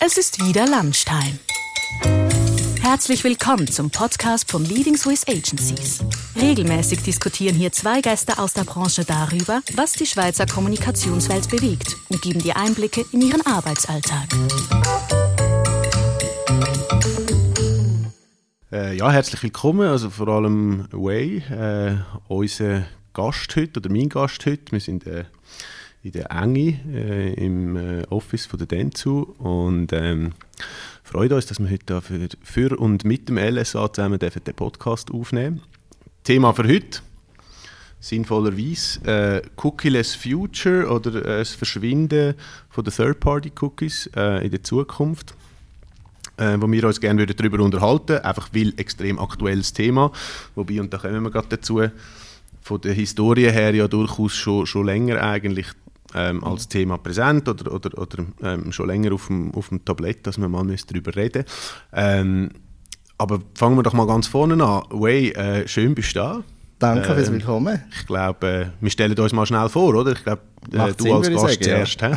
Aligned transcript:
Es 0.00 0.16
ist 0.16 0.46
wieder 0.46 0.64
Lunchtime. 0.68 1.40
Herzlich 2.80 3.24
willkommen 3.24 3.66
zum 3.66 3.90
Podcast 3.90 4.48
von 4.48 4.64
Leading 4.64 4.96
Swiss 4.96 5.26
Agencies. 5.26 6.04
Regelmäßig 6.40 7.02
diskutieren 7.02 7.56
hier 7.56 7.72
zwei 7.72 8.00
Gäste 8.00 8.38
aus 8.38 8.52
der 8.52 8.62
Branche 8.62 9.04
darüber, 9.04 9.60
was 9.74 9.94
die 9.94 10.06
Schweizer 10.06 10.46
Kommunikationswelt 10.46 11.50
bewegt 11.50 11.96
und 12.10 12.22
geben 12.22 12.38
dir 12.38 12.56
Einblicke 12.56 13.04
in 13.12 13.22
ihren 13.22 13.44
Arbeitsalltag. 13.44 14.28
Äh, 18.70 18.96
ja, 18.96 19.10
herzlich 19.10 19.42
willkommen, 19.42 19.88
also 19.88 20.10
vor 20.10 20.28
allem 20.28 20.86
Way, 20.92 21.38
äh, 21.50 21.96
unser 22.28 22.86
Gast 23.14 23.56
heute, 23.56 23.80
oder 23.80 23.90
mein 23.90 24.08
Gast 24.08 24.46
heute. 24.46 24.70
Wir 24.70 24.80
sind 24.80 25.08
äh, 25.08 25.24
in 26.02 26.12
der 26.12 26.30
Enge 26.30 26.78
äh, 26.92 27.34
im 27.34 27.76
äh, 27.76 28.02
Office 28.10 28.46
von 28.46 28.58
der 28.58 28.66
Dentsu. 28.66 29.22
Und 29.38 29.92
ähm, 29.92 30.32
freut 31.02 31.32
uns, 31.32 31.46
dass 31.46 31.58
wir 31.58 31.70
heute 31.70 32.00
für, 32.00 32.28
für, 32.42 32.78
und 32.78 33.04
mit 33.04 33.28
dem 33.28 33.38
LSA 33.38 33.92
zusammen 33.92 34.18
den 34.18 34.54
Podcast 34.54 35.10
aufnehmen. 35.10 35.62
Thema 36.24 36.52
für 36.52 36.68
heute, 36.68 37.00
sinnvollerweise, 38.00 39.00
äh, 39.04 39.42
Cookie-less 39.56 40.14
Future 40.14 40.88
oder 40.88 41.16
äh, 41.16 41.38
das 41.38 41.54
Verschwinden 41.54 42.34
von 42.70 42.84
den 42.84 42.92
Third-Party-Cookies 42.92 44.10
äh, 44.14 44.44
in 44.44 44.50
der 44.50 44.62
Zukunft. 44.62 45.34
Äh, 46.36 46.56
wo 46.60 46.70
wir 46.70 46.84
uns 46.84 47.00
gerne 47.00 47.26
darüber 47.26 47.58
unterhalten 47.58 48.18
einfach 48.18 48.50
weil 48.52 48.72
extrem 48.76 49.18
aktuelles 49.18 49.72
Thema, 49.72 50.12
wobei, 50.54 50.80
und 50.80 50.94
da 50.94 50.98
kommen 50.98 51.20
wir 51.24 51.32
gerade 51.32 51.48
dazu, 51.48 51.82
von 52.60 52.80
der 52.80 52.92
Historie 52.92 53.50
her 53.50 53.74
ja 53.74 53.88
durchaus 53.88 54.36
schon, 54.36 54.64
schon 54.64 54.86
länger 54.86 55.20
eigentlich 55.20 55.66
ähm, 56.14 56.42
als 56.44 56.68
Thema 56.68 56.98
präsent 56.98 57.48
oder, 57.48 57.72
oder, 57.72 57.98
oder 57.98 58.24
ähm, 58.42 58.72
schon 58.72 58.88
länger 58.88 59.12
auf 59.12 59.26
dem, 59.26 59.52
auf 59.54 59.68
dem 59.68 59.84
Tablett, 59.84 60.26
dass 60.26 60.38
man 60.38 60.50
mal 60.50 60.66
darüber 60.86 61.14
reden 61.14 61.44
ähm, 61.92 62.50
Aber 63.18 63.40
fangen 63.54 63.76
wir 63.76 63.82
doch 63.82 63.92
mal 63.92 64.06
ganz 64.06 64.26
vorne 64.26 64.62
an. 64.64 64.82
Way, 64.90 65.30
äh, 65.30 65.68
schön 65.68 65.94
bist 65.94 66.14
du 66.14 66.20
da. 66.20 66.42
Danke 66.78 67.14
fürs 67.14 67.28
ähm, 67.28 67.34
Willkommen. 67.34 67.82
Ich 67.90 68.06
glaube, 68.06 68.46
äh, 68.46 68.66
wir 68.80 68.90
stellen 68.90 69.18
uns 69.18 69.32
mal 69.32 69.46
schnell 69.46 69.68
vor, 69.68 69.94
oder? 69.94 70.12
Ich 70.12 70.22
glaube, 70.22 70.42
äh, 70.72 70.92
du 70.92 71.04
Sinn, 71.04 71.12
als 71.12 71.58
Gast 71.58 71.62
zuerst. 71.64 72.00
Ja. 72.00 72.16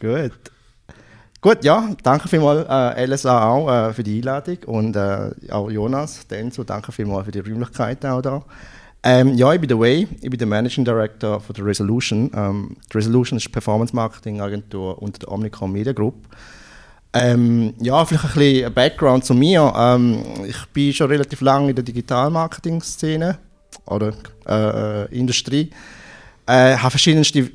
Gut. 0.00 0.32
Gut, 1.40 1.64
ja, 1.64 1.88
danke 2.04 2.28
vielmals 2.28 2.64
äh, 2.68 3.04
LSA 3.04 3.48
auch 3.48 3.68
äh, 3.68 3.92
für 3.92 4.04
die 4.04 4.18
Einladung 4.18 4.58
und 4.66 4.94
äh, 4.94 5.32
auch 5.50 5.68
Jonas, 5.72 6.28
Denzo, 6.28 6.62
danke 6.62 6.92
vielmals 6.92 7.24
für 7.24 7.32
die 7.32 7.40
Räumlichkeiten 7.40 8.10
auch 8.10 8.22
da. 8.22 8.44
Ähm, 9.04 9.34
ja, 9.34 9.52
ich 9.52 9.60
bin 9.60 9.68
der 9.68 9.80
Way, 9.80 10.06
ich 10.20 10.30
bin 10.30 10.38
der 10.38 10.46
Managing 10.46 10.84
Director 10.84 11.40
von 11.40 11.54
der 11.54 11.64
Resolution. 11.64 12.30
Ähm, 12.34 12.76
die 12.92 12.96
Resolution 12.96 13.36
ist 13.36 13.46
eine 13.46 13.52
Performance 13.52 13.94
Marketing 13.94 14.40
Agentur 14.40 15.02
unter 15.02 15.18
der 15.18 15.32
Omnicom 15.32 15.72
Media 15.72 15.92
Group. 15.92 16.14
Ähm, 17.12 17.74
ja, 17.80 18.04
vielleicht 18.04 18.24
ein 18.24 18.34
bisschen 18.34 18.66
ein 18.66 18.74
Background 18.74 19.24
zu 19.24 19.34
mir. 19.34 19.72
Ähm, 19.76 20.22
ich 20.46 20.66
bin 20.72 20.92
schon 20.92 21.08
relativ 21.08 21.40
lange 21.40 21.70
in 21.70 21.74
der 21.74 21.84
Digital-Marketing-Szene 21.84 23.38
oder 23.86 24.14
äh, 24.46 25.04
äh 25.04 25.18
Industrie. 25.18 25.70
Äh, 26.46 26.76
habe 26.76 26.90
verschiedenste 26.90 27.50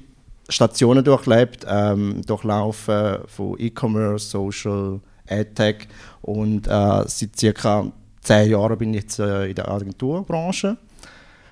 Stationen 0.49 1.03
durchlebt, 1.03 1.65
ähm, 1.67 2.21
durchlaufen 2.25 3.19
von 3.27 3.55
E-Commerce, 3.57 4.29
Social, 4.29 4.99
AdTech 5.29 5.87
und 6.21 6.67
äh, 6.67 7.03
seit 7.07 7.37
circa 7.37 7.91
zehn 8.21 8.51
Jahren 8.51 8.77
bin 8.77 8.93
ich 8.93 9.01
jetzt 9.01 9.19
äh, 9.19 9.47
in 9.47 9.55
der 9.55 9.69
Agenturbranche. 9.69 10.77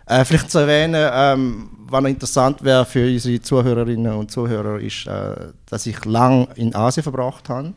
Äh, 0.07 0.23
vielleicht 0.23 0.51
zu 0.51 0.59
erwähnen, 0.59 1.09
ähm, 1.11 1.69
was 1.87 2.05
interessant 2.05 2.63
wäre 2.63 2.85
für 2.85 3.07
unsere 3.07 3.41
Zuhörerinnen 3.41 4.13
und 4.13 4.29
Zuhörer, 4.29 4.79
ist, 4.79 5.07
äh, 5.07 5.51
dass 5.65 5.85
ich 5.87 6.03
lange 6.05 6.47
in 6.55 6.75
Asien 6.75 7.03
verbracht 7.03 7.49
habe, 7.49 7.73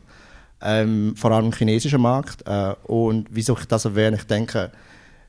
ähm, 0.61 1.15
vor 1.15 1.31
allem 1.31 1.47
im 1.47 1.53
chinesischen 1.53 2.01
Markt. 2.01 2.45
Äh, 2.45 2.75
und 2.83 3.27
wieso 3.31 3.57
ich 3.57 3.65
das 3.65 3.85
erwähne, 3.85 4.17
ich 4.17 4.25
denke, 4.25 4.71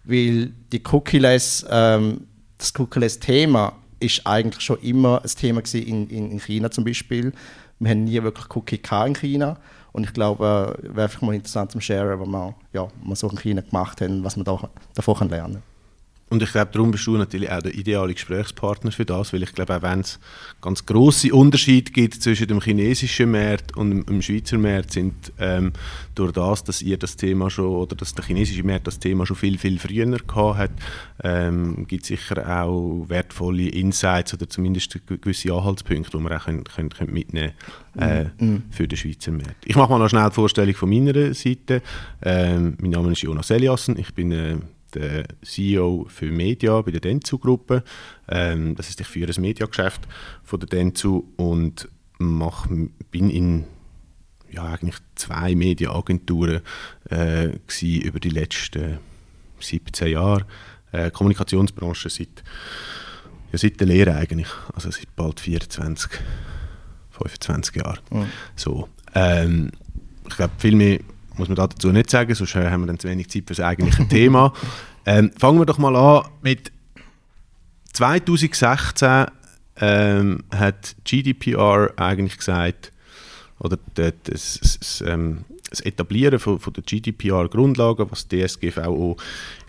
weil 0.04 0.52
die 0.72 0.82
Cookie-less, 0.92 1.64
ähm, 1.70 2.26
das 2.58 2.72
Cookie-less-Thema 2.78 3.72
ist 3.98 4.26
eigentlich 4.26 4.62
schon 4.62 4.78
immer 4.80 5.22
ein 5.22 5.28
Thema 5.28 5.62
in, 5.72 6.08
in, 6.08 6.30
in 6.32 6.40
China 6.40 6.70
zum 6.70 6.84
Beispiel. 6.84 7.32
Wir 7.78 7.90
haben 7.90 8.04
nie 8.04 8.22
wirklich 8.22 8.46
Cookie 8.54 8.80
in 9.06 9.14
China. 9.14 9.56
Und 9.92 10.04
ich 10.04 10.12
glaube, 10.12 10.78
äh, 10.82 10.96
wäre 10.96 11.08
vielleicht 11.08 11.22
mal 11.22 11.34
interessant 11.34 11.72
zum 11.72 11.80
Sharen, 11.80 12.20
was 12.20 12.28
wir, 12.28 12.54
ja, 12.72 12.88
was 13.04 13.20
so 13.20 13.28
in 13.28 13.38
China 13.38 13.62
gemacht 13.62 14.00
haben, 14.02 14.22
was 14.22 14.36
man 14.36 14.44
da, 14.44 14.68
davon 14.94 15.28
lernen 15.28 15.54
kann. 15.54 15.69
Und 16.30 16.44
ich 16.44 16.52
glaube, 16.52 16.70
darum 16.72 16.92
bist 16.92 17.08
du 17.08 17.16
natürlich 17.16 17.50
auch 17.50 17.60
der 17.60 17.74
ideale 17.74 18.14
Gesprächspartner 18.14 18.92
für 18.92 19.04
das, 19.04 19.32
weil 19.32 19.42
ich 19.42 19.52
glaube, 19.52 19.76
auch 19.76 19.82
wenn 19.82 20.00
es 20.00 20.20
ganz 20.60 20.86
große 20.86 21.34
Unterschiede 21.34 21.90
gibt 21.90 22.22
zwischen 22.22 22.46
dem 22.46 22.60
chinesischen 22.60 23.32
Markt 23.32 23.76
und 23.76 24.08
dem, 24.08 24.22
Schweizer 24.22 24.56
Markt, 24.56 24.92
sind 24.92 25.32
ähm, 25.40 25.72
durch 26.14 26.30
das, 26.30 26.62
dass 26.62 26.82
ihr 26.82 26.98
das 26.98 27.16
Thema 27.16 27.50
schon, 27.50 27.66
oder 27.66 27.96
dass 27.96 28.14
der 28.14 28.24
chinesische 28.24 28.62
Markt 28.62 28.86
das 28.86 29.00
Thema 29.00 29.26
schon 29.26 29.34
viel, 29.34 29.58
viel 29.58 29.80
früher 29.80 30.06
gehabt 30.06 30.56
hat, 30.56 30.70
ähm, 31.24 31.84
gibt 31.88 32.02
es 32.02 32.08
sicher 32.08 32.62
auch 32.62 33.06
wertvolle 33.08 33.68
Insights 33.68 34.32
oder 34.32 34.48
zumindest 34.48 35.00
gewisse 35.06 35.52
Anhaltspunkte, 35.52 36.16
die 36.16 36.22
wir 36.22 36.36
auch 36.36 36.44
können, 36.44 36.62
können, 36.62 36.90
können 36.90 37.12
mitnehmen 37.12 37.52
äh, 37.98 38.26
mm. 38.38 38.62
für 38.70 38.86
den 38.86 38.96
Schweizer 38.96 39.32
Markt. 39.32 39.64
Ich 39.64 39.74
mache 39.74 39.90
mal 39.90 39.98
eine 40.00 40.08
schnelle 40.08 40.30
Vorstellung 40.30 40.76
von 40.76 40.90
meiner 40.90 41.34
Seite. 41.34 41.82
Ähm, 42.22 42.76
mein 42.80 42.92
Name 42.92 43.10
ist 43.10 43.22
Jonas 43.22 43.50
Eliassen, 43.50 43.98
ich 43.98 44.14
bin 44.14 44.30
äh, 44.30 44.58
der 44.90 45.24
CEO 45.42 46.06
für 46.08 46.30
Media 46.30 46.80
bei 46.82 46.90
der 46.90 47.00
Dentsu-Gruppe. 47.00 47.82
Ähm, 48.28 48.74
das 48.76 48.88
ist 48.88 49.00
ich 49.00 49.06
führe 49.06 49.26
das 49.26 49.38
Mediageschäft 49.38 50.02
von 50.42 50.60
der 50.60 50.68
Dentsu 50.68 51.24
und 51.36 51.88
mach, 52.18 52.66
bin 53.10 53.30
in 53.30 53.64
ja, 54.50 54.64
eigentlich 54.64 54.96
zwei 55.14 55.54
Mediaagenturen 55.54 56.60
äh, 57.10 57.50
über 57.82 58.20
die 58.20 58.30
letzten 58.30 58.98
17 59.60 60.08
Jahre. 60.08 60.46
Äh, 60.92 61.10
Kommunikationsbranche 61.10 62.10
seit, 62.10 62.42
ja, 63.52 63.58
seit 63.58 63.78
der 63.78 63.86
Lehre 63.86 64.16
eigentlich, 64.16 64.48
also 64.74 64.90
seit 64.90 65.14
bald 65.14 65.40
24, 65.40 66.10
25 67.10 67.76
Jahren. 67.76 68.00
Mhm. 68.10 68.26
So, 68.56 68.88
ähm, 69.14 69.70
ich 70.28 70.36
glaube, 70.36 70.52
viel 70.58 70.74
mehr 70.74 70.98
muss 71.36 71.48
man 71.48 71.56
dazu 71.56 71.92
nicht 71.92 72.10
sagen, 72.10 72.34
sonst 72.34 72.54
haben 72.54 72.82
wir 72.82 72.86
dann 72.86 72.98
zu 72.98 73.08
wenig 73.08 73.28
Zeit 73.28 73.44
für 73.46 73.54
das 73.54 73.60
eigentliche 73.60 74.06
Thema. 74.08 74.52
Ähm, 75.06 75.30
fangen 75.38 75.58
wir 75.58 75.66
doch 75.66 75.78
mal 75.78 75.96
an 75.96 76.28
mit 76.42 76.72
2016 77.92 79.26
ähm, 79.80 80.44
hat 80.54 80.96
GDPR 81.04 81.92
eigentlich 81.96 82.38
gesagt, 82.38 82.92
oder 83.58 83.78
das, 83.94 84.12
das, 84.24 84.60
das, 84.78 85.04
ähm, 85.06 85.44
das 85.70 85.80
Etablieren 85.80 86.38
von, 86.38 86.58
von 86.58 86.72
der 86.72 86.82
GDPR-Grundlagen, 86.82 88.10
was 88.10 88.26
DSGVO 88.28 89.16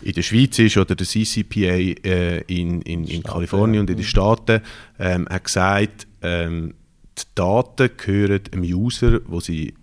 in 0.01 0.13
der 0.13 0.21
Schweiz 0.21 0.57
ist 0.59 0.77
oder 0.77 0.95
der 0.95 1.05
CCPA 1.05 1.77
äh, 2.03 2.41
in, 2.47 2.81
in, 2.81 3.05
in 3.05 3.23
Kalifornien 3.23 3.81
und 3.81 3.89
in 3.89 3.97
den 3.97 4.05
Staaten, 4.05 4.61
ähm, 4.99 5.27
hat 5.29 5.43
gesagt, 5.43 6.07
ähm, 6.21 6.73
die 7.17 7.23
Daten 7.35 7.89
gehören 7.97 8.43
dem 8.43 8.61
User, 8.63 9.19
wo 9.25 9.39
sie 9.39 9.75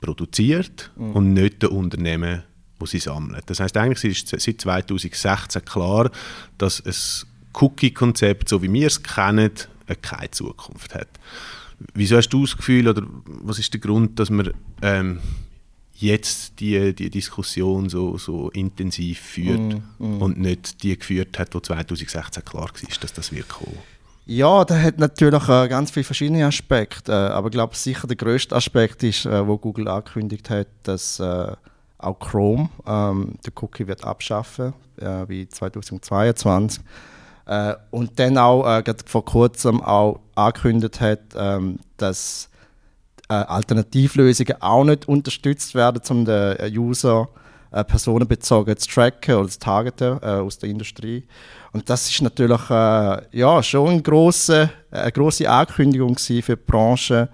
produziert 0.00 0.90
mhm. 0.96 1.12
und 1.12 1.32
nicht 1.32 1.62
den 1.62 1.70
Unternehmen, 1.70 2.42
wo 2.78 2.86
sie 2.86 2.98
sammeln. 2.98 3.42
Das 3.46 3.60
heißt 3.60 3.76
eigentlich 3.76 4.04
ist 4.04 4.28
seit 4.28 4.60
2016 4.60 5.64
klar, 5.64 6.10
dass 6.58 6.84
ein 6.84 6.94
Cookie-Konzept, 7.54 8.48
so 8.48 8.62
wie 8.62 8.72
wir 8.72 8.86
es 8.86 9.02
kennen, 9.02 9.50
keine 10.02 10.30
Zukunft 10.30 10.94
hat. 10.94 11.08
Wieso 11.94 12.16
hast 12.16 12.28
du 12.30 12.42
das 12.42 12.56
Gefühl 12.56 12.88
oder 12.88 13.02
was 13.24 13.58
ist 13.58 13.72
der 13.72 13.80
Grund, 13.80 14.18
dass 14.18 14.30
man 14.30 14.52
ähm, 14.82 15.20
jetzt 15.94 16.60
die, 16.60 16.94
die 16.94 17.10
Diskussion 17.10 17.88
so, 17.88 18.18
so 18.18 18.50
intensiv 18.50 19.18
führt 19.18 19.74
mm, 19.98 20.04
mm. 20.04 20.22
und 20.22 20.38
nicht 20.38 20.82
die 20.82 20.96
geführt 20.96 21.38
hat, 21.38 21.54
wo 21.54 21.60
2016 21.60 22.44
klar 22.44 22.64
war, 22.64 22.98
dass 23.00 23.12
das 23.12 23.32
wird 23.32 23.48
kommen? 23.48 23.78
Ja, 24.30 24.62
der 24.66 24.82
hat 24.82 24.98
natürlich 24.98 25.48
äh, 25.48 25.68
ganz 25.68 25.90
viele 25.90 26.04
verschiedene 26.04 26.44
Aspekte, 26.44 27.12
äh, 27.12 27.14
aber 27.14 27.46
ich 27.48 27.52
glaube 27.52 27.74
sicher 27.74 28.06
der 28.06 28.16
größte 28.16 28.54
Aspekt 28.54 29.02
ist, 29.02 29.24
äh, 29.24 29.46
wo 29.46 29.56
Google 29.56 29.88
angekündigt 29.88 30.50
hat, 30.50 30.66
dass 30.82 31.18
äh, 31.18 31.52
auch 31.96 32.18
Chrome 32.18 32.68
ähm, 32.86 33.36
den 33.46 33.52
Cookie 33.58 33.86
wird 33.86 34.04
abschaffen, 34.04 34.74
äh, 35.00 35.26
wie 35.28 35.48
2022 35.48 36.82
äh, 37.46 37.72
und 37.90 38.18
dann 38.18 38.36
auch 38.36 38.66
äh, 38.66 38.94
vor 39.06 39.24
kurzem 39.24 39.82
auch 39.82 40.20
angekündigt 40.34 41.00
hat, 41.00 41.20
ähm, 41.34 41.78
dass 41.96 42.50
Alternativlösungen 43.28 44.60
auch 44.60 44.84
nicht 44.84 45.08
unterstützt 45.08 45.74
werden, 45.74 46.02
um 46.10 46.26
den 46.26 46.78
User 46.78 47.28
äh, 47.70 47.84
zu 47.96 48.88
tracken 48.90 49.34
oder 49.36 49.48
zu 49.48 49.58
targeten 49.58 50.22
aus 50.22 50.58
der 50.58 50.70
Industrie. 50.70 51.26
Und 51.72 51.88
das 51.90 52.08
ist 52.08 52.22
natürlich 52.22 52.70
äh, 52.70 53.38
ja, 53.38 53.62
schon 53.62 53.90
eine 53.90 54.02
grosse, 54.02 54.70
eine 54.90 55.12
grosse 55.12 55.48
Ankündigung 55.48 56.16
für 56.18 56.40
die 56.40 56.56
Branche, 56.56 57.28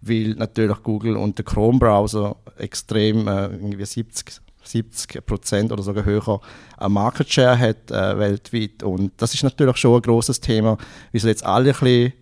weil 0.00 0.34
natürlich 0.36 0.82
Google 0.82 1.16
und 1.16 1.36
der 1.36 1.44
Chrome-Browser 1.44 2.36
extrem 2.58 3.26
äh, 3.26 3.46
irgendwie 3.46 3.84
70 3.84 4.40
70 4.62 5.24
Prozent 5.24 5.72
oder 5.72 5.82
sogar 5.82 6.04
höher 6.04 6.40
an 6.76 6.92
Market 6.92 7.32
Share 7.32 7.58
hat 7.58 7.90
äh, 7.90 8.18
weltweit. 8.18 8.82
Und 8.82 9.12
das 9.16 9.34
ist 9.34 9.42
natürlich 9.42 9.78
schon 9.78 9.96
ein 9.96 10.02
großes 10.02 10.40
Thema, 10.40 10.76
wieso 11.12 11.28
jetzt 11.28 11.44
alle 11.44 11.70
ein 11.70 11.78
bisschen 11.80 12.12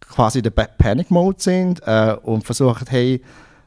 quasi 0.00 0.38
in 0.38 0.44
der 0.44 0.50
Panic 0.50 1.10
Mode 1.10 1.40
sind 1.40 1.80
äh, 1.86 2.14
und 2.22 2.44
versuchen, 2.44 2.86
hey, 2.88 3.22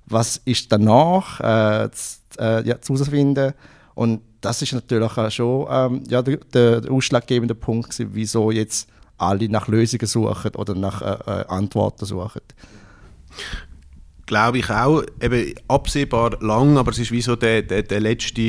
was 0.08 0.38
ist 0.46 0.72
danach 0.72 1.40
äh, 1.40 1.90
zu, 1.92 2.40
äh, 2.40 2.68
ja, 2.68 2.80
zu 2.80 2.96
finden. 2.98 3.54
Und 3.96 4.22
das 4.42 4.62
ist 4.62 4.74
natürlich 4.74 5.18
auch 5.18 5.32
schon 5.32 5.68
ähm, 5.70 6.04
ja, 6.10 6.22
der, 6.22 6.38
der, 6.38 6.92
ausschlaggebende 6.92 7.56
Punkt, 7.56 7.92
gewesen, 7.92 8.10
wieso 8.14 8.52
jetzt 8.52 8.90
alle 9.18 9.50
nach 9.50 9.68
Lösungen 9.68 10.08
suchen 10.08 10.56
oder 10.56 10.76
nach 10.76 11.02
äh, 11.02 11.42
äh 11.42 11.46
Antworten 11.48 12.06
suchen 12.06 12.42
glaube 14.26 14.58
ich 14.58 14.70
auch, 14.70 15.04
eben 15.22 15.54
absehbar 15.68 16.42
lang, 16.42 16.78
aber 16.78 16.92
es 16.92 17.00
ist 17.00 17.12
wie 17.12 17.22
so 17.22 17.36
der, 17.36 17.62
der, 17.62 17.84
der 17.84 18.00
letzte, 18.00 18.42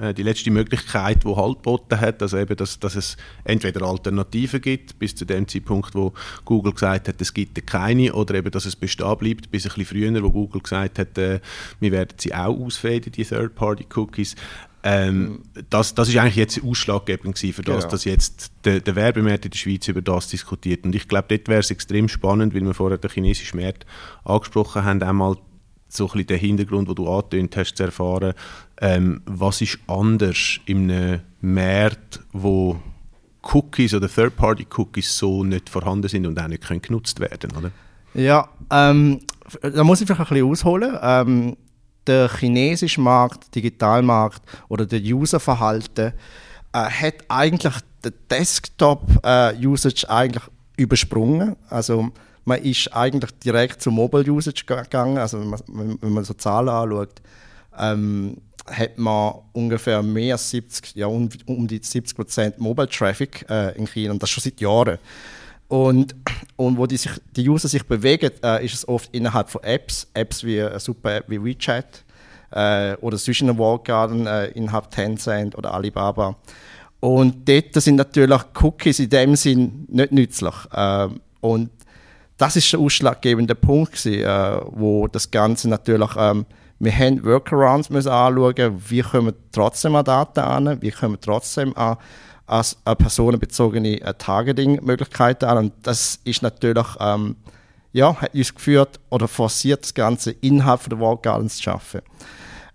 äh, 0.00 0.14
die 0.16 0.22
letzte 0.22 0.50
Möglichkeit, 0.50 1.24
die 1.24 1.36
Halt 1.36 1.58
geboten 1.58 2.00
hat, 2.00 2.20
also 2.22 2.36
eben, 2.36 2.56
dass, 2.56 2.80
dass 2.80 2.96
es 2.96 3.16
entweder 3.44 3.82
Alternativen 3.82 4.60
gibt, 4.60 4.98
bis 4.98 5.14
zu 5.14 5.24
dem 5.24 5.46
Zeitpunkt, 5.46 5.94
wo 5.94 6.12
Google 6.44 6.72
gesagt 6.72 7.08
hat, 7.08 7.20
es 7.20 7.32
gibt 7.32 7.64
keine, 7.66 8.12
oder 8.12 8.34
eben, 8.34 8.50
dass 8.50 8.66
es 8.66 8.74
bestehen 8.74 9.16
bleibt, 9.18 9.50
bis 9.50 9.66
ein 9.66 9.74
bisschen 9.74 10.12
früher, 10.12 10.22
wo 10.22 10.30
Google 10.30 10.62
gesagt 10.62 10.98
hat, 10.98 11.16
äh, 11.16 11.40
wir 11.78 11.92
werden 11.92 12.16
sie 12.18 12.34
auch 12.34 12.58
ausfaden, 12.58 13.12
die 13.12 13.24
Third-Party-Cookies. 13.24 14.34
Ähm, 14.82 15.42
das, 15.68 15.94
das 15.94 16.08
ist 16.08 16.16
eigentlich 16.16 16.36
jetzt 16.36 16.62
ausschlaggebend 16.64 17.38
für 17.38 17.62
das, 17.62 17.80
genau. 17.80 17.90
dass 17.90 18.04
jetzt 18.04 18.52
der, 18.64 18.80
der 18.80 18.96
Werbemarkt 18.96 19.44
in 19.44 19.50
der 19.50 19.58
Schweiz 19.58 19.86
über 19.88 20.00
das 20.00 20.28
diskutiert. 20.28 20.84
Und 20.84 20.94
ich 20.94 21.06
glaube, 21.06 21.26
dort 21.28 21.48
wäre 21.48 21.60
es 21.60 21.70
extrem 21.70 22.08
spannend, 22.08 22.54
weil 22.54 22.62
wir 22.62 22.74
vorher 22.74 22.98
den 22.98 23.10
chinesischen 23.10 23.60
Markt 23.60 23.84
angesprochen 24.24 24.84
haben, 24.84 25.02
einmal 25.02 25.36
so 25.88 26.04
ein 26.04 26.12
bisschen 26.12 26.26
den 26.28 26.38
Hintergrund, 26.38 26.88
den 26.88 26.94
du 26.94 27.08
angetönt 27.08 27.56
hast, 27.56 27.76
zu 27.76 27.82
erfahren, 27.82 28.34
ähm, 28.80 29.22
was 29.26 29.60
ist 29.60 29.78
anders 29.86 30.60
in 30.66 30.90
einem 30.90 31.20
Markt, 31.40 32.20
wo 32.32 32.80
Cookies 33.42 33.94
oder 33.94 34.08
Third-Party-Cookies 34.08 35.16
so 35.16 35.44
nicht 35.44 35.68
vorhanden 35.68 36.08
sind 36.08 36.26
und 36.26 36.38
auch 36.40 36.48
nicht 36.48 36.66
können 36.66 36.82
genutzt 36.82 37.20
werden, 37.20 37.52
oder? 37.56 37.70
Ja, 38.14 38.48
ähm, 38.70 39.20
da 39.62 39.84
muss 39.84 40.00
ich 40.00 40.06
vielleicht 40.06 40.20
ein 40.20 40.34
bisschen 40.34 40.50
ausholen. 40.50 40.98
Ähm, 41.02 41.56
der 42.06 42.28
chinesische 42.28 43.00
Markt, 43.00 43.54
Digitalmarkt 43.54 44.42
oder 44.68 44.86
der 44.86 45.00
Userverhalten 45.00 46.12
äh, 46.72 46.78
hat 46.78 47.14
eigentlich 47.28 47.74
den 48.04 48.12
Desktop-Usage 48.30 50.06
äh, 50.06 50.10
eigentlich 50.10 50.44
übersprungen. 50.76 51.56
Also 51.68 52.10
man 52.44 52.62
ist 52.62 52.94
eigentlich 52.94 53.30
direkt 53.38 53.82
zum 53.82 53.94
Mobile-Usage 53.94 54.64
gegangen. 54.64 55.18
Also 55.18 55.40
wenn 55.40 55.48
man, 55.48 55.98
wenn 56.00 56.12
man 56.12 56.24
so 56.24 56.34
Zahlen 56.34 56.68
anschaut, 56.68 57.20
ähm, 57.78 58.36
hat 58.66 58.98
man 58.98 59.34
ungefähr 59.52 60.02
mehr 60.02 60.34
als 60.34 60.50
70, 60.50 60.94
ja, 60.94 61.06
um, 61.06 61.28
um 61.46 61.66
die 61.66 61.80
70 61.82 62.16
Prozent 62.16 62.58
Mobile-Traffic 62.58 63.46
äh, 63.48 63.76
in 63.76 63.86
China 63.86 64.12
und 64.12 64.22
das 64.22 64.30
schon 64.30 64.42
seit 64.42 64.60
Jahren. 64.60 64.98
Und, 65.70 66.16
und 66.56 66.78
wo 66.78 66.86
die, 66.86 66.96
sich, 66.96 67.12
die 67.36 67.48
User 67.48 67.68
sich 67.68 67.86
bewegen, 67.86 68.32
äh, 68.42 68.64
ist 68.64 68.74
es 68.74 68.88
oft 68.88 69.08
innerhalb 69.14 69.48
von 69.48 69.62
Apps, 69.62 70.08
Apps 70.14 70.42
wie 70.42 70.60
eine 70.60 70.80
super 70.80 71.14
App 71.14 71.26
wie 71.28 71.42
WeChat 71.42 72.04
äh, 72.50 72.94
oder 72.96 73.16
zwischen 73.16 73.48
einem 73.48 73.56
Wallgarden 73.56 74.26
äh, 74.26 74.46
innerhalb 74.48 74.90
Tencent 74.90 75.56
oder 75.56 75.72
Alibaba. 75.72 76.34
Und 76.98 77.48
dort 77.48 77.72
sind 77.74 77.94
natürlich 77.94 78.40
Cookies 78.60 78.98
in 78.98 79.10
dem 79.10 79.36
Sinn 79.36 79.86
nicht 79.86 80.10
nützlich. 80.10 80.54
Äh, 80.72 81.06
und 81.40 81.70
das 82.36 82.56
ist 82.56 82.72
der 82.72 82.80
ausschlaggebende 82.80 83.54
Punkt, 83.54 83.92
gewesen, 83.92 84.24
äh, 84.24 84.60
wo 84.72 85.06
das 85.06 85.30
Ganze 85.30 85.68
natürlich, 85.68 86.10
ähm, 86.16 86.46
wir 86.80 86.92
haben 86.92 87.22
Workarounds 87.22 87.90
müssen 87.90 88.08
anschauen, 88.08 88.82
wie 88.88 89.02
kommen 89.02 89.26
wir 89.26 89.34
trotzdem 89.52 89.94
an 89.94 90.04
Daten 90.04 90.40
an, 90.40 90.82
wie 90.82 90.90
kommen 90.90 91.14
wir 91.14 91.20
trotzdem 91.20 91.76
an 91.76 91.96
als 92.50 92.76
eine 92.84 92.96
personenbezogene 92.96 94.00
äh, 94.00 94.14
Targeting-Möglichkeiten 94.14 95.44
an. 95.44 95.58
Und 95.58 95.72
das 95.82 96.18
ist 96.24 96.42
natürlich, 96.42 96.86
ähm, 96.98 97.36
ja, 97.92 98.14
hat 98.20 98.34
uns 98.34 98.54
geführt 98.54 98.98
oder 99.08 99.28
forciert 99.28 99.84
das 99.84 99.94
Ganze 99.94 100.32
innerhalb 100.32 100.88
der 100.88 100.98
Wall 100.98 101.16
Gardens 101.22 101.56
zu 101.56 101.62
schaffen. 101.62 102.00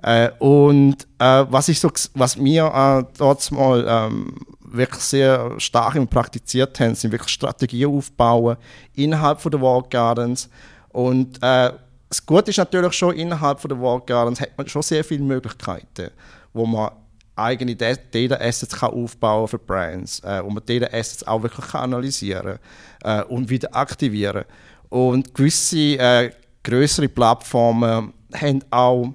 Äh, 0.01 0.31
und 0.39 1.05
äh, 1.19 1.45
was, 1.49 1.67
ich 1.67 1.79
so, 1.79 1.91
was 2.13 2.41
wir 2.41 2.65
äh, 2.65 3.13
dort 3.17 3.51
mal 3.51 3.85
ähm, 3.87 4.35
wirklich 4.61 5.01
sehr 5.01 5.59
stark 5.59 6.09
praktiziert 6.09 6.79
haben, 6.79 6.95
sind 6.95 7.11
wirklich 7.11 7.31
Strategien 7.31 7.89
aufbauen 7.89 8.57
innerhalb 8.93 9.41
der 9.41 9.61
Wall 9.61 9.83
Gardens. 9.89 10.49
Und 10.89 11.37
äh, 11.41 11.71
das 12.07 12.25
Gute 12.25 12.51
ist 12.51 12.57
natürlich 12.57 12.93
schon, 12.93 13.15
innerhalb 13.15 13.61
der 13.61 13.81
Wall 13.81 14.01
Gardens 14.05 14.39
hat 14.39 14.57
man 14.57 14.67
schon 14.69 14.83
sehr 14.83 15.03
viele 15.03 15.23
Möglichkeiten, 15.23 16.11
wo 16.53 16.65
man 16.65 16.91
eigene 17.35 17.75
Data 17.75 18.35
Assets 18.35 18.75
kann 18.75 18.91
aufbauen 18.91 19.47
für 19.47 19.59
Brands, 19.59 20.19
äh, 20.21 20.43
wo 20.43 20.49
man 20.49 20.63
Data 20.65 20.87
Assets 20.87 21.25
auch 21.27 21.43
wirklich 21.43 21.67
kann 21.67 21.93
analysieren 21.93 22.59
äh, 23.03 23.23
und 23.23 23.49
wieder 23.49 23.75
aktivieren. 23.75 24.45
Und 24.89 25.33
gewisse 25.33 25.97
äh, 25.97 26.31
größere 26.63 27.09
Plattformen 27.09 28.13
haben 28.33 28.63
auch 28.71 29.13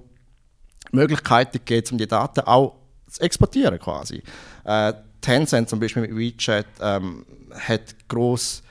Möglichkeiten 0.92 1.58
gegeben, 1.58 1.88
um 1.92 1.98
die 1.98 2.06
Daten 2.06 2.40
auch 2.40 2.76
zu 3.08 3.22
exportieren 3.22 3.78
quasi. 3.78 4.22
Äh, 4.64 4.92
Tencent 5.20 5.68
zum 5.68 5.80
Beispiel 5.80 6.02
mit 6.02 6.16
WeChat 6.16 6.66
ähm, 6.80 7.26
hat 7.52 7.94
groß 8.08 8.62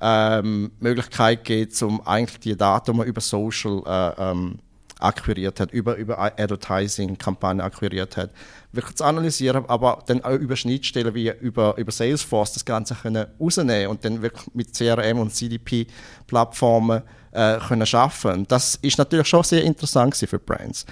ähm, 0.00 0.72
Möglichkeit 0.80 1.44
gegeben, 1.44 1.72
um 1.82 2.06
eigentlich 2.06 2.40
die 2.40 2.56
Daten, 2.56 2.92
die 2.92 2.98
man 2.98 3.06
über 3.06 3.20
Social 3.20 3.82
äh, 3.86 4.30
ähm, 4.30 4.58
akquiriert 5.00 5.60
hat, 5.60 5.72
über, 5.72 5.96
über 5.96 6.18
Advertising-Kampagnen 6.18 7.64
akquiriert 7.64 8.16
hat, 8.16 8.30
wirklich 8.72 8.96
zu 8.96 9.04
analysieren, 9.04 9.64
aber 9.68 10.02
dann 10.06 10.24
auch 10.24 10.34
über 10.34 10.56
Schnittstellen 10.56 11.14
wie 11.14 11.32
über, 11.40 11.76
über 11.76 11.92
Salesforce 11.92 12.52
das 12.52 12.64
Ganze 12.64 12.94
können 12.94 13.26
rausnehmen 13.40 13.88
und 13.88 14.04
dann 14.04 14.22
wirklich 14.22 14.54
mit 14.54 14.74
CRM 14.74 15.18
und 15.18 15.34
CDP-Plattformen 15.34 17.02
äh, 17.32 17.58
können 17.58 17.86
schaffen. 17.86 18.46
Das 18.48 18.76
ist 18.76 18.98
natürlich 18.98 19.28
schon 19.28 19.42
sehr 19.42 19.64
interessant 19.64 20.16
für 20.16 20.38
Brands. 20.38 20.86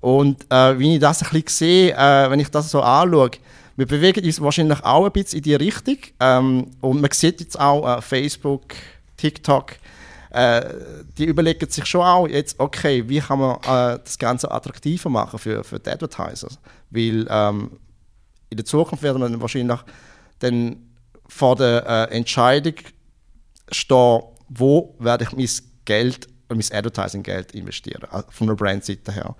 Und 0.00 0.46
äh, 0.50 0.78
wie 0.78 0.94
ich 0.94 1.00
das 1.00 1.22
ein 1.22 1.30
bisschen 1.30 1.48
sehe, 1.48 1.92
äh, 1.92 2.30
wenn 2.30 2.40
ich 2.40 2.50
das 2.50 2.70
so 2.70 2.80
anschaue, 2.80 3.30
wir 3.76 3.86
bewegen 3.86 4.24
uns 4.24 4.40
wahrscheinlich 4.40 4.84
auch 4.84 5.06
ein 5.06 5.12
bisschen 5.12 5.38
in 5.38 5.42
die 5.44 5.54
Richtung. 5.54 5.98
Ähm, 6.18 6.66
und 6.80 7.00
man 7.00 7.10
sieht 7.12 7.40
jetzt 7.40 7.58
auch 7.58 7.98
äh, 7.98 8.02
Facebook, 8.02 8.74
TikTok, 9.16 9.74
äh, 10.30 10.62
die 11.16 11.24
überlegen 11.24 11.68
sich 11.70 11.86
schon 11.86 12.02
auch 12.02 12.28
jetzt, 12.28 12.58
okay, 12.60 13.08
wie 13.08 13.20
kann 13.20 13.38
man 13.38 13.56
äh, 13.56 13.98
das 14.02 14.18
Ganze 14.18 14.50
attraktiver 14.50 15.08
machen 15.08 15.38
für, 15.38 15.64
für 15.64 15.78
die 15.78 15.90
Advertisers? 15.90 16.58
Weil 16.90 17.26
ähm, 17.30 17.70
in 18.50 18.56
der 18.56 18.64
Zukunft 18.64 19.02
werden 19.02 19.20
wir 19.20 19.40
wahrscheinlich 19.40 19.78
dann 20.38 20.76
vor 21.26 21.56
der 21.56 22.10
äh, 22.10 22.16
Entscheidung 22.16 22.74
stehen, 23.70 24.20
wo 24.48 24.94
werde 24.98 25.24
ich 25.24 25.32
mein 25.32 25.48
Geld, 25.84 26.26
mein 26.48 26.60
Advertising-Geld 26.60 27.52
investieren, 27.52 28.02
äh, 28.12 28.22
von 28.30 28.46
der 28.46 28.54
Brandseite 28.54 29.12
her. 29.12 29.34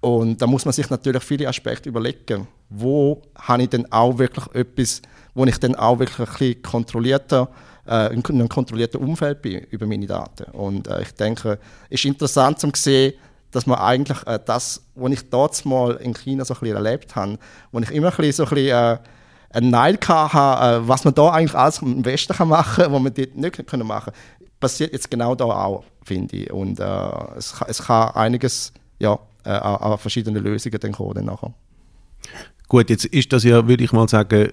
Und 0.00 0.42
da 0.42 0.46
muss 0.46 0.64
man 0.64 0.72
sich 0.72 0.90
natürlich 0.90 1.22
viele 1.22 1.48
Aspekte 1.48 1.88
überlegen. 1.88 2.48
Wo 2.68 3.22
habe 3.36 3.62
ich 3.62 3.68
denn 3.68 3.90
auch 3.92 4.18
wirklich 4.18 4.46
etwas, 4.52 5.00
wo 5.32 5.44
ich 5.44 5.58
dann 5.58 5.76
auch 5.76 5.98
wirklich 5.98 6.18
ein 6.18 6.32
bisschen 6.32 6.62
kontrollierter, 6.62 7.48
äh, 7.86 8.14
in 8.14 8.24
einem 8.24 8.48
kontrollierten 8.48 9.00
Umfeld 9.00 9.42
bin 9.42 9.60
über 9.70 9.86
meine 9.86 10.06
Daten. 10.06 10.44
Und 10.52 10.88
äh, 10.88 11.02
ich 11.02 11.12
denke, 11.12 11.58
es 11.90 12.00
ist 12.00 12.04
interessant 12.04 12.58
zu 12.60 12.70
sehen, 12.74 13.14
dass 13.50 13.66
man 13.66 13.78
eigentlich 13.78 14.26
äh, 14.26 14.38
das, 14.44 14.82
was 14.94 15.12
ich 15.12 15.28
dort 15.28 15.64
mal 15.64 15.96
in 15.96 16.14
China 16.14 16.44
so 16.44 16.54
ein 16.54 16.60
bisschen 16.60 16.76
erlebt 16.76 17.16
habe, 17.16 17.38
wo 17.70 17.80
ich 17.80 17.90
immer 17.90 18.10
ein 18.10 18.16
bisschen 18.16 18.32
so 18.32 18.44
ein 18.44 18.54
bisschen, 18.54 18.70
äh, 18.70 18.98
einen 19.50 19.70
Neid 19.70 20.08
hatte, 20.08 20.82
äh, 20.82 20.88
was 20.88 21.04
man 21.04 21.14
da 21.14 21.30
eigentlich 21.30 21.54
alles 21.54 21.82
im 21.82 22.04
Westen 22.04 22.34
kann 22.34 22.48
machen 22.48 22.84
kann, 22.84 22.92
was 22.92 23.02
man 23.02 23.14
dort 23.14 23.36
nicht 23.36 23.66
können 23.66 23.86
machen 23.86 24.12
passiert 24.62 24.92
jetzt 24.92 25.10
genau 25.10 25.34
da 25.34 25.44
auch, 25.44 25.84
finde 26.04 26.36
ich. 26.36 26.50
Und 26.50 26.80
äh, 26.80 26.84
es, 27.36 27.54
es 27.66 27.82
kann 27.82 28.14
einiges 28.14 28.72
ja, 28.98 29.18
an, 29.44 29.60
an 29.60 29.98
verschiedenen 29.98 30.42
Lösungen 30.42 30.78
dann 30.80 30.92
kommen 30.92 31.14
dann 31.14 31.24
nachher. 31.24 31.52
Gut, 32.68 32.88
jetzt 32.88 33.04
ist 33.06 33.32
das 33.32 33.44
ja, 33.44 33.66
würde 33.66 33.84
ich 33.84 33.92
mal 33.92 34.08
sagen, 34.08 34.52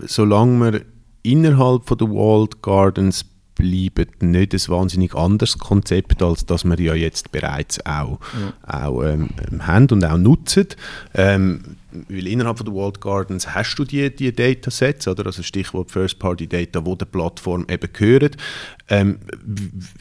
solange 0.00 0.72
wir 0.72 0.80
innerhalb 1.22 1.86
von 1.86 1.98
der 1.98 2.08
Walled 2.08 2.62
Gardens 2.62 3.24
bleiben, 3.54 4.08
nicht 4.20 4.54
ein 4.54 4.68
wahnsinnig 4.68 5.14
anderes 5.14 5.58
Konzept, 5.58 6.22
als 6.22 6.46
das 6.46 6.64
wir 6.64 6.80
ja 6.80 6.94
jetzt 6.94 7.30
bereits 7.30 7.84
auch, 7.84 8.18
ja. 8.66 8.78
auch 8.84 9.02
ähm, 9.02 9.28
haben 9.60 9.86
und 9.90 10.04
auch 10.04 10.16
nutzen. 10.16 10.68
Ähm, 11.14 11.76
weil 12.08 12.26
innerhalb 12.26 12.58
von 12.58 12.66
der 12.66 12.74
Walled 12.74 13.00
Gardens 13.00 13.54
hast 13.54 13.74
du 13.76 13.84
die, 13.84 14.14
die 14.14 14.34
Datasets, 14.34 15.08
oder? 15.08 15.26
Also 15.26 15.42
Stichwort 15.42 15.90
First-Party-Data, 15.90 16.86
wo 16.86 16.94
der 16.94 17.06
Plattform 17.06 17.66
eben 17.68 17.92
gehören. 17.92 18.30
Ähm, 18.88 19.18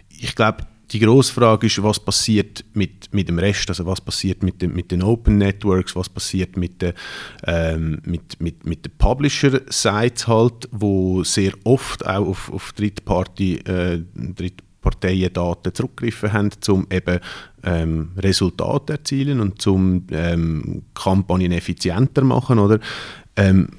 ich 0.10 0.36
glaube, 0.36 0.66
die 0.92 1.00
grosse 1.00 1.34
Frage 1.34 1.68
ist, 1.68 1.82
was 1.84 2.00
passiert 2.00 2.66
mit, 2.74 3.14
mit 3.14 3.28
dem 3.28 3.40
Rest, 3.40 3.70
also 3.70 3.86
was 3.86 4.02
passiert 4.02 4.44
mit, 4.44 4.62
dem, 4.62 4.74
mit 4.74 4.92
den 4.92 5.04
Open 5.04 5.38
Networks, 5.38 5.96
was 5.96 6.10
passiert 6.10 6.58
mit 6.58 6.82
den, 6.82 6.94
ähm, 7.46 8.02
mit, 8.06 8.42
mit, 8.42 8.66
mit 8.66 8.86
den 8.86 8.92
Publisher-Sites 8.98 10.28
halt, 10.28 10.68
wo 10.72 11.24
sehr 11.24 11.54
oft 11.64 12.06
auch 12.06 12.28
auf, 12.28 12.52
auf 12.52 12.74
Drittparty, 12.74 13.58
äh, 13.58 14.02
Drittparteiendaten 14.16 15.74
zurückgegriffen 15.74 16.34
haben, 16.34 16.50
um 16.70 16.88
eben 16.90 17.20
ähm, 17.64 18.12
Resultate 18.18 18.94
erzielen 18.94 19.40
und 19.40 19.66
um 19.68 20.08
ähm, 20.12 20.84
Kampagnen 20.96 21.52
effizienter 21.52 22.24
machen, 22.24 22.58
oder? 22.58 22.80
Ähm, 23.36 23.70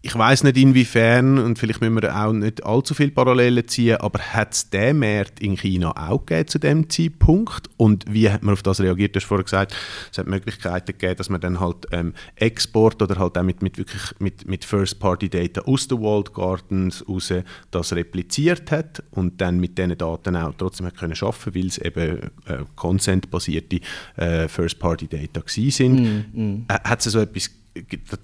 ich 0.00 0.16
weiß 0.16 0.44
nicht 0.44 0.56
inwiefern, 0.56 1.38
und 1.38 1.58
vielleicht 1.58 1.80
müssen 1.80 2.00
wir 2.00 2.14
auch 2.14 2.32
nicht 2.32 2.64
allzu 2.64 2.94
viele 2.94 3.10
Parallelen 3.10 3.66
ziehen, 3.66 3.96
aber 3.96 4.20
hat 4.20 4.54
es 4.54 4.70
den 4.70 5.00
Markt 5.00 5.40
in 5.40 5.56
China 5.56 5.90
auch 5.90 6.24
gegeben 6.24 6.48
zu 6.48 6.58
dem 6.60 6.88
Zeitpunkt? 6.88 7.68
Und 7.76 8.04
wie 8.08 8.30
hat 8.30 8.44
man 8.44 8.52
auf 8.52 8.62
das 8.62 8.80
reagiert? 8.80 9.16
Du 9.16 9.20
hast 9.20 9.26
vorhin 9.26 9.44
gesagt, 9.44 9.74
es 10.12 10.18
hat 10.18 10.28
Möglichkeiten 10.28 10.92
gegeben, 10.92 11.16
dass 11.16 11.28
man 11.30 11.40
dann 11.40 11.58
halt 11.58 11.86
ähm, 11.90 12.14
Export 12.36 13.02
oder 13.02 13.18
halt 13.18 13.36
auch 13.36 13.42
mit, 13.42 13.60
mit, 13.60 13.76
wirklich 13.76 14.02
mit, 14.20 14.46
mit 14.46 14.64
First-Party-Data 14.64 15.62
aus 15.62 15.88
den 15.88 16.00
Walled 16.00 16.32
Gardens 16.32 17.04
raus 17.08 17.32
das 17.72 17.92
repliziert 17.92 18.70
hat 18.70 19.02
und 19.10 19.40
dann 19.40 19.58
mit 19.58 19.78
diesen 19.78 19.98
Daten 19.98 20.36
auch 20.36 20.54
trotzdem 20.56 20.86
hat 20.86 20.96
können 20.96 21.16
arbeiten, 21.20 21.54
weil 21.54 21.66
es 21.66 21.78
eben 21.78 22.22
äh, 22.46 22.64
consent-basierte 22.76 23.80
äh, 24.16 24.46
First-Party-Data 24.46 25.40
waren. 25.40 25.94
Mm, 25.94 26.26
mm. 26.32 26.66
Äh, 26.68 26.74
hat 26.84 27.04
es 27.04 27.12
so 27.12 27.18
etwas 27.18 27.50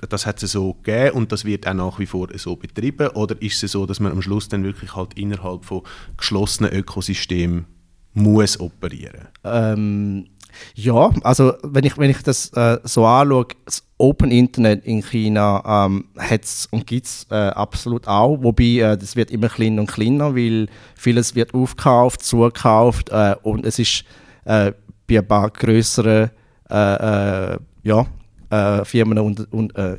das 0.08 0.26
hat 0.26 0.42
es 0.42 0.52
so 0.52 0.74
gegeben 0.74 1.16
und 1.16 1.32
das 1.32 1.44
wird 1.44 1.66
auch 1.66 1.74
nach 1.74 1.98
wie 1.98 2.06
vor 2.06 2.28
so 2.36 2.56
betrieben? 2.56 3.08
Oder 3.08 3.40
ist 3.40 3.62
es 3.62 3.72
so, 3.72 3.86
dass 3.86 4.00
man 4.00 4.12
am 4.12 4.22
Schluss 4.22 4.48
dann 4.48 4.64
wirklich 4.64 4.94
halt 4.94 5.14
innerhalb 5.14 5.64
von 5.64 5.82
geschlossenen 6.16 6.72
Ökosystemen 6.72 7.66
muss 8.14 8.58
operieren? 8.58 9.28
Ähm, 9.44 10.26
ja, 10.74 11.10
also 11.22 11.54
wenn 11.62 11.84
ich, 11.84 11.98
wenn 11.98 12.10
ich 12.10 12.22
das 12.22 12.50
äh, 12.50 12.78
so 12.84 13.06
anschaue, 13.06 13.48
das 13.64 13.82
Open 13.98 14.30
Internet 14.30 14.84
in 14.84 15.02
China 15.02 15.86
ähm, 15.86 16.06
hat 16.18 16.44
es 16.44 16.66
und 16.70 16.86
gibt 16.86 17.06
es 17.06 17.26
äh, 17.30 17.34
absolut 17.34 18.06
auch, 18.06 18.38
wobei 18.42 18.78
äh, 18.78 18.96
das 18.96 19.16
wird 19.16 19.30
immer 19.30 19.48
kleiner 19.48 19.80
und 19.80 19.90
kleiner, 19.90 20.34
weil 20.34 20.68
vieles 20.96 21.34
wird 21.34 21.54
aufgekauft, 21.54 22.22
zugekauft 22.22 23.10
äh, 23.10 23.34
und 23.42 23.66
es 23.66 23.78
ist 23.78 24.04
äh, 24.44 24.72
bei 25.08 25.18
ein 25.18 25.26
paar 25.26 25.50
größeren 25.50 26.30
äh, 26.70 27.54
äh, 27.54 27.58
ja, 27.82 28.06
äh, 28.50 28.84
Firmen 28.84 29.18
und, 29.18 29.52
und, 29.52 29.76
äh, 29.76 29.94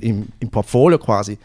im, 0.00 0.28
im, 0.38 0.50
Portfolio 0.50 0.98
quasi. 0.98 1.38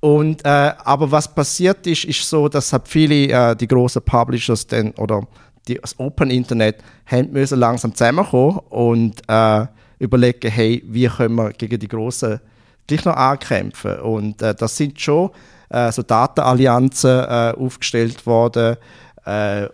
Und, 0.00 0.44
äh, 0.44 0.72
aber 0.84 1.10
was 1.10 1.32
passiert 1.32 1.86
ist, 1.86 2.04
ist 2.04 2.28
so, 2.28 2.48
dass 2.48 2.72
halt 2.72 2.86
viele 2.86 3.32
äh, 3.32 3.56
die 3.56 3.66
großen 3.66 4.02
Publishers 4.02 4.66
dann, 4.66 4.92
oder 4.92 5.26
die, 5.66 5.74
das 5.74 5.98
Open 5.98 6.30
Internet 6.30 6.76
haben 7.06 7.32
müssen 7.32 7.58
langsam 7.58 7.94
zusammenkommen 7.94 8.60
und 8.68 9.22
äh, 9.28 9.66
überlegen, 9.98 10.50
hey, 10.50 10.82
wie 10.86 11.08
können 11.08 11.34
wir 11.34 11.52
gegen 11.52 11.78
die 11.78 11.88
großen 11.88 12.40
gleich 12.86 13.04
noch 13.04 13.16
ankämpfen. 13.16 13.98
Und 14.00 14.42
äh, 14.42 14.54
das 14.54 14.76
sind 14.76 15.00
schon 15.00 15.30
so 15.90 16.02
Datenallianzen 16.02 17.24
aufgestellt 17.24 18.24
worden 18.24 18.76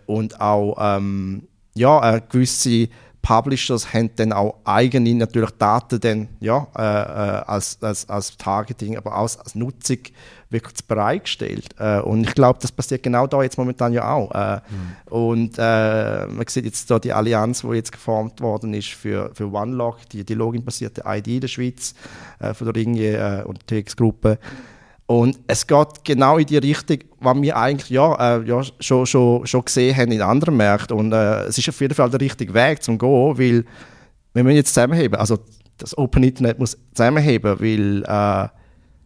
und 0.07 0.41
auch 0.41 0.75
ähm, 0.81 1.43
ja, 1.75 2.19
gewisse 2.19 2.89
Publishers 3.23 3.95
haben 3.95 4.11
dann 4.17 4.33
auch 4.33 4.57
eigene 4.65 5.15
natürlich 5.15 5.51
Daten 5.53 6.01
dann, 6.01 6.29
ja, 6.41 6.67
äh, 6.77 6.83
äh, 6.83 7.43
als, 7.47 7.79
als, 7.81 8.09
als 8.09 8.37
Targeting, 8.37 8.97
aber 8.97 9.17
auch 9.17 9.23
als 9.23 9.55
Nutzung 9.55 9.99
wirklich 10.51 10.87
bereitgestellt. 10.87 11.69
Äh, 11.79 12.01
und 12.01 12.25
ich 12.25 12.35
glaube, 12.35 12.59
das 12.61 12.73
passiert 12.73 13.03
genau 13.03 13.27
da 13.27 13.43
jetzt 13.43 13.57
momentan 13.57 13.93
ja 13.93 14.13
auch. 14.13 14.33
Äh, 14.33 14.57
mhm. 14.57 15.13
Und 15.13 15.55
äh, 15.59 16.27
man 16.27 16.45
sieht 16.49 16.65
jetzt 16.65 16.91
da 16.91 16.99
die 16.99 17.13
Allianz, 17.13 17.63
die 17.63 17.69
jetzt 17.69 17.93
geformt 17.93 18.41
worden 18.41 18.75
ist 18.75 18.89
für, 18.89 19.31
für 19.35 19.51
OneLog, 19.53 20.09
die, 20.11 20.25
die 20.25 20.35
Login-basierte 20.35 21.05
ID 21.07 21.29
in 21.29 21.41
der 21.41 21.49
Schweiz 21.49 21.95
äh, 22.41 22.53
von 22.55 22.67
der 22.67 22.75
Ringe 22.75 23.45
und 23.47 23.71
der 23.71 23.83
TX-Gruppe. 23.83 24.39
Und 25.07 25.39
es 25.47 25.67
geht 25.67 26.05
genau 26.05 26.39
in 26.39 26.47
die 26.47 26.59
Richtung, 26.59 26.99
was 27.21 27.43
wir 27.43 27.57
eigentlich 27.57 27.91
ja, 27.91 28.37
äh, 28.37 28.47
ja, 28.47 28.63
schon, 28.81 29.05
schon, 29.05 29.47
schon 29.47 29.65
gesehen 29.65 29.97
haben 29.97 30.13
in 30.13 30.23
anderen 30.23 30.57
Märkten. 30.57 30.97
Und 30.97 31.13
äh, 31.13 31.45
es 31.45 31.59
ist 31.59 31.69
auf 31.69 31.81
jeden 31.81 31.95
Fall 31.95 32.09
der 32.11 32.21
richtige 32.21 32.55
Weg 32.55 32.83
zum 32.83 32.99
Gehen, 32.99 33.39
weil 33.39 33.65
wir 34.33 34.45
müssen 34.45 34.57
jetzt 34.57 34.75
zusammenheben. 34.75 35.19
Also 35.19 35.39
das 35.79 35.97
Open 35.99 36.23
Internet 36.23 36.59
muss 36.59 36.79
zusammenheben, 36.95 37.61
weil 37.61 38.05
äh, 38.05 38.49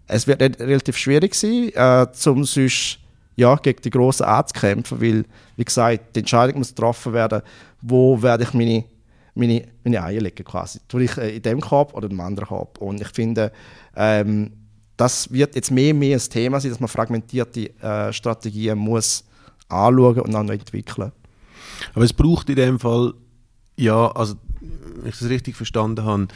es 0.07 0.26
wird 0.26 0.41
relativ 0.61 0.97
schwierig 0.97 1.35
sein, 1.35 1.71
äh, 1.75 2.07
um 2.29 2.45
sonst 2.45 2.99
ja, 3.35 3.55
gegen 3.57 3.83
die 3.83 3.91
Großen 3.91 4.25
anzukämpfen, 4.25 5.00
weil, 5.00 5.25
wie 5.57 5.65
gesagt, 5.65 6.15
die 6.15 6.21
Entscheidung 6.21 6.59
muss 6.59 6.69
getroffen 6.69 7.12
werden, 7.12 7.43
wo 7.83 8.21
werde 8.23 8.45
ich 8.45 8.55
meine, 8.55 8.85
meine, 9.35 9.67
meine 9.85 10.03
Eier 10.03 10.21
legen 10.21 10.45
quasi. 10.45 10.81
Tue 10.88 11.05
ich 11.05 11.17
äh, 11.19 11.37
in 11.37 11.43
dem 11.43 11.61
Korb 11.61 11.95
oder 11.95 12.05
in 12.05 12.11
dem 12.11 12.21
anderen 12.21 12.49
Korb? 12.49 12.79
Und 12.79 13.00
ich 13.00 13.09
finde, 13.09 13.53
ähm, 13.95 14.53
das 14.97 15.31
wird 15.33 15.55
jetzt 15.55 15.71
mehr 15.71 15.93
und 15.93 16.00
mehr 16.00 16.17
ein 16.17 16.31
Thema 16.31 16.61
sein, 16.61 16.71
dass 16.71 16.81
man 16.81 16.88
fragmentierte 16.88 17.71
äh, 17.81 18.12
Strategien 18.12 18.79
muss 18.79 19.25
anschauen 19.69 20.21
und 20.21 20.33
dann 20.33 20.49
entwickeln. 20.49 21.12
Aber 21.95 22.05
es 22.05 22.12
braucht 22.12 22.49
in 22.49 22.57
dem 22.57 22.79
Fall, 22.79 23.15
ja, 23.76 24.11
also 24.12 24.37
wenn 24.61 25.09
ich 25.09 25.19
das 25.19 25.29
richtig 25.29 25.57
verstanden 25.57 26.05
habe, 26.05 26.29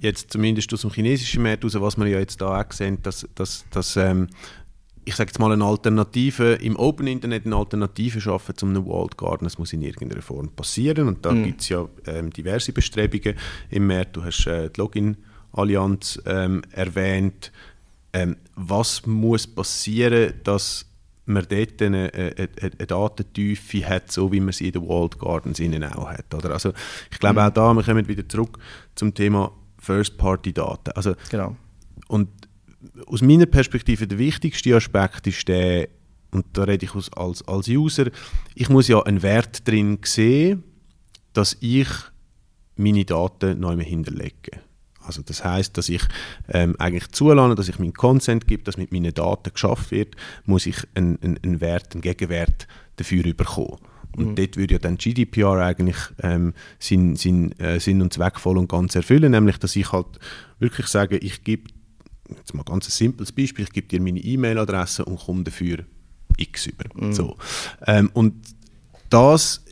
jetzt 0.00 0.30
zumindest 0.30 0.72
aus 0.72 0.82
dem 0.82 0.90
chinesischen 0.90 1.42
Markt 1.42 1.64
raus, 1.64 1.74
was 1.78 1.96
wir 1.96 2.06
ja 2.06 2.18
jetzt 2.18 2.40
da 2.40 2.60
auch 2.60 2.72
sehen, 2.72 2.98
dass, 3.02 3.26
dass, 3.34 3.64
dass 3.70 3.96
ähm, 3.96 4.28
ich 5.04 5.14
sage 5.14 5.28
jetzt 5.28 5.38
mal 5.38 5.52
eine 5.52 5.64
Alternative, 5.64 6.54
im 6.54 6.76
Open 6.76 7.06
Internet 7.06 7.46
eine 7.46 7.56
Alternative 7.56 8.20
schaffen 8.20 8.56
zum 8.56 8.74
Walled 8.86 9.16
Garden, 9.16 9.44
das 9.44 9.58
muss 9.58 9.72
in 9.72 9.82
irgendeiner 9.82 10.22
Form 10.22 10.48
passieren 10.48 11.08
und 11.08 11.24
da 11.24 11.32
mm. 11.32 11.44
gibt 11.44 11.60
es 11.60 11.68
ja 11.68 11.86
ähm, 12.06 12.30
diverse 12.30 12.72
Bestrebungen 12.72 13.36
im 13.70 13.86
Markt, 13.86 14.16
du 14.16 14.24
hast 14.24 14.46
äh, 14.46 14.68
die 14.68 14.80
Login-Allianz 14.80 16.20
ähm, 16.26 16.62
erwähnt, 16.72 17.52
ähm, 18.16 18.38
was 18.54 19.04
muss 19.04 19.46
passieren, 19.46 20.32
dass 20.42 20.86
man 21.26 21.44
dort 21.46 21.82
eine, 21.82 22.10
eine, 22.14 22.48
eine, 22.62 22.86
Datentiefe 22.86 23.86
hat, 23.86 24.10
so 24.10 24.32
wie 24.32 24.40
man 24.40 24.52
sie 24.52 24.68
in 24.68 24.72
den 24.72 24.88
Walled 24.88 25.18
Gardens 25.18 25.60
innen 25.60 25.84
auch 25.84 26.08
hat. 26.08 26.32
Oder? 26.32 26.52
Also 26.52 26.72
ich 27.10 27.18
glaube 27.18 27.40
mhm. 27.40 27.46
auch 27.46 27.50
da, 27.50 27.74
wir 27.74 27.82
kommen 27.82 28.08
wieder 28.08 28.26
zurück 28.26 28.58
zum 28.94 29.12
Thema 29.12 29.52
First-Party-Daten. 29.80 30.92
Also, 30.92 31.14
genau. 31.30 31.56
Und 32.08 32.30
aus 33.06 33.20
meiner 33.20 33.46
Perspektive 33.46 34.06
der 34.06 34.18
wichtigste 34.18 34.74
Aspekt 34.74 35.26
ist 35.26 35.46
der, 35.46 35.88
und 36.30 36.46
da 36.54 36.62
rede 36.64 36.86
ich 36.86 36.94
als, 36.94 37.12
als, 37.12 37.46
als 37.46 37.68
User, 37.68 38.06
ich 38.54 38.70
muss 38.70 38.88
ja 38.88 39.02
einen 39.02 39.22
Wert 39.22 39.68
drin 39.68 39.98
sehen, 40.04 40.62
dass 41.34 41.54
ich 41.60 41.88
meine 42.76 43.04
Daten 43.04 43.60
neu 43.60 43.76
hinterlege. 43.76 44.65
Also 45.06 45.22
das 45.22 45.44
heißt, 45.44 45.76
dass 45.76 45.88
ich 45.88 46.02
ähm, 46.48 46.76
eigentlich 46.78 47.10
zulasse, 47.12 47.54
dass 47.54 47.68
ich 47.68 47.78
meinen 47.78 47.94
Consent 47.94 48.46
gebe, 48.46 48.62
dass 48.62 48.76
mit 48.76 48.92
meinen 48.92 49.14
Daten 49.14 49.52
geschafft 49.52 49.90
wird, 49.90 50.14
muss 50.44 50.66
ich 50.66 50.76
einen, 50.94 51.18
einen, 51.22 51.38
einen 51.42 51.60
Wert, 51.60 51.94
einen 51.94 52.02
Gegenwert 52.02 52.66
dafür 52.96 53.22
bekommen. 53.34 53.78
Und 54.16 54.30
mhm. 54.30 54.34
dort 54.36 54.56
würde 54.56 54.74
ja 54.74 54.78
dann 54.78 54.96
GDPR 54.96 55.58
eigentlich 55.58 55.96
ähm, 56.22 56.54
Sinn, 56.78 57.16
Sinn, 57.16 57.52
äh, 57.58 57.78
Sinn 57.78 58.00
und 58.00 58.12
Zweck 58.12 58.40
voll 58.40 58.56
und 58.56 58.68
ganz 58.68 58.94
erfüllen, 58.94 59.32
nämlich 59.32 59.58
dass 59.58 59.76
ich 59.76 59.92
halt 59.92 60.06
wirklich 60.58 60.86
sage, 60.86 61.18
ich 61.18 61.44
gebe, 61.44 61.70
jetzt 62.30 62.54
mal 62.54 62.62
ganz 62.62 62.88
ein 62.88 62.92
simples 62.92 63.32
Beispiel, 63.32 63.64
ich 63.64 63.72
gebe 63.72 63.86
dir 63.88 64.00
meine 64.00 64.20
E-Mail-Adresse 64.20 65.04
und 65.04 65.18
komme 65.18 65.44
dafür 65.44 65.84
X 66.38 66.66
über. 66.66 66.84
Mhm. 66.94 67.12
So. 67.12 67.36
Ähm, 67.86 68.10
und 68.14 68.34
das 69.10 69.62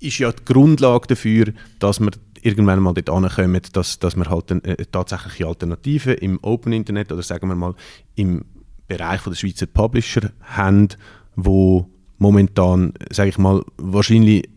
ist 0.00 0.18
ja 0.18 0.32
die 0.32 0.44
Grundlage 0.44 1.06
dafür, 1.08 1.52
dass 1.78 2.00
man 2.00 2.10
irgendwann 2.42 2.80
mal 2.80 2.92
dort 2.92 3.08
ankommen, 3.08 3.60
dass, 3.72 3.98
dass 3.98 4.16
wir 4.16 4.28
halt 4.28 4.50
eine, 4.50 4.62
eine 4.64 4.90
tatsächliche 4.90 5.46
Alternative 5.46 6.12
im 6.12 6.38
Open 6.42 6.72
Internet 6.72 7.12
oder 7.12 7.22
sagen 7.22 7.48
wir 7.48 7.54
mal 7.54 7.74
im 8.16 8.44
Bereich 8.88 9.22
der 9.22 9.34
Schweizer 9.34 9.66
Publisher 9.66 10.32
haben, 10.42 10.88
wo 11.36 11.88
momentan, 12.18 12.92
sage 13.10 13.30
ich 13.30 13.38
mal, 13.38 13.64
wahrscheinlich 13.78 14.48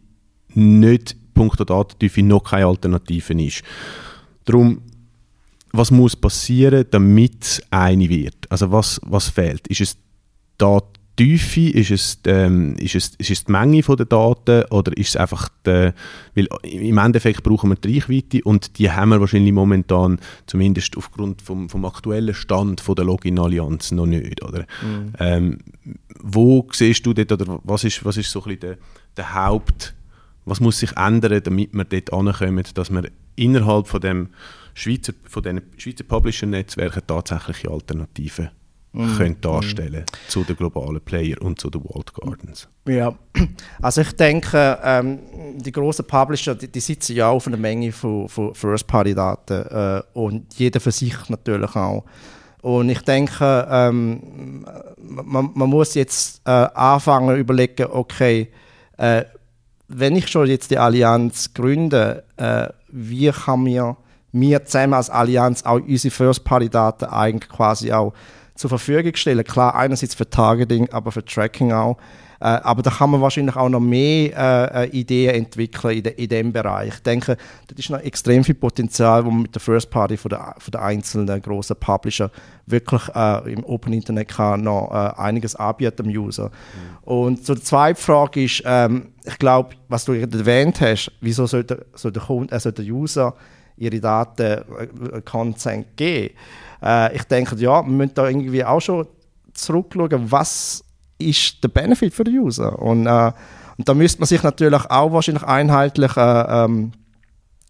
nicht 0.54 1.16
punkto 1.34 1.64
Datentiefe 1.64 2.24
noch 2.24 2.44
keine 2.44 2.66
Alternative 2.66 3.34
ist. 3.42 3.64
Darum, 4.46 4.82
was 5.72 5.92
muss 5.92 6.16
passieren, 6.16 6.86
damit 6.90 7.44
es 7.44 7.62
eine 7.70 8.10
wird? 8.10 8.50
Also 8.50 8.72
was, 8.72 9.00
was 9.04 9.30
fehlt? 9.30 9.68
Ist 9.68 9.82
es 9.82 9.98
Dat 10.58 10.86
Tiefe? 11.16 11.70
Ist 11.70 11.92
es, 11.92 12.20
ähm, 12.26 12.76
ist, 12.78 12.96
es, 12.96 13.16
ist 13.18 13.30
es 13.30 13.44
die 13.46 13.52
Menge 13.52 13.82
der 13.82 14.06
Daten 14.06 14.64
oder 14.70 14.96
ist 14.98 15.10
es 15.10 15.16
einfach, 15.16 15.50
die, 15.66 15.92
weil 16.36 16.48
im 16.64 16.98
Endeffekt 16.98 17.44
brauchen 17.44 17.70
wir 17.70 17.76
die 17.76 17.96
Reichweite 17.96 18.42
und 18.44 18.78
die 18.78 18.92
haben 18.92 19.10
wir 19.10 19.20
wahrscheinlich 19.20 19.54
momentan, 19.54 20.20
zumindest 20.46 20.98
aufgrund 20.98 21.42
vom, 21.42 21.70
vom 21.70 21.86
aktuellen 21.86 22.34
Stand 22.34 22.82
von 22.82 22.96
der 22.96 23.06
Login-Allianz 23.06 23.92
noch 23.92 24.06
nicht, 24.06 24.44
oder? 24.44 24.66
Mhm. 24.82 25.14
Ähm, 25.20 25.58
wo 26.22 26.68
siehst 26.72 27.06
du 27.06 27.14
dort, 27.14 27.32
oder 27.32 27.60
was 27.64 27.84
ist, 27.84 28.04
was 28.04 28.18
ist 28.18 28.32
so 28.32 28.40
ein 28.42 28.44
bisschen 28.44 28.60
der, 28.60 28.78
der 29.18 29.34
Haupt, 29.34 29.96
was 30.46 30.60
muss 30.60 30.80
sich 30.80 30.96
ändern, 30.98 31.42
damit 31.44 31.74
wir 31.74 31.86
dort 31.86 32.14
ankommen, 32.14 32.64
dass 32.74 32.92
wir 32.92 33.10
innerhalb 33.36 33.88
von 33.88 34.02
dem 34.02 34.30
Schweizer, 34.74 35.14
von 35.24 35.44
den 35.44 35.62
Schweizer 35.78 36.04
Publisher-Netzwerken 36.04 37.02
tatsächliche 37.08 37.72
Alternativen 37.72 38.50
mm. 38.96 39.18
können 39.18 39.42
darstellen 39.42 40.04
mm. 40.04 40.30
zu 40.30 40.44
den 40.44 40.56
globalen 40.56 41.02
Player 41.02 41.42
und 41.42 41.60
zu 41.60 41.70
den 41.70 41.84
World 41.84 42.14
Gardens. 42.14 42.68
Ja, 42.88 43.14
also 43.82 44.02
ich 44.02 44.12
denke, 44.14 44.80
ähm, 44.84 45.20
die 45.58 45.72
großen 45.72 46.06
Publisher, 46.06 46.56
die, 46.56 46.68
die, 46.68 46.80
sitzen 46.80 47.16
ja 47.16 47.30
auf 47.30 47.48
einer 47.48 47.58
Menge 47.58 47.92
von, 47.92 48.30
von 48.30 48.54
First-Party-Daten 48.54 49.66
äh, 49.68 50.02
und 50.14 50.54
jeder 50.56 50.80
für 50.80 50.92
sich 50.92 51.16
natürlich 51.30 51.76
auch. 51.76 52.06
Und 52.62 52.90
ich 52.90 53.02
denke, 53.02 53.68
ähm, 53.70 54.66
man, 54.98 55.52
man, 55.54 55.70
muss 55.70 55.94
jetzt 55.94 56.42
äh, 56.46 56.50
anfangen 56.50 57.38
überlegen, 57.38 57.88
okay, 57.92 58.52
äh, 58.98 59.24
wenn 59.88 60.16
ich 60.16 60.28
schon 60.28 60.48
jetzt 60.48 60.72
die 60.72 60.80
Allianz 60.80 61.54
gründe, 61.54 62.24
äh, 62.38 62.70
wie 62.90 63.30
kann 63.30 63.64
mir 63.64 63.98
wir 64.36 64.66
zusammen 64.66 64.96
als 64.96 65.10
Allianz 65.10 65.64
auch 65.64 65.80
unsere 65.80 66.12
First-Party-Daten 66.12 67.06
eigentlich 67.06 67.50
quasi 67.50 67.92
auch 67.94 68.14
zur 68.56 68.70
Verfügung 68.70 69.16
stellen. 69.16 69.44
Klar, 69.44 69.76
einerseits 69.76 70.16
für 70.16 70.30
Targeting, 70.30 70.90
aber 70.92 71.12
für 71.12 71.24
Tracking 71.24 71.72
auch. 71.72 71.98
Äh, 72.40 72.48
aber 72.48 72.82
da 72.82 72.90
kann 72.90 73.10
man 73.10 73.22
wahrscheinlich 73.22 73.56
auch 73.56 73.70
noch 73.70 73.80
mehr 73.80 74.74
äh, 74.74 74.84
äh 74.84 74.90
Ideen 74.90 75.36
entwickeln 75.36 75.98
in, 75.98 76.04
de, 76.04 76.14
in 76.14 76.30
dem 76.30 76.52
Bereich. 76.52 76.96
Ich 76.96 77.00
denke, 77.00 77.38
das 77.68 77.80
ist 77.80 77.90
noch 77.90 78.00
extrem 78.00 78.44
viel 78.44 78.56
Potenzial, 78.56 79.26
wo 79.26 79.32
man 79.32 79.44
mit 79.44 79.56
der 79.56 79.62
First 79.62 79.90
Party 79.90 80.18
von 80.18 80.30
der, 80.30 80.56
von 80.58 80.72
der 80.72 80.82
einzelnen 80.82 81.42
großen 81.42 81.76
Publisher 81.78 82.30
wirklich 82.66 83.04
äh, 83.16 83.54
im 83.54 83.64
Open 83.64 83.94
Internet 83.94 84.28
kann 84.28 84.64
noch 84.64 84.92
äh, 84.92 85.20
einiges 85.22 85.56
anbieten 85.56 86.04
dem 86.04 86.08
User. 86.08 86.46
Mhm. 86.46 86.98
Und 87.04 87.46
so 87.46 87.56
die 87.56 87.64
zweite 87.64 88.02
Frage 88.02 88.44
ist, 88.44 88.64
ähm, 88.66 89.14
ich 89.24 89.38
glaube, 89.40 89.76
was 89.88 90.06
du 90.06 90.14
erwähnt 90.14 90.82
hast, 90.82 91.12
wieso 91.22 91.48
sollte, 91.48 91.86
soll 91.94 92.12
der, 92.12 92.24
Kunde, 92.24 92.54
äh, 92.54 92.60
soll 92.60 92.74
der 92.74 92.86
User 92.86 93.34
ihre 93.78 94.00
Daten 94.00 94.42
äh, 94.44 95.22
Consent 95.22 95.96
geben? 95.96 96.36
Äh, 96.86 97.16
ich 97.16 97.24
denke, 97.24 97.56
ja, 97.56 97.84
wir 97.84 97.92
müssen 97.92 98.14
da 98.14 98.28
irgendwie 98.28 98.64
auch 98.64 98.80
schon 98.80 99.08
zurückschauen, 99.54 100.32
was 100.32 100.84
ist 101.18 101.64
der 101.64 101.70
Benefit 101.70 102.14
für 102.14 102.24
den 102.24 102.40
User? 102.40 102.80
Und, 102.80 103.08
äh, 103.08 103.32
und 103.78 103.90
da 103.90 103.94
müsste 103.94 104.20
man 104.20 104.28
sich 104.28 104.44
natürlich 104.44 104.90
auch 104.90 105.12
wahrscheinlich 105.12 105.44
einheitlich 105.44 106.16
äh, 106.16 106.64
ähm, 106.66 106.92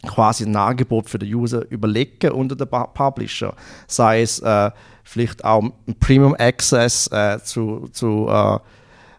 quasi 0.06 0.46
ein 0.46 0.56
Angebot 0.56 1.10
für 1.10 1.18
den 1.18 1.34
User 1.34 1.70
überlegen 1.72 2.32
unter 2.32 2.56
den 2.56 2.68
Publisher. 2.68 3.56
Sei 3.88 4.22
es 4.22 4.40
äh, 4.40 4.72
vielleicht 5.04 5.44
auch 5.44 5.64
ein 5.64 5.96
Premium 6.00 6.36
Access 6.38 7.08
äh, 7.08 7.40
zu, 7.44 7.88
zu, 7.92 8.28
äh, 8.30 8.60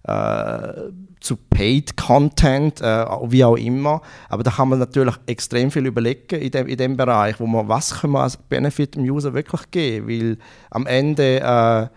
äh, 0.07 0.91
zu 1.21 1.37
Paid 1.37 1.97
Content, 1.97 2.81
äh, 2.81 3.05
wie 3.29 3.45
auch 3.45 3.57
immer. 3.57 4.03
Aber 4.29 4.43
da 4.43 4.51
kann 4.51 4.69
man 4.69 4.79
natürlich 4.79 5.15
extrem 5.27 5.71
viel 5.71 5.87
überlegen 5.87 6.41
in 6.41 6.51
dem, 6.51 6.67
in 6.67 6.77
dem 6.77 6.97
Bereich, 6.97 7.41
wo 7.41 7.47
man, 7.47 7.69
was 7.69 8.01
können 8.01 8.13
wir 8.13 8.23
als 8.23 8.37
Benefit 8.37 8.95
dem 8.95 9.05
User 9.05 9.35
wirklich 9.35 9.71
geben, 9.71 10.09
weil 10.09 10.39
am 10.71 10.87
Ende 10.87 11.91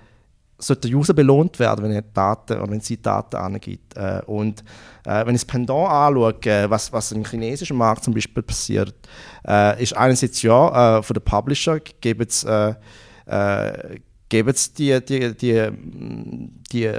sollte 0.59 0.89
der 0.89 0.97
User 0.97 1.13
belohnt 1.13 1.57
werden, 1.59 1.83
wenn 1.83 1.91
er 1.91 2.01
Daten 2.01 2.59
oder 2.59 2.69
wenn 2.69 2.81
sie 2.81 3.01
Daten 3.01 3.37
angibt. 3.37 3.95
Äh, 3.95 4.21
und 4.25 4.63
äh, 5.05 5.25
wenn 5.25 5.35
ich 5.35 5.41
das 5.41 5.45
Pendant 5.45 5.89
anschaue, 5.89 6.35
äh, 6.45 6.69
was, 6.69 6.91
was 6.93 7.11
im 7.11 7.25
chinesischen 7.25 7.77
Markt 7.77 8.03
zum 8.03 8.13
Beispiel 8.13 8.43
passiert, 8.43 8.93
äh, 9.47 9.81
ist 9.81 9.95
einerseits 9.95 10.41
ja, 10.41 10.99
äh, 10.99 11.03
von 11.03 11.13
den 11.13 11.23
Publisher 11.23 11.79
geben 11.79 12.25
es 12.27 12.43
äh, 12.43 12.73
geben 14.29 14.55
die, 14.77 14.99
die, 15.03 15.35
die, 15.35 15.69
die, 16.71 16.91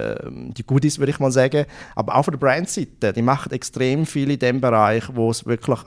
die 0.53 0.63
Goodies, 0.67 0.99
würde 0.99 1.13
ich 1.13 1.21
mal 1.21 1.33
sagen, 1.33 1.65
aber 1.95 2.17
auch 2.17 2.25
von 2.25 2.33
der 2.33 2.39
Brandseite, 2.39 3.13
die 3.13 3.23
machen 3.23 3.53
extrem 3.53 4.05
viel 4.05 4.31
in 4.31 4.39
dem 4.39 4.61
Bereich, 4.61 5.05
wo 5.15 5.31
es 5.31 5.47
wirklich 5.47 5.81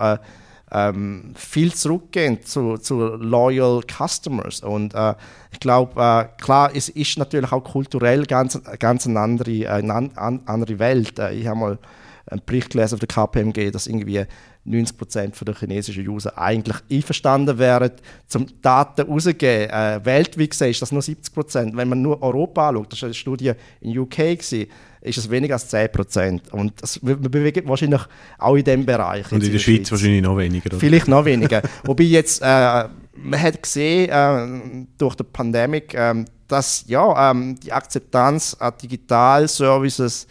ähm, 0.73 1.33
viel 1.35 1.73
zurückgehen 1.73 2.43
zu, 2.43 2.77
zu 2.77 3.15
loyal 3.15 3.81
Customers. 3.87 4.61
Und 4.61 4.95
äh, 4.95 5.13
ich 5.51 5.59
glaube, 5.59 6.01
äh, 6.01 6.41
klar, 6.41 6.71
es 6.73 6.89
ist 6.89 7.17
natürlich 7.17 7.51
auch 7.51 7.63
kulturell 7.63 8.25
ganz, 8.25 8.59
ganz 8.79 9.05
eine 9.05 9.19
andere, 9.19 9.51
äh, 9.51 9.67
eine 9.67 9.93
an, 9.93 10.41
andere 10.45 10.79
Welt. 10.79 11.19
Äh, 11.19 11.33
ich 11.33 11.47
habe 11.47 11.59
mal 11.59 11.79
einen 12.25 12.41
Bericht 12.45 12.71
gelesen 12.71 12.95
auf 12.95 12.99
der 12.99 13.07
KPMG, 13.07 13.71
dass 13.71 13.85
irgendwie 13.87 14.25
90% 14.67 15.43
der 15.43 15.55
chinesischen 15.55 16.07
User 16.07 16.37
eigentlich 16.37 16.77
einverstanden 16.89 17.57
wären, 17.57 17.91
zum 18.27 18.47
Daten 18.61 19.01
rauszugeben. 19.01 19.69
Äh, 19.69 19.99
weltweit 20.03 20.51
gesehen 20.51 20.71
ist 20.71 20.81
das 20.81 20.91
nur 20.91 21.01
70%. 21.01 21.75
Wenn 21.75 21.89
man 21.89 22.01
nur 22.01 22.21
Europa 22.21 22.69
anschaut, 22.69 22.93
das 22.93 23.01
war 23.01 23.07
eine 23.07 23.13
Studie 23.13 23.51
in 23.81 23.97
UK, 23.97 24.15
gewesen, 24.15 24.67
ist 25.01 25.17
es 25.17 25.29
weniger 25.29 25.55
als 25.55 25.71
10%. 25.73 26.51
Und 26.51 26.81
das, 26.81 27.05
wir 27.05 27.17
bewegen 27.17 27.67
wahrscheinlich 27.67 28.01
auch 28.37 28.55
in 28.55 28.63
diesem 28.63 28.85
Bereich. 28.85 29.29
Und 29.31 29.41
in, 29.41 29.47
in 29.47 29.51
der 29.51 29.59
Schweiz, 29.59 29.75
Schweiz, 29.75 29.91
wahrscheinlich 29.91 30.21
noch 30.21 30.37
weniger. 30.37 30.67
Oder? 30.67 30.79
Vielleicht 30.79 31.07
noch 31.09 31.25
weniger. 31.25 31.61
Wobei 31.83 32.03
jetzt, 32.03 32.41
äh, 32.41 32.45
man 32.45 33.41
hat 33.41 33.61
gesehen, 33.61 34.09
äh, 34.09 34.87
durch 34.97 35.15
die 35.15 35.23
Pandemie, 35.23 35.83
äh, 35.91 36.23
dass 36.47 36.85
ja, 36.87 37.31
ähm, 37.31 37.59
die 37.59 37.71
Akzeptanz 37.73 38.55
an 38.57 38.73
Digital-Services 38.81 40.27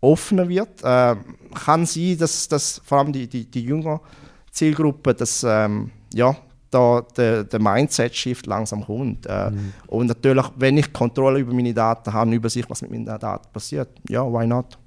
offener 0.00 0.48
wird. 0.48 0.82
Kann 1.52 1.86
sein, 1.86 2.16
dass, 2.18 2.48
dass 2.48 2.80
vor 2.84 2.98
allem 2.98 3.12
die, 3.12 3.26
die, 3.26 3.50
die 3.50 3.62
jüngere 3.62 4.00
Zielgruppe, 4.50 5.14
dass 5.14 5.44
ähm, 5.44 5.90
ja, 6.12 6.36
da 6.70 7.02
der, 7.16 7.44
der 7.44 7.60
Mindset-Shift 7.60 8.46
langsam 8.46 8.84
kommt. 8.84 9.26
Äh, 9.26 9.50
mhm. 9.50 9.72
Und 9.86 10.06
natürlich, 10.06 10.46
wenn 10.56 10.78
ich 10.78 10.92
Kontrolle 10.92 11.40
über 11.40 11.52
meine 11.52 11.74
Daten 11.74 12.12
habe, 12.12 12.34
über 12.34 12.48
sich, 12.48 12.68
was 12.68 12.82
mit 12.82 12.90
meinen 12.90 13.06
Daten 13.06 13.52
passiert, 13.52 13.88
ja, 14.08 14.24
why 14.24 14.46
not? 14.46 14.78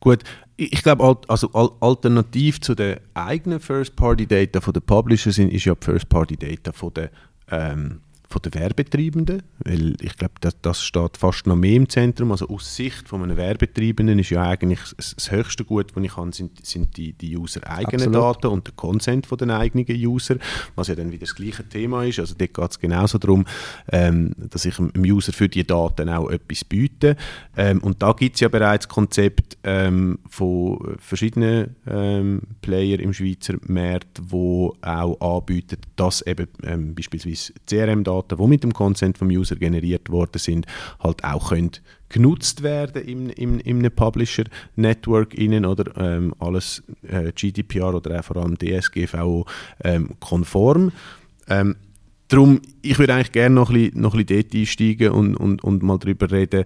Gut, 0.00 0.24
ich 0.56 0.82
glaube, 0.82 1.18
also 1.28 1.50
alternativ 1.80 2.60
zu 2.60 2.74
den 2.74 2.98
eigenen 3.14 3.60
First-Party-Data 3.60 4.60
der 4.72 4.80
Publisher 4.80 5.30
sind, 5.30 5.52
ist 5.52 5.64
ja 5.64 5.74
First-Party-Data 5.78 6.72
der 6.90 7.10
ähm, 7.50 8.00
von 8.30 8.42
den 8.42 8.54
Werbetreibenden, 8.54 9.42
weil 9.64 9.96
ich 10.00 10.16
glaube, 10.16 10.34
das, 10.40 10.56
das, 10.62 10.80
steht 10.84 11.16
fast 11.16 11.48
noch 11.48 11.56
mehr 11.56 11.74
im 11.74 11.88
Zentrum. 11.88 12.30
Also 12.30 12.48
aus 12.48 12.76
Sicht 12.76 13.08
von 13.08 13.24
einem 13.24 13.36
Werbetreibenden 13.36 14.20
ist 14.20 14.30
ja 14.30 14.48
eigentlich 14.48 14.78
das, 14.96 15.16
das 15.16 15.32
höchste 15.32 15.64
Gut, 15.64 15.96
was 15.96 16.04
ich 16.04 16.14
kann, 16.14 16.30
sind, 16.30 16.64
sind 16.64 16.96
die, 16.96 17.12
die 17.12 17.36
User-eigenen 17.36 18.12
Daten 18.12 18.46
und 18.46 18.68
der 18.68 18.74
Consent 18.74 19.26
von 19.26 19.36
den 19.36 19.50
eigenen 19.50 19.84
User, 19.88 20.36
was 20.76 20.86
ja 20.86 20.94
dann 20.94 21.10
wieder 21.10 21.26
das 21.26 21.34
gleiche 21.34 21.68
Thema 21.68 22.04
ist. 22.04 22.20
Also 22.20 22.36
dort 22.38 22.54
geht 22.54 22.70
es 22.70 22.78
genauso 22.78 23.18
darum, 23.18 23.46
ähm, 23.90 24.32
dass 24.38 24.64
ich 24.64 24.76
dem 24.76 24.92
User 24.96 25.32
für 25.32 25.48
die 25.48 25.66
Daten 25.66 26.08
auch 26.08 26.30
etwas 26.30 26.64
biete. 26.64 27.16
Ähm, 27.56 27.80
und 27.80 28.00
da 28.00 28.12
gibt 28.12 28.36
es 28.36 28.40
ja 28.42 28.48
bereits 28.48 28.86
Konzept 28.86 29.58
ähm, 29.64 30.20
von 30.28 30.96
verschiedenen 30.98 31.74
ähm, 31.88 32.42
Player 32.62 33.00
im 33.00 33.12
Schweizer 33.12 33.54
Markt, 33.66 34.20
wo 34.22 34.76
auch 34.82 35.20
anbieten, 35.20 35.78
dass 35.96 36.22
eben 36.22 36.46
ähm, 36.62 36.94
beispielsweise 36.94 37.54
CRM-Daten 37.66 38.19
Daten, 38.28 38.42
die 38.42 38.48
mit 38.48 38.62
dem 38.62 38.72
Consent 38.72 39.18
vom 39.18 39.28
User 39.28 39.56
generiert 39.56 40.10
worden 40.10 40.38
sind, 40.38 40.66
halt 41.00 41.24
auch 41.24 41.50
können 41.50 41.72
genutzt 42.08 42.62
werden 42.62 43.02
im, 43.04 43.30
im, 43.30 43.60
in 43.60 43.78
einem 43.78 43.92
Publisher-Network 43.92 45.34
innen 45.34 45.64
oder 45.64 45.96
ähm, 45.96 46.34
alles 46.38 46.82
äh, 47.06 47.32
GDPR 47.32 47.94
oder 47.94 48.18
auch 48.18 48.24
vor 48.24 48.36
allem 48.36 48.58
DSGVO 48.58 49.46
ähm, 49.84 50.10
konform. 50.18 50.92
Ähm, 51.48 51.76
darum, 52.28 52.60
ich 52.82 52.98
würde 52.98 53.14
eigentlich 53.14 53.32
gerne 53.32 53.54
noch 53.54 53.70
ein 53.70 53.74
bisschen, 53.74 54.00
noch 54.00 54.14
ein 54.14 54.24
bisschen 54.24 54.42
dort 54.42 54.54
einsteigen 54.54 55.10
und, 55.12 55.36
und, 55.36 55.62
und 55.62 55.82
mal 55.82 55.98
darüber 55.98 56.30
reden, 56.30 56.64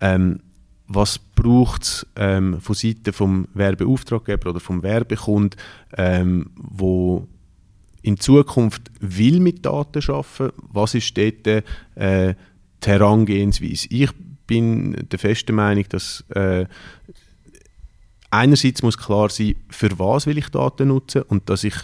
ähm, 0.00 0.40
was 0.86 1.18
braucht 1.18 1.82
es 1.82 2.06
ähm, 2.16 2.60
von 2.60 2.74
Seiten 2.74 3.12
vom 3.12 3.48
Werbeauftraggeber 3.54 4.50
oder 4.50 4.60
vom 4.60 4.82
Werbekund, 4.82 5.56
ähm, 5.96 6.50
wo 6.56 7.26
in 8.04 8.20
Zukunft 8.20 8.82
will 9.00 9.40
mit 9.40 9.64
Daten 9.64 10.02
arbeiten? 10.08 10.52
Was 10.72 10.94
ist 10.94 11.16
dort 11.16 11.46
äh, 11.46 11.62
die 11.96 12.86
Herangehensweise? 12.86 13.88
Ich 13.90 14.10
bin 14.46 15.08
der 15.10 15.18
festen 15.18 15.56
Meinung, 15.56 15.86
dass 15.88 16.22
äh, 16.28 16.66
einerseits 18.30 18.82
muss 18.82 18.98
klar 18.98 19.30
sein, 19.30 19.54
für 19.70 19.98
was 19.98 20.26
will 20.26 20.36
ich 20.36 20.48
Daten 20.50 20.88
nutzen 20.88 21.22
und 21.22 21.48
dass 21.48 21.64
ich 21.64 21.74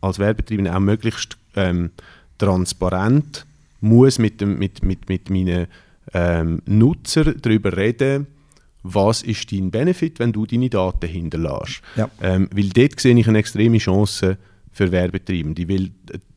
als 0.00 0.18
Werbetreibender 0.18 0.74
auch 0.74 0.80
möglichst 0.80 1.38
ähm, 1.54 1.90
transparent 2.38 3.46
muss 3.80 4.18
mit, 4.18 4.40
dem, 4.40 4.58
mit, 4.58 4.82
mit, 4.82 5.08
mit 5.08 5.30
meinen 5.30 5.68
ähm, 6.12 6.62
Nutzer 6.66 7.32
darüber 7.34 7.76
reden, 7.76 8.26
was 8.82 9.22
ist 9.22 9.52
dein 9.52 9.70
Benefit, 9.70 10.18
wenn 10.18 10.32
du 10.32 10.46
deine 10.46 10.68
Daten 10.68 11.08
hinterlässt. 11.08 11.80
Ja. 11.94 12.10
Ähm, 12.20 12.48
weil 12.52 12.70
dort 12.70 12.98
sehe 12.98 13.16
ich 13.16 13.28
eine 13.28 13.38
extreme 13.38 13.78
Chance, 13.78 14.36
für 14.72 14.92
Werbetreibende, 14.92 15.68
weil 15.68 15.90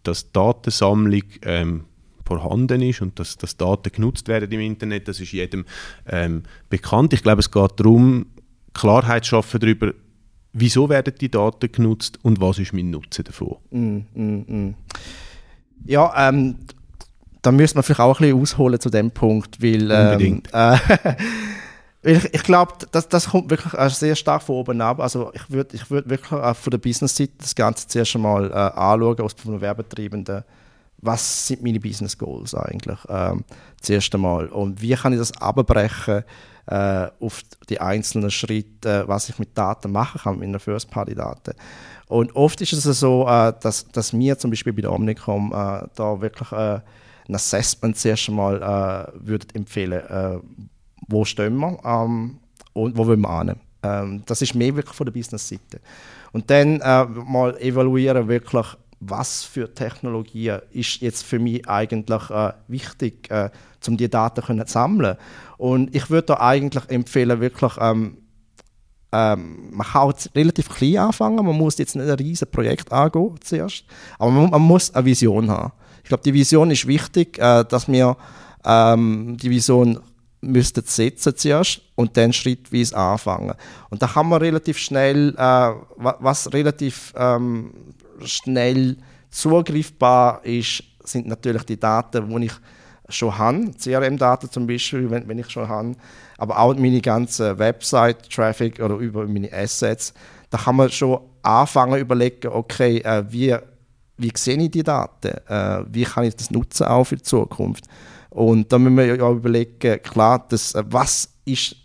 dass 0.04 0.32
Datensammlung 0.32 1.24
ähm, 1.44 1.86
vorhanden 2.26 2.82
ist 2.82 3.02
und 3.02 3.20
dass, 3.20 3.38
dass 3.38 3.58
Daten 3.58 3.92
genutzt 3.92 4.28
werden 4.28 4.52
im 4.52 4.60
Internet, 4.60 5.08
das 5.08 5.20
ist 5.20 5.32
jedem 5.32 5.66
ähm, 6.08 6.44
bekannt. 6.70 7.14
Ich 7.14 7.24
glaube, 7.24 7.40
es 7.40 7.52
geht 7.52 7.72
darum, 7.78 8.26
Klarheit 8.74 9.26
zu 9.26 9.32
schaffen 9.32 9.60
darüber, 9.60 9.94
wieso 10.54 10.90
werden 10.90 11.14
die 11.20 11.30
Daten 11.30 11.72
genutzt 11.72 12.20
und 12.22 12.42
was 12.42 12.60
ist 12.60 12.74
mein 12.74 12.90
Nutzen 12.90 13.26
davon. 13.26 13.58
Mm, 13.72 14.00
mm, 14.14 14.46
mm. 14.48 14.76
Ja, 15.86 16.30
ähm, 16.30 16.56
da 17.42 17.52
müssen 17.52 17.76
wir 17.76 17.84
vielleicht 17.84 18.00
auch 18.00 18.20
ein 18.20 18.30
bisschen 18.30 18.42
ausholen 18.42 18.80
zu 18.80 18.90
dem 18.90 19.12
Punkt, 19.12 19.62
weil 19.62 19.92
Unbedingt. 19.92 20.50
Ähm, 20.54 20.80
äh, 20.90 21.16
Ich, 22.04 22.34
ich 22.34 22.44
glaube, 22.44 22.74
das, 22.92 23.08
das 23.08 23.30
kommt 23.30 23.50
wirklich 23.50 23.74
äh, 23.74 23.90
sehr 23.90 24.16
stark 24.16 24.44
von 24.44 24.56
oben 24.56 24.82
ab. 24.82 25.00
Also 25.00 25.32
ich 25.34 25.50
würde 25.50 25.76
ich 25.76 25.90
würd 25.90 26.10
wirklich 26.10 26.32
äh, 26.32 26.54
von 26.54 26.72
der 26.72 26.78
Business-Seite 26.78 27.34
das 27.38 27.56
Ganze 27.56 27.88
zuerst 27.88 28.16
einmal 28.16 28.52
äh, 28.52 28.54
anschauen, 28.54 29.20
aus 29.22 29.34
von 29.34 29.62
Werbetreibenden. 29.62 30.44
Was 30.98 31.48
sind 31.48 31.64
meine 31.64 31.80
Business 31.80 32.18
Goals 32.18 32.56
eigentlich? 32.56 33.00
Ähm, 33.10 33.44
zuerst 33.82 34.14
einmal. 34.14 34.48
Und 34.48 34.82
wie 34.82 34.94
kann 34.94 35.14
ich 35.14 35.20
das 35.20 35.36
abbrechen 35.38 36.24
äh, 36.66 37.08
auf 37.20 37.42
die 37.70 37.80
einzelnen 37.80 38.32
Schritte, 38.32 39.04
was 39.08 39.30
ich 39.30 39.40
mit 39.40 39.58
Daten 39.58 39.92
machen 39.92 40.22
kann, 40.22 40.40
mit 40.40 40.48
einer 40.48 40.60
First-Party-Daten. 40.60 41.56
Und 42.08 42.36
oft 42.36 42.62
ist 42.62 42.74
es 42.74 43.00
so, 43.00 43.28
äh, 43.28 43.54
dass, 43.60 43.88
dass 43.90 44.14
wir 44.14 44.38
zum 44.38 44.52
Beispiel 44.52 44.74
bei 44.74 44.82
der 44.82 44.92
Omnicom 44.92 45.52
äh, 45.52 45.88
da 45.96 46.22
wirklich 46.22 46.52
äh, 46.52 46.80
ein 47.28 47.36
Assessment 47.36 47.98
zuerst 47.98 48.30
einmal 48.30 48.62
äh, 48.62 49.28
würden 49.28 49.50
empfehlen, 49.54 50.04
äh, 50.08 50.40
wo 51.08 51.26
stehen 51.26 51.58
wir 51.58 51.80
ähm, 51.84 52.40
und 52.74 52.98
wo 52.98 53.08
wollen 53.08 53.22
wir 53.22 53.40
hin. 53.40 53.56
Ähm, 53.84 54.24
das 54.26 54.42
ist 54.42 54.56
mehr 54.56 54.76
wirklich 54.76 54.96
von 54.96 55.06
der 55.06 55.12
Business-Seite. 55.12 55.82
Und 56.32 56.50
dann 56.50 56.80
äh, 56.82 57.06
mal 57.06 57.58
evaluieren 57.58 58.28
wirklich, 58.28 58.66
was 59.00 59.44
für 59.44 59.74
Technologien 59.74 60.62
ist 60.72 61.02
jetzt 61.02 61.24
für 61.24 61.40
mich 61.40 61.68
eigentlich 61.68 62.30
äh, 62.30 62.54
wichtig, 62.68 63.30
äh, 63.30 63.50
um 63.88 63.98
die 63.98 64.10
Daten 64.10 64.66
zu 64.66 64.72
sammeln. 64.72 65.18
Und 65.58 65.94
ich 65.96 66.10
würde 66.10 66.28
da 66.28 66.40
eigentlich 66.40 66.90
empfehlen, 66.90 67.40
wirklich, 67.42 67.74
ähm, 67.80 68.18
ähm, 69.12 69.70
man 69.72 69.88
kann 69.88 70.14
relativ 70.34 70.70
klein 70.70 70.98
anfangen, 70.98 71.46
man 71.46 71.58
muss 71.58 71.78
jetzt 71.78 71.96
nicht 71.96 72.10
ein 72.10 72.16
riesiges 72.16 72.50
Projekt 72.50 72.92
angehen 72.92 73.36
zuerst, 73.42 73.84
aber 74.18 74.32
man, 74.32 74.50
man 74.50 74.62
muss 74.62 74.94
eine 74.96 75.06
Vision 75.06 75.52
haben. 75.52 75.74
Ich 76.02 76.10
glaube, 76.10 76.24
die 76.24 76.34
Vision 76.34 76.72
ist 76.72 76.88
wichtig, 76.88 77.38
äh, 77.38 77.64
dass 77.64 77.88
wir 77.88 78.18
ähm, 78.66 79.38
die 79.38 79.50
Vision 79.50 80.00
müssten 80.44 80.84
setzen 80.86 81.36
zuerst 81.36 81.82
und 81.96 82.16
dann 82.18 82.34
schrittweise 82.34 82.96
anfangen. 82.96 83.54
Und 83.90 84.02
da 84.02 84.08
kann 84.08 84.28
man 84.28 84.42
relativ 84.42 84.78
schnell, 84.78 85.36
äh, 85.38 85.72
was 85.98 86.52
relativ 86.54 87.14
ähm, 87.18 87.74
schnell 88.24 88.98
zugreifbar 89.30 90.44
ist, 90.46 90.84
sind 91.04 91.28
natürlich 91.28 91.64
die 91.64 91.80
Daten, 91.80 92.30
die 92.30 92.46
ich 92.46 92.54
schon 93.10 93.38
habe, 93.38 93.72
CRM-Daten 93.78 94.50
zum 94.50 94.68
Beispiel, 94.68 95.10
wenn, 95.10 95.28
wenn 95.28 95.40
ich 95.40 95.50
schon 95.50 95.68
habe, 95.68 95.96
aber 96.38 96.60
auch 96.60 96.76
meine 96.76 97.02
ganze 97.02 97.58
Website-Traffic 97.58 98.80
oder 98.80 98.96
über 98.96 99.28
meine 99.28 99.52
Assets. 99.52 100.14
Da 100.50 100.58
kann 100.58 100.76
man 100.76 100.90
schon 100.90 101.20
anfangen 101.42 102.00
überlegen, 102.00 102.48
okay, 102.48 103.00
äh, 103.00 103.24
wie, 103.30 103.56
wie 104.18 104.32
sehe 104.36 104.58
ich 104.58 104.72
die 104.72 104.84
Daten, 104.84 105.34
äh, 105.48 105.84
wie 105.90 106.04
kann 106.04 106.24
ich 106.24 106.36
das 106.36 106.52
nutzen 106.52 106.86
auch 106.86 107.04
für 107.04 107.18
die 107.18 107.24
Zukunft. 107.24 107.86
Und 108.34 108.72
da 108.72 108.80
müssen 108.80 108.98
wir 108.98 109.06
ja 109.06 109.32
überlegen, 109.32 110.02
klar, 110.02 110.46
dass, 110.50 110.74
äh, 110.74 110.84
was 110.88 111.30
ist, 111.46 111.76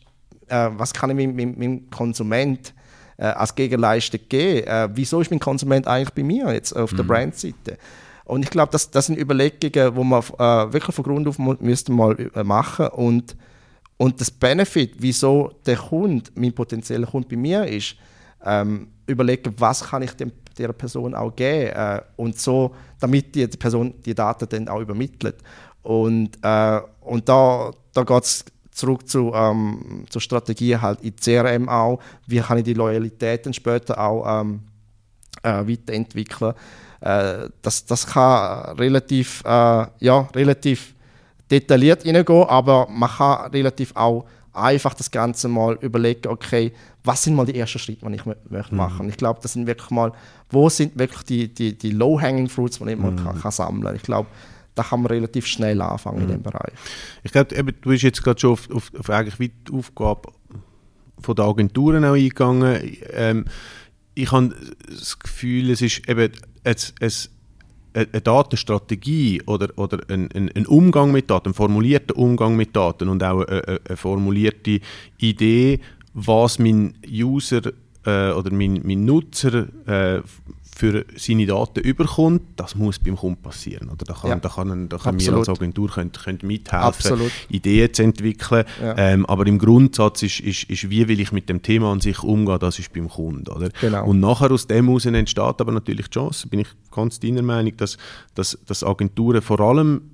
äh, 0.49 0.71
was 0.73 0.95
kann 0.95 1.11
ich 1.11 1.17
meinem, 1.17 1.59
meinem 1.59 1.91
Konsument 1.91 2.73
äh, 3.19 3.27
als 3.27 3.55
Gegenleistung 3.55 4.21
geben? 4.29 4.67
Äh, 4.67 4.89
wieso 4.95 5.21
ist 5.21 5.31
mein 5.31 5.41
Konsument 5.41 5.87
eigentlich 5.87 6.15
bei 6.15 6.23
mir 6.23 6.53
jetzt 6.53 6.73
auf 6.73 6.93
mhm. 6.93 6.97
der 6.97 7.05
Brandseite? 7.05 7.79
Und 8.25 8.43
ich 8.43 8.51
glaube, 8.51 8.73
das, 8.73 8.91
das 8.91 9.07
sind 9.07 9.19
Überlegungen, 9.19 9.95
die 9.95 10.05
man 10.05 10.23
äh, 10.23 10.73
wirklich 10.73 10.95
von 10.95 11.05
Grund 11.05 11.29
auf 11.29 11.39
müsste 11.39 11.93
mal 11.93 12.17
äh, 12.35 12.45
machen 12.45 12.89
und 12.89 13.37
und 13.99 14.21
das 14.21 14.31
Benefit, 14.31 14.95
wieso 14.99 15.53
der 15.67 15.77
Kunde, 15.77 16.31
mein 16.37 16.55
potenzieller 16.55 17.07
Kunde 17.07 17.29
bei 17.29 17.37
mir 17.37 17.67
ist, 17.67 17.97
ähm, 18.45 18.89
überlegen, 19.07 19.53
was 19.59 19.83
kann 19.83 20.03
ich 20.03 20.13
dem, 20.13 20.31
der 20.57 20.73
Person 20.73 21.15
auch 21.15 21.35
geben 21.35 21.73
äh, 21.73 22.01
und 22.17 22.39
so, 22.39 22.75
damit 23.01 23.35
die, 23.35 23.49
die 23.49 23.57
Person 23.57 23.95
die 24.05 24.15
Daten 24.15 24.49
dann 24.49 24.69
auch 24.69 24.81
übermittelt. 24.81 25.37
Und, 25.89 26.39
äh, 26.43 26.81
und 27.01 27.27
da, 27.31 27.71
da 27.95 28.03
geht 28.03 28.23
es 28.23 28.45
zurück 28.73 29.09
zu, 29.09 29.33
ähm, 29.35 30.05
zur 30.11 30.21
Strategie 30.21 30.77
halt 30.77 31.01
in 31.01 31.17
CRM 31.17 31.67
auch. 31.67 31.99
Wie 32.27 32.41
kann 32.41 32.59
ich 32.59 32.65
die 32.65 32.75
Loyalität 32.75 33.47
dann 33.47 33.55
später 33.55 33.99
auch 33.99 34.43
ähm, 34.43 34.61
äh, 35.43 35.67
weiterentwickeln? 35.67 36.53
Äh, 37.01 37.49
das, 37.63 37.87
das 37.87 38.07
kann 38.07 38.77
relativ, 38.77 39.43
äh, 39.47 39.87
ja, 39.99 40.29
relativ 40.35 40.95
detailliert 41.51 42.05
reingehen, 42.05 42.45
aber 42.47 42.87
man 42.91 43.09
kann 43.09 43.51
relativ 43.51 43.97
auch 43.97 44.27
einfach 44.53 44.93
das 44.93 45.11
Ganze 45.11 45.49
mal 45.49 45.79
überlegen, 45.81 46.29
okay, 46.29 46.75
was 47.03 47.23
sind 47.23 47.35
mal 47.35 47.47
die 47.47 47.59
ersten 47.59 47.79
Schritte, 47.79 48.07
die 48.07 48.15
ich 48.15 48.27
möchte 48.27 48.75
machen 48.75 49.07
mhm. 49.07 49.09
Ich 49.09 49.17
glaube, 49.17 49.41
das 49.41 49.55
sind 49.55 49.67
wirklich 49.67 49.89
mal, 49.89 50.13
wo 50.51 50.69
sind 50.69 50.99
wirklich 50.99 51.23
die, 51.23 51.49
die, 51.55 51.79
die 51.79 51.93
Low-Hanging 51.93 52.51
Fruits, 52.51 52.79
die 52.79 52.91
ich 52.91 52.99
mhm. 52.99 53.17
kann, 53.17 53.41
kann 53.41 53.53
sammeln 53.53 53.97
Ich 53.97 54.03
glaube, 54.03 54.29
da 54.79 54.85
kann 54.85 55.03
man 55.03 55.11
relativ 55.11 55.47
schnell 55.47 55.81
anfangen 55.83 56.19
mhm. 56.19 56.23
in 56.25 56.29
dem 56.29 56.43
Bereich. 56.43 56.73
Ich 57.25 57.33
glaube, 57.33 57.55
du 57.55 57.91
bist 57.91 58.03
jetzt 58.03 58.23
gerade 58.23 58.39
schon 58.39 58.53
auf, 58.53 58.71
auf, 58.71 58.93
auf 58.97 59.11
eigentlich 59.11 59.41
wie 59.41 59.49
die 59.49 59.73
Aufgabe 59.73 60.33
von 61.21 61.35
der 61.35 61.47
Agenturen 61.47 62.05
auch 62.05 62.15
eingegangen. 62.15 62.97
Ähm, 63.13 63.45
ich 64.15 64.31
habe 64.31 64.55
das 64.89 65.19
Gefühl, 65.19 65.71
es 65.71 65.83
ist 65.83 66.09
eben 66.09 66.33
es, 66.63 66.95
es, 67.01 67.31
eine 67.95 68.21
Datenstrategie 68.21 69.43
oder, 69.47 69.71
oder 69.77 69.99
ein, 70.09 70.31
ein, 70.33 70.51
ein, 70.55 70.67
Umgang 70.67 71.11
mit 71.11 71.31
Daten, 71.31 71.51
ein 71.51 71.55
formulierter 71.55 72.17
Umgang 72.17 72.55
mit 72.55 72.77
Daten 72.77 73.09
und 73.09 73.23
auch 73.25 73.45
eine, 73.47 73.81
eine 73.89 73.97
formulierte 73.97 74.81
Idee, 75.19 75.81
was 76.15 76.59
mein 76.59 76.95
User 77.09 77.73
äh, 78.07 78.31
oder 78.31 78.53
mein, 78.53 78.81
mein 78.85 79.05
Nutzer 79.05 79.67
äh, 79.87 80.23
für 80.79 81.05
seine 81.17 81.45
Daten 81.45 81.81
überkommt, 81.81 82.41
das 82.55 82.77
muss 82.77 83.01
beim 83.01 83.17
Kunden 83.17 83.43
passieren. 83.43 83.89
Oder 83.89 84.05
da 84.05 84.15
kann, 84.15 84.31
ja. 84.31 84.37
da 84.37 84.49
kann, 84.49 84.89
da 84.89 84.97
kann 84.97 85.19
wir 85.19 85.33
als 85.33 85.49
Agentur 85.49 85.91
können, 85.91 86.13
können 86.13 86.39
mithelfen, 86.45 86.87
Absolut. 86.87 87.33
Ideen 87.49 87.93
zu 87.93 88.05
entwickeln. 88.05 88.65
Ja. 88.81 88.97
Ähm, 88.97 89.27
aber 89.27 89.49
im 89.49 89.59
Grundsatz 89.59 90.23
ist, 90.23 90.39
ist, 90.39 90.71
ist, 90.71 90.89
wie 90.89 91.09
will 91.09 91.19
ich 91.19 91.33
mit 91.33 91.49
dem 91.49 91.63
Thema 91.63 91.91
an 91.91 91.99
sich 92.01 92.23
umgehen, 92.23 92.61
das 92.61 92.79
ist 92.79 92.93
beim 92.93 93.09
Kunden. 93.09 93.51
Oder? 93.51 93.71
Genau. 93.81 94.07
Und 94.07 94.21
nachher 94.21 94.53
aus 94.53 94.69
dem 94.69 94.87
heraus 94.87 95.05
entsteht 95.05 95.61
aber 95.61 95.73
natürlich 95.73 96.07
die 96.11 96.15
Chance, 96.15 96.47
bin 96.47 96.61
ich 96.61 96.69
ganz 96.93 97.19
deiner 97.19 97.43
Meinung, 97.43 97.77
dass, 97.77 97.99
dass, 98.37 98.57
dass 98.65 98.85
Agenturen 98.85 99.43
vor 99.43 99.59
allem 99.59 100.13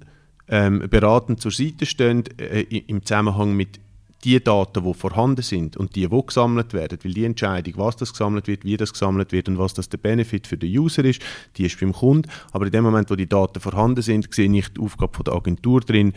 ähm, 0.48 0.86
beratend 0.88 1.42
zur 1.42 1.50
Seite 1.50 1.84
stehen 1.84 2.24
äh, 2.38 2.62
im 2.62 3.04
Zusammenhang 3.04 3.54
mit 3.54 3.80
die 4.24 4.42
Daten, 4.42 4.84
die 4.84 4.94
vorhanden 4.94 5.42
sind 5.42 5.76
und 5.76 5.94
die, 5.96 6.08
die 6.08 6.26
gesammelt 6.26 6.72
werden, 6.72 6.98
weil 7.02 7.12
die 7.12 7.24
Entscheidung, 7.24 7.74
was 7.76 7.96
das 7.96 8.12
gesammelt 8.12 8.48
wird, 8.48 8.64
wie 8.64 8.76
das 8.76 8.92
gesammelt 8.92 9.32
wird 9.32 9.48
und 9.48 9.58
was 9.58 9.74
das 9.74 9.88
der 9.88 9.98
Benefit 9.98 10.46
für 10.46 10.56
den 10.56 10.76
User 10.76 11.04
ist, 11.04 11.22
die 11.56 11.66
ist 11.66 11.78
beim 11.78 11.92
Kunden. 11.92 12.30
Aber 12.52 12.66
in 12.66 12.72
dem 12.72 12.84
Moment, 12.84 13.10
wo 13.10 13.16
die 13.16 13.28
Daten 13.28 13.60
vorhanden 13.60 14.02
sind, 14.02 14.32
sehe 14.32 14.50
ich 14.52 14.68
die 14.68 14.80
Aufgabe 14.80 15.22
der 15.24 15.34
Agentur 15.34 15.80
drin, 15.80 16.12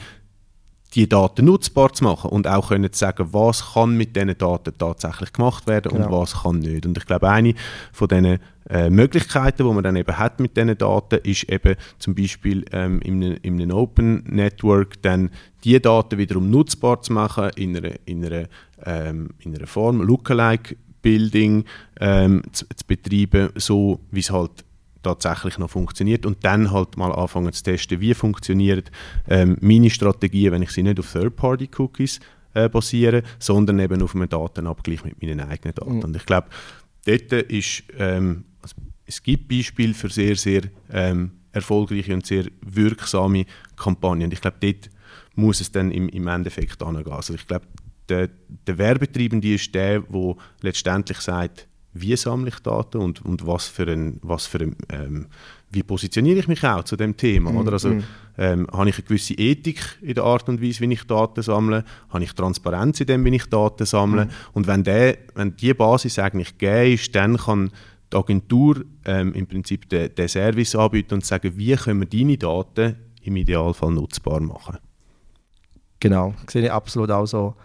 die 0.93 1.09
Daten 1.09 1.45
nutzbar 1.45 1.91
zu 1.93 2.03
machen 2.03 2.29
und 2.29 2.47
auch 2.47 2.69
können 2.69 2.91
zu 2.91 2.99
sagen, 2.99 3.27
was 3.31 3.73
kann 3.73 3.97
mit 3.97 4.15
diesen 4.15 4.37
Daten 4.37 4.73
tatsächlich 4.77 5.33
gemacht 5.33 5.67
werden 5.67 5.91
genau. 5.91 6.05
und 6.05 6.11
was 6.11 6.43
kann 6.43 6.59
nicht. 6.59 6.85
Und 6.85 6.97
ich 6.97 7.05
glaube, 7.05 7.29
eine 7.29 7.53
von 7.91 8.07
diesen 8.07 8.39
äh, 8.69 8.89
Möglichkeiten, 8.89 9.67
die 9.67 9.73
man 9.73 9.83
dann 9.83 9.95
eben 9.95 10.17
hat 10.17 10.39
mit 10.39 10.55
diesen 10.55 10.77
Daten, 10.77 11.19
ist 11.23 11.49
eben 11.49 11.75
zum 11.99 12.15
Beispiel 12.15 12.65
ähm, 12.71 13.01
in, 13.01 13.23
einem, 13.23 13.37
in 13.41 13.61
einem 13.61 13.75
Open 13.75 14.23
Network 14.27 15.01
dann 15.01 15.29
die 15.63 15.79
Daten 15.81 16.17
wiederum 16.17 16.49
nutzbar 16.49 17.01
zu 17.01 17.13
machen 17.13 17.49
in 17.55 17.77
einer, 17.77 17.93
in 18.05 18.25
einer, 18.25 18.47
ähm, 18.85 19.29
in 19.39 19.55
einer 19.55 19.67
Form, 19.67 20.01
Lookalike 20.01 20.77
Building 21.01 21.63
ähm, 21.99 22.41
zu, 22.51 22.65
zu 22.75 22.85
betreiben, 22.85 23.49
so 23.55 23.99
wie 24.11 24.19
es 24.19 24.31
halt 24.31 24.65
tatsächlich 25.15 25.57
noch 25.57 25.69
funktioniert 25.69 26.25
und 26.25 26.43
dann 26.43 26.71
halt 26.71 26.97
mal 26.97 27.11
anfangen 27.11 27.53
zu 27.53 27.63
testen, 27.63 27.99
wie 28.01 28.13
funktioniert 28.13 28.91
ähm, 29.27 29.57
meine 29.61 29.89
Strategie, 29.89 30.51
wenn 30.51 30.61
ich 30.61 30.71
sie 30.71 30.83
nicht 30.83 30.99
auf 30.99 31.11
Third-Party-Cookies 31.11 32.19
äh, 32.53 32.69
basiere, 32.69 33.23
sondern 33.39 33.79
eben 33.79 34.01
auf 34.01 34.15
einem 34.15 34.29
Datenabgleich 34.29 35.03
mit 35.03 35.21
meinen 35.21 35.39
eigenen 35.39 35.75
Daten. 35.75 35.97
Mhm. 35.97 36.03
Und 36.03 36.15
ich 36.15 36.25
glaube, 36.25 36.47
dort 37.05 37.31
ist, 37.31 37.83
ähm, 37.97 38.45
also 38.61 38.75
es 39.05 39.21
gibt 39.23 39.47
Beispiele 39.47 39.93
für 39.93 40.09
sehr, 40.09 40.35
sehr 40.35 40.63
ähm, 40.91 41.31
erfolgreiche 41.51 42.13
und 42.13 42.25
sehr 42.25 42.45
wirksame 42.61 43.45
Kampagnen. 43.75 44.25
Und 44.25 44.33
ich 44.33 44.41
glaube, 44.41 44.57
dort 44.59 44.89
muss 45.35 45.61
es 45.61 45.71
dann 45.71 45.91
im, 45.91 46.09
im 46.09 46.27
Endeffekt 46.27 46.81
angehen. 46.83 47.11
Also 47.11 47.33
ich 47.33 47.47
glaube, 47.47 47.65
der, 48.09 48.29
der 48.65 48.77
Werbetreibende 48.77 49.53
ist 49.53 49.73
der, 49.73 49.99
der 49.99 50.35
letztendlich 50.61 51.19
sagt, 51.19 51.67
wie 52.01 52.15
sammle 52.15 52.49
ich 52.49 52.59
Daten 52.59 52.99
und, 52.99 53.23
und 53.23 53.45
was 53.45 53.67
für 53.67 53.87
ein, 53.87 54.19
was 54.21 54.45
für 54.45 54.59
ein 54.59 54.75
ähm, 54.89 55.27
wie 55.69 55.83
positioniere 55.83 56.39
ich 56.39 56.47
mich 56.47 56.63
auch 56.63 56.83
zu 56.83 56.95
dem 56.95 57.17
Thema? 57.17 57.51
Mm, 57.51 57.57
oder? 57.57 57.73
Also, 57.73 57.89
mm. 57.89 58.03
ähm, 58.37 58.67
habe 58.71 58.89
ich 58.89 58.97
eine 58.97 59.03
gewisse 59.03 59.33
Ethik 59.33 59.97
in 60.01 60.13
der 60.13 60.23
Art 60.23 60.47
und 60.47 60.61
Weise, 60.61 60.81
wie 60.81 60.93
ich 60.93 61.03
Daten 61.03 61.41
sammle? 61.41 61.83
Habe 62.09 62.23
ich 62.23 62.33
Transparenz 62.33 63.01
in 63.01 63.07
dem, 63.07 63.25
wie 63.25 63.35
ich 63.35 63.47
Daten 63.47 63.85
sammle? 63.85 64.25
Mm. 64.25 64.29
Und 64.53 64.67
wenn, 64.67 64.83
der, 64.83 65.17
wenn 65.35 65.55
die 65.57 65.73
Basis 65.73 66.19
eigentlich 66.19 66.57
gegeben 66.57 66.93
ist, 66.93 67.15
dann 67.15 67.37
kann 67.37 67.71
die 68.11 68.17
Agentur 68.17 68.85
ähm, 69.05 69.33
im 69.33 69.47
Prinzip 69.47 69.89
den, 69.89 70.15
den 70.15 70.27
Service 70.29 70.75
anbieten 70.75 71.15
und 71.15 71.25
sagen, 71.25 71.57
wie 71.57 71.75
können 71.75 71.99
wir 71.99 72.07
deine 72.07 72.37
Daten 72.37 72.95
im 73.21 73.35
Idealfall 73.35 73.91
nutzbar 73.91 74.39
machen? 74.39 74.77
Genau, 75.99 76.33
sehe 76.49 76.63
ich 76.63 76.71
absolut 76.71 77.11
auch 77.11 77.25
so. 77.25 77.55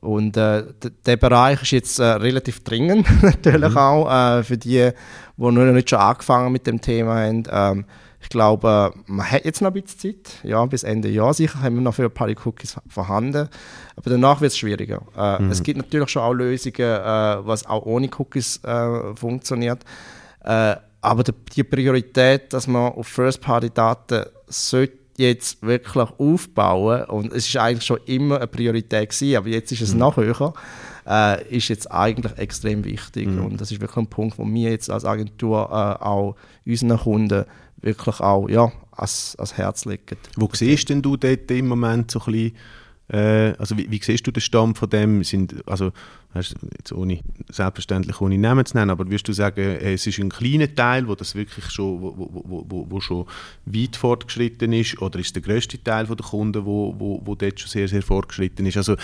Und 0.00 0.36
äh, 0.36 0.64
der 1.06 1.16
Bereich 1.16 1.62
ist 1.62 1.70
jetzt 1.70 1.98
äh, 1.98 2.04
relativ 2.04 2.62
dringend, 2.62 3.06
natürlich 3.22 3.70
mhm. 3.70 3.78
auch, 3.78 4.38
äh, 4.38 4.42
für 4.42 4.58
die, 4.58 4.90
die 5.36 5.42
noch 5.42 5.52
nicht 5.52 5.90
schon 5.90 5.98
angefangen 5.98 6.52
mit 6.52 6.66
dem 6.66 6.80
Thema 6.80 7.22
haben. 7.22 7.44
Ähm, 7.50 7.84
ich 8.20 8.30
glaube, 8.30 8.92
man 9.06 9.30
hat 9.30 9.44
jetzt 9.44 9.60
noch 9.60 9.70
ein 9.70 9.82
bisschen 9.82 10.14
Zeit, 10.14 10.40
ja, 10.42 10.64
bis 10.64 10.82
Ende 10.82 11.08
Jahr 11.08 11.34
sicher 11.34 11.62
haben 11.62 11.74
wir 11.74 11.82
noch 11.82 11.94
für 11.94 12.04
ein 12.04 12.10
paar 12.10 12.28
Cookies 12.44 12.76
vorhanden, 12.88 13.48
aber 13.96 14.10
danach 14.10 14.40
wird 14.40 14.52
es 14.52 14.58
schwieriger. 14.58 15.02
Äh, 15.16 15.42
mhm. 15.42 15.50
Es 15.50 15.62
gibt 15.62 15.76
natürlich 15.76 16.08
schon 16.08 16.22
auch 16.22 16.32
Lösungen, 16.32 16.74
äh, 16.80 17.46
was 17.46 17.66
auch 17.66 17.84
ohne 17.84 18.08
Cookies 18.18 18.62
äh, 18.64 19.14
funktioniert, 19.14 19.84
aber 20.40 21.22
die, 21.22 21.32
die 21.54 21.64
Priorität, 21.64 22.52
dass 22.52 22.66
man 22.66 22.92
auf 22.92 23.06
First-Party-Daten 23.08 24.24
sollte 24.46 25.03
jetzt 25.16 25.62
wirklich 25.62 26.08
aufbauen 26.18 27.04
und 27.04 27.32
es 27.32 27.48
ist 27.48 27.56
eigentlich 27.56 27.84
schon 27.84 28.00
immer 28.06 28.36
eine 28.36 28.46
Priorität 28.46 29.10
gewesen, 29.10 29.36
aber 29.36 29.48
jetzt 29.48 29.70
ist 29.72 29.80
es 29.80 29.92
mhm. 29.92 30.00
noch 30.00 30.16
höher, 30.16 30.54
äh, 31.06 31.56
ist 31.56 31.68
jetzt 31.68 31.90
eigentlich 31.90 32.36
extrem 32.38 32.84
wichtig 32.84 33.28
mhm. 33.28 33.44
und 33.44 33.60
das 33.60 33.70
ist 33.70 33.80
wirklich 33.80 33.98
ein 33.98 34.08
Punkt, 34.08 34.38
wo 34.38 34.46
wir 34.46 34.70
jetzt 34.70 34.90
als 34.90 35.04
Agentur 35.04 35.68
äh, 35.70 36.04
auch 36.04 36.36
unseren 36.66 36.98
Kunden 36.98 37.44
wirklich 37.80 38.20
auch 38.20 38.48
ja, 38.48 38.72
als, 38.92 39.36
als 39.38 39.56
Herz 39.56 39.84
legen. 39.84 40.16
Wo 40.36 40.48
siehst 40.52 40.88
denn 40.88 41.02
du 41.02 41.16
dort 41.16 41.50
im 41.50 41.68
Moment 41.68 42.10
so 42.10 42.20
ein 42.20 42.32
bisschen 42.32 42.56
also 43.08 43.76
wie, 43.76 43.90
wie, 43.90 44.00
siehst 44.02 44.26
du 44.26 44.30
den 44.30 44.40
Stamm 44.40 44.74
von 44.74 44.88
dem? 44.88 45.22
Sind, 45.24 45.56
also, 45.68 45.92
jetzt 46.34 46.92
ohne, 46.92 47.20
selbstverständlich 47.50 48.20
ohne 48.20 48.38
Namen 48.38 48.64
zu 48.64 48.76
nennen, 48.76 48.90
aber 48.90 49.04
würdest 49.04 49.28
du 49.28 49.32
sagen, 49.32 49.60
es 49.60 50.06
ist 50.06 50.18
ein 50.18 50.30
kleiner 50.30 50.74
Teil, 50.74 51.06
wo 51.06 51.14
das 51.14 51.34
wirklich 51.34 51.70
schon, 51.70 52.00
wo, 52.00 52.14
wo, 52.16 52.64
wo, 52.66 52.86
wo 52.88 53.00
schon 53.00 53.26
weit 53.66 53.96
fortgeschritten 53.96 54.72
ist, 54.72 55.00
oder 55.02 55.18
ist 55.18 55.34
der 55.34 55.42
grösste 55.42 55.82
Teil 55.82 56.06
der 56.06 56.16
Kunden, 56.16 56.64
wo, 56.64 56.94
wo, 56.98 57.20
wo 57.24 57.34
dort 57.34 57.60
schon 57.60 57.68
sehr, 57.68 57.88
sehr 57.88 58.02
fortgeschritten 58.02 58.64
ist? 58.64 58.78
Also 58.78 58.96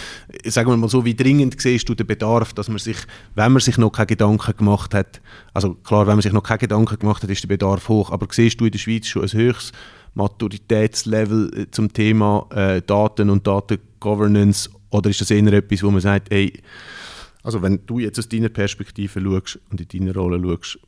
sagen 0.45 0.71
wir 0.71 0.77
mal 0.79 0.89
so, 0.89 1.05
wie 1.05 1.15
dringend 1.15 1.61
siehst 1.61 1.89
du 1.89 1.95
den 1.95 2.07
Bedarf, 2.07 2.55
dass 2.55 2.69
man 2.69 2.79
sich, 2.79 2.99
wenn 3.35 3.53
man 3.53 3.61
sich 3.61 3.77
noch 3.77 3.91
keine 3.91 4.07
Gedanken 4.07 4.57
gemacht 4.57 4.95
hat, 4.95 5.21
also 5.53 5.75
klar, 5.75 6.07
wenn 6.07 6.15
man 6.15 6.23
sich 6.23 6.33
noch 6.33 6.43
keine 6.43 6.59
Gedanken 6.59 6.99
gemacht 6.99 7.23
hat, 7.23 7.31
ist 7.31 7.43
der 7.43 7.49
Bedarf 7.49 7.89
hoch, 7.89 8.11
aber 8.11 8.27
siehst 8.31 8.61
du 8.61 8.65
in 8.65 8.73
der 8.73 8.79
Schweiz 8.79 9.07
schon 9.07 9.23
ein 9.23 9.33
höchstes 9.33 9.73
Maturitätslevel 10.15 11.51
äh, 11.55 11.71
zum 11.71 11.93
Thema 11.93 12.47
äh, 12.51 12.83
Daten 12.83 13.31
und 13.31 13.47
Datengovernance? 13.47 14.71
Oder 14.91 15.11
ist 15.11 15.21
das 15.21 15.31
eher 15.31 15.53
etwas, 15.53 15.83
wo 15.83 15.91
man 15.91 16.01
sagt, 16.01 16.33
ey, 16.33 16.53
also 17.43 17.63
wenn 17.63 17.81
du 17.87 17.99
jetzt 17.99 18.19
aus 18.19 18.29
deiner 18.29 18.49
Perspektive 18.49 19.21
schaust 19.21 19.59
und 19.71 19.81
in 19.81 20.07
deiner 20.07 20.15
Rolle 20.15 20.41
schaust, 20.43 20.79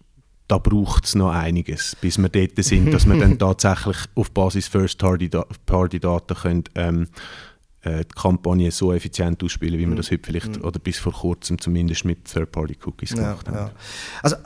da 0.49 0.59
braucht 0.59 1.07
es 1.07 1.15
noch 1.15 1.31
einiges, 1.33 1.97
bis 2.01 2.19
wir 2.19 2.29
dort 2.29 2.63
sind, 2.63 2.93
dass 2.93 3.07
wir 3.07 3.19
dann 3.19 3.39
tatsächlich 3.39 3.97
auf 4.15 4.31
Basis 4.33 4.69
First-Party-Daten 4.69 6.35
können, 6.37 6.65
ähm, 6.75 7.09
äh, 7.83 8.05
die 8.05 8.15
Kampagne 8.15 8.71
so 8.71 8.93
effizient 8.93 9.43
ausspielen, 9.43 9.79
wie 9.79 9.87
wir 9.87 9.97
das 9.97 10.11
heute 10.11 10.23
vielleicht 10.25 10.63
mm. 10.63 10.65
oder 10.65 10.79
bis 10.79 10.99
vor 10.99 11.13
kurzem 11.13 11.61
zumindest 11.61 12.05
mit 12.05 12.25
Third-Party-Cookies 12.25 13.11
ja, 13.11 13.17
gemacht 13.17 13.49
haben. 13.49 13.57
Ja. 13.57 13.71
Also, 14.23 14.37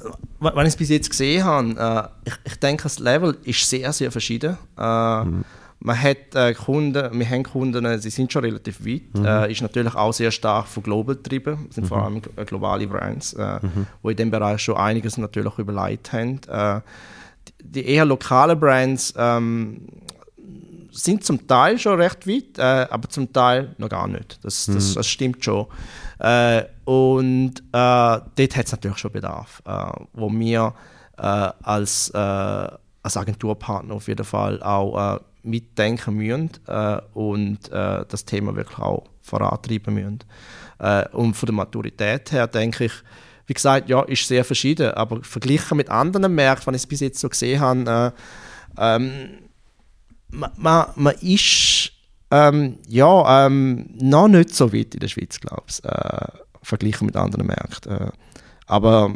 wenn 0.40 0.66
ich 0.66 0.68
es 0.68 0.76
bis 0.76 0.88
jetzt 0.88 1.10
gesehen 1.10 1.44
habe, 1.44 2.12
äh, 2.24 2.28
ich, 2.28 2.52
ich 2.52 2.56
denke, 2.58 2.84
das 2.84 2.98
Level 2.98 3.36
ist 3.44 3.68
sehr, 3.68 3.92
sehr 3.92 4.10
verschieden. 4.10 4.56
Äh. 4.78 5.24
Man 5.78 6.02
hat 6.02 6.34
äh, 6.34 6.54
Kunden, 6.54 7.18
wir 7.18 7.30
haben 7.30 7.42
Kunden, 7.42 7.84
äh, 7.84 7.98
sie 7.98 8.10
sind 8.10 8.32
schon 8.32 8.44
relativ 8.44 8.84
weit, 8.84 9.14
mhm. 9.14 9.24
äh, 9.24 9.52
ist 9.52 9.60
natürlich 9.60 9.94
auch 9.94 10.12
sehr 10.12 10.30
stark 10.30 10.66
von 10.66 10.82
Global 10.82 11.16
getrieben, 11.16 11.68
sind 11.70 11.84
mhm. 11.84 11.88
vor 11.88 12.02
allem 12.02 12.22
globale 12.46 12.86
Brands, 12.86 13.34
äh, 13.34 13.58
mhm. 13.60 13.86
wo 14.02 14.08
in 14.08 14.16
dem 14.16 14.30
Bereich 14.30 14.62
schon 14.62 14.76
einiges 14.76 15.18
natürlich 15.18 15.58
überlegt 15.58 16.12
haben. 16.12 16.40
Äh, 16.48 16.80
die, 17.46 17.82
die 17.82 17.86
eher 17.88 18.06
lokalen 18.06 18.58
Brands 18.58 19.12
ähm, 19.16 19.82
sind 20.96 21.24
zum 21.24 21.46
Teil 21.46 21.78
schon 21.78 22.00
recht 22.00 22.26
weit, 22.26 22.58
äh, 22.58 22.86
aber 22.90 23.08
zum 23.08 23.32
Teil 23.32 23.74
noch 23.78 23.88
gar 23.88 24.08
nicht. 24.08 24.38
Das, 24.42 24.66
das, 24.66 24.90
mhm. 24.90 24.94
das 24.94 25.06
stimmt 25.06 25.44
schon. 25.44 25.66
Äh, 26.18 26.64
und 26.84 27.58
äh, 27.58 27.62
dort 27.72 28.56
hat 28.56 28.66
es 28.66 28.72
natürlich 28.72 28.98
schon 28.98 29.12
Bedarf, 29.12 29.62
äh, 29.66 29.90
wo 30.14 30.30
wir 30.32 30.74
äh, 31.18 31.22
als, 31.22 32.10
äh, 32.10 32.18
als 32.18 33.16
Agenturpartner 33.16 33.94
auf 33.94 34.08
jeden 34.08 34.24
Fall 34.24 34.62
auch 34.62 35.20
mitdenken 35.42 36.16
müssen 36.16 36.50
und 37.14 37.70
das 37.70 38.24
Thema 38.24 38.56
wirklich 38.56 38.80
auch 38.80 39.04
vorantreiben 39.22 39.94
müssen. 39.94 40.18
und 41.12 41.34
von 41.34 41.46
der 41.46 41.54
Maturität 41.54 42.32
her 42.32 42.48
denke 42.48 42.86
ich, 42.86 42.92
wie 43.46 43.54
gesagt, 43.54 43.88
ja, 43.88 44.02
ist 44.02 44.26
sehr 44.26 44.44
verschieden, 44.44 44.90
aber 44.94 45.22
verglichen 45.22 45.76
mit 45.76 45.88
anderen 45.88 46.34
Märkten, 46.34 46.66
wenn 46.66 46.74
ich 46.74 46.82
es 46.82 46.86
bis 46.88 46.98
jetzt 46.98 47.20
so 47.20 47.28
gesehen 47.28 47.60
habe, 47.60 48.12
ähm, 48.76 49.45
man, 50.30 50.86
man, 50.96 51.14
ist 51.20 51.92
ähm, 52.30 52.78
ja, 52.88 53.46
ähm, 53.46 53.88
noch 54.00 54.28
nicht 54.28 54.54
so 54.54 54.72
weit 54.72 54.94
in 54.94 55.00
der 55.00 55.08
Schweiz, 55.08 55.40
glaube 55.40 55.64
ich, 55.68 55.84
äh, 55.84 56.26
verglichen 56.62 57.06
mit 57.06 57.16
anderen 57.16 57.46
Märkten. 57.46 57.92
Äh, 57.92 58.10
aber 58.66 59.14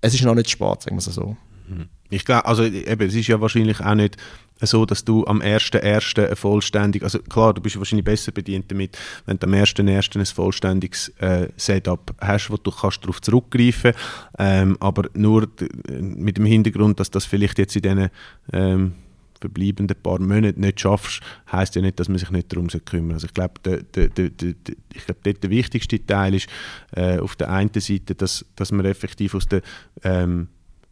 es 0.00 0.14
ist 0.14 0.24
noch 0.24 0.34
nicht 0.34 0.50
Sport, 0.50 0.82
sagen 0.82 0.96
wir 0.96 1.06
es 1.06 1.14
so. 1.14 1.36
Mhm. 1.68 1.88
Ich 2.10 2.24
glaube, 2.24 2.44
also 2.46 2.64
eben, 2.64 3.06
es 3.06 3.14
ist 3.14 3.28
ja 3.28 3.40
wahrscheinlich 3.40 3.80
auch 3.80 3.94
nicht 3.94 4.16
so, 4.62 4.84
dass 4.84 5.04
du 5.04 5.24
am 5.26 5.40
1.1. 5.40 6.34
vollständig, 6.34 7.02
also 7.02 7.20
klar, 7.20 7.54
du 7.54 7.62
bist 7.62 7.78
wahrscheinlich 7.78 8.04
besser 8.04 8.32
bedient 8.32 8.70
damit, 8.70 8.98
wenn 9.26 9.38
du 9.38 9.46
am 9.46 9.54
1.1. 9.54 10.18
ein 10.18 10.26
vollständiges 10.26 11.08
äh, 11.20 11.48
Setup 11.56 12.14
hast, 12.20 12.50
wo 12.50 12.56
du 12.56 12.70
kannst 12.70 13.02
darauf 13.02 13.22
zurückgreifen 13.22 13.92
ähm, 14.38 14.76
aber 14.80 15.08
nur 15.14 15.48
mit 15.88 16.36
dem 16.36 16.44
Hintergrund, 16.44 17.00
dass 17.00 17.10
das 17.10 17.24
vielleicht 17.24 17.58
jetzt 17.58 17.76
in 17.76 17.82
diesen 17.82 18.10
ähm, 18.52 18.94
verbleibenden 19.40 19.96
paar 20.02 20.20
Monate 20.20 20.60
nicht 20.60 20.80
schaffst, 20.80 21.20
heisst 21.50 21.74
ja 21.74 21.82
nicht, 21.82 21.98
dass 21.98 22.08
man 22.08 22.18
sich 22.18 22.30
nicht 22.30 22.52
darum 22.52 22.68
kümmern 22.68 23.14
Also 23.14 23.26
ich 23.26 23.34
glaube, 23.34 23.54
der, 23.64 23.82
der, 23.82 24.08
der, 24.08 24.30
der, 24.30 24.54
ich 24.94 25.06
glaube, 25.06 25.20
dort 25.22 25.42
der 25.42 25.50
wichtigste 25.50 26.04
Teil 26.04 26.34
ist 26.34 26.48
äh, 26.94 27.18
auf 27.18 27.36
der 27.36 27.50
einen 27.50 27.70
Seite, 27.74 28.14
dass, 28.14 28.44
dass 28.56 28.72
man 28.72 28.84
effektiv 28.84 29.34
aus 29.34 29.46
der 29.46 29.62
ähm, 30.04 30.48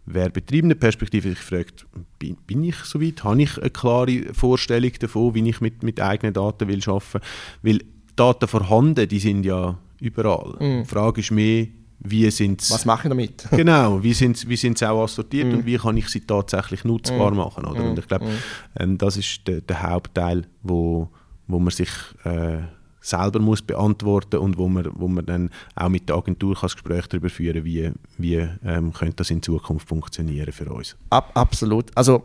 werbetreibenden 0.07 0.79
Perspektive 0.79 1.29
sich 1.29 1.39
fragt, 1.39 1.87
bin, 2.19 2.37
bin 2.47 2.65
ich 2.65 2.77
soweit? 2.77 3.23
Habe 3.25 3.43
ich 3.43 3.59
eine 3.59 3.71
klare 3.71 4.33
Vorstellung 4.33 4.93
davon, 4.99 5.35
wie 5.35 5.49
ich 5.49 5.61
mit, 5.61 5.83
mit 5.83 6.01
eigenen 6.01 6.33
Daten 6.33 6.69
will 6.69 6.81
arbeiten 6.87 7.21
will? 7.63 7.73
Weil 7.75 7.85
Daten 8.17 8.49
vorhanden, 8.49 9.09
die 9.09 9.19
sind 9.19 9.45
ja 9.45 9.79
überall. 10.01 10.57
Mm. 10.59 10.83
Die 10.83 10.89
Frage 10.89 11.21
ist 11.21 11.31
mehr, 11.31 11.69
wie 12.01 12.31
sind 12.31 12.61
Was 12.71 12.85
mache 12.85 13.09
ich 13.09 13.11
damit? 13.11 13.49
genau, 13.51 14.03
wie 14.03 14.13
sind 14.13 14.49
wie 14.49 14.57
sind's 14.57 14.83
auch 14.83 15.03
assortiert 15.03 15.49
mm. 15.49 15.55
und 15.55 15.67
wie 15.67 15.77
kann 15.77 15.97
ich 15.97 16.09
sie 16.09 16.21
tatsächlich 16.21 16.85
nutzbar 16.85 17.33
mm. 17.33 17.37
machen, 17.37 17.65
oder? 17.65 17.83
Und 17.83 17.99
ich 17.99 18.07
glaube, 18.07 18.27
mm. 18.27 18.39
ähm, 18.79 18.99
das 18.99 19.17
ist 19.17 19.47
der, 19.47 19.61
der, 19.63 19.83
Hauptteil, 19.83 20.47
wo, 20.63 21.09
wo 21.49 21.59
man 21.59 21.71
sich 21.71 21.91
äh, 22.25 22.59
selber 23.01 23.41
muss 23.41 23.63
beantworten 23.63 24.39
und 24.39 24.59
wo 24.59 24.69
man, 24.69 24.89
wo 24.95 25.09
man 25.09 25.27
dann 25.27 25.51
auch 25.75 25.89
mit 25.89 26.09
der 26.09 26.17
Agentur 26.17 26.55
kann 26.55 26.63
das 26.63 26.75
Gespräch 26.75 27.07
darüber 27.09 27.31
führen 27.31 27.65
wie, 27.65 27.91
wie 28.17 28.49
ähm, 28.65 28.93
könnte 28.93 29.17
das 29.17 29.31
in 29.31 29.43
Zukunft 29.43 29.89
funktionieren 29.89 30.53
für 30.53 30.73
uns. 30.73 30.97
Ab, 31.11 31.31
absolut. 31.35 31.91
Also 31.97 32.23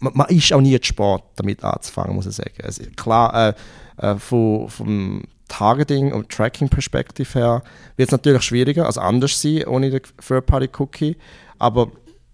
man, 0.00 0.12
man, 0.14 0.26
ist 0.28 0.52
auch 0.52 0.60
nie 0.60 0.78
zu 0.80 0.86
spät, 0.86 1.22
damit 1.36 1.62
anzufangen, 1.62 2.14
muss 2.16 2.26
ich 2.26 2.34
sagen. 2.34 2.54
Also, 2.62 2.82
klar, 2.96 3.48
äh, 3.48 3.54
äh, 3.98 4.16
von, 4.16 4.68
vom 4.68 5.22
Targeting- 5.52 6.14
und 6.14 6.30
Tracking-Perspektive 6.30 7.38
her 7.38 7.62
wird 7.96 8.08
es 8.08 8.12
natürlich 8.12 8.42
schwieriger, 8.42 8.86
also 8.86 9.02
anders 9.02 9.40
sein 9.40 9.64
ohne 9.66 9.90
den 9.90 10.00
Third-Party-Cookie, 10.26 11.18
aber 11.58 11.88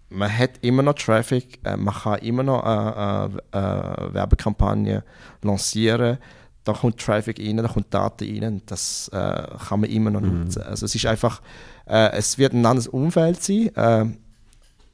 man 0.08 0.38
hat 0.38 0.50
immer 0.62 0.84
noch 0.84 0.94
Traffic, 0.94 1.58
äh, 1.64 1.76
man 1.76 1.94
kann 1.94 2.20
immer 2.20 2.44
noch 2.44 2.64
äh, 2.64 3.26
äh, 3.26 3.58
äh, 3.58 4.14
Werbekampagne 4.14 5.02
lancieren, 5.42 6.18
da 6.62 6.72
kommt 6.74 7.00
Traffic 7.00 7.40
rein, 7.40 7.56
da 7.56 7.66
kommt 7.66 7.92
Daten 7.92 8.44
rein, 8.44 8.62
das 8.66 9.08
äh, 9.12 9.42
kann 9.68 9.80
man 9.80 9.90
immer 9.90 10.10
noch 10.10 10.20
mhm. 10.20 10.44
nutzen. 10.44 10.62
Also 10.62 10.86
es 10.86 10.94
ist 10.94 11.06
einfach, 11.06 11.40
es 11.86 12.36
wird 12.36 12.52
ein 12.52 12.66
anderes 12.66 12.86
Umfeld 12.86 13.42
sein, 13.42 14.18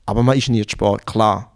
aber 0.07 0.23
man 0.23 0.39
ist 0.39 0.49
nie 0.49 0.65
Sport, 0.69 1.05
klar. 1.07 1.51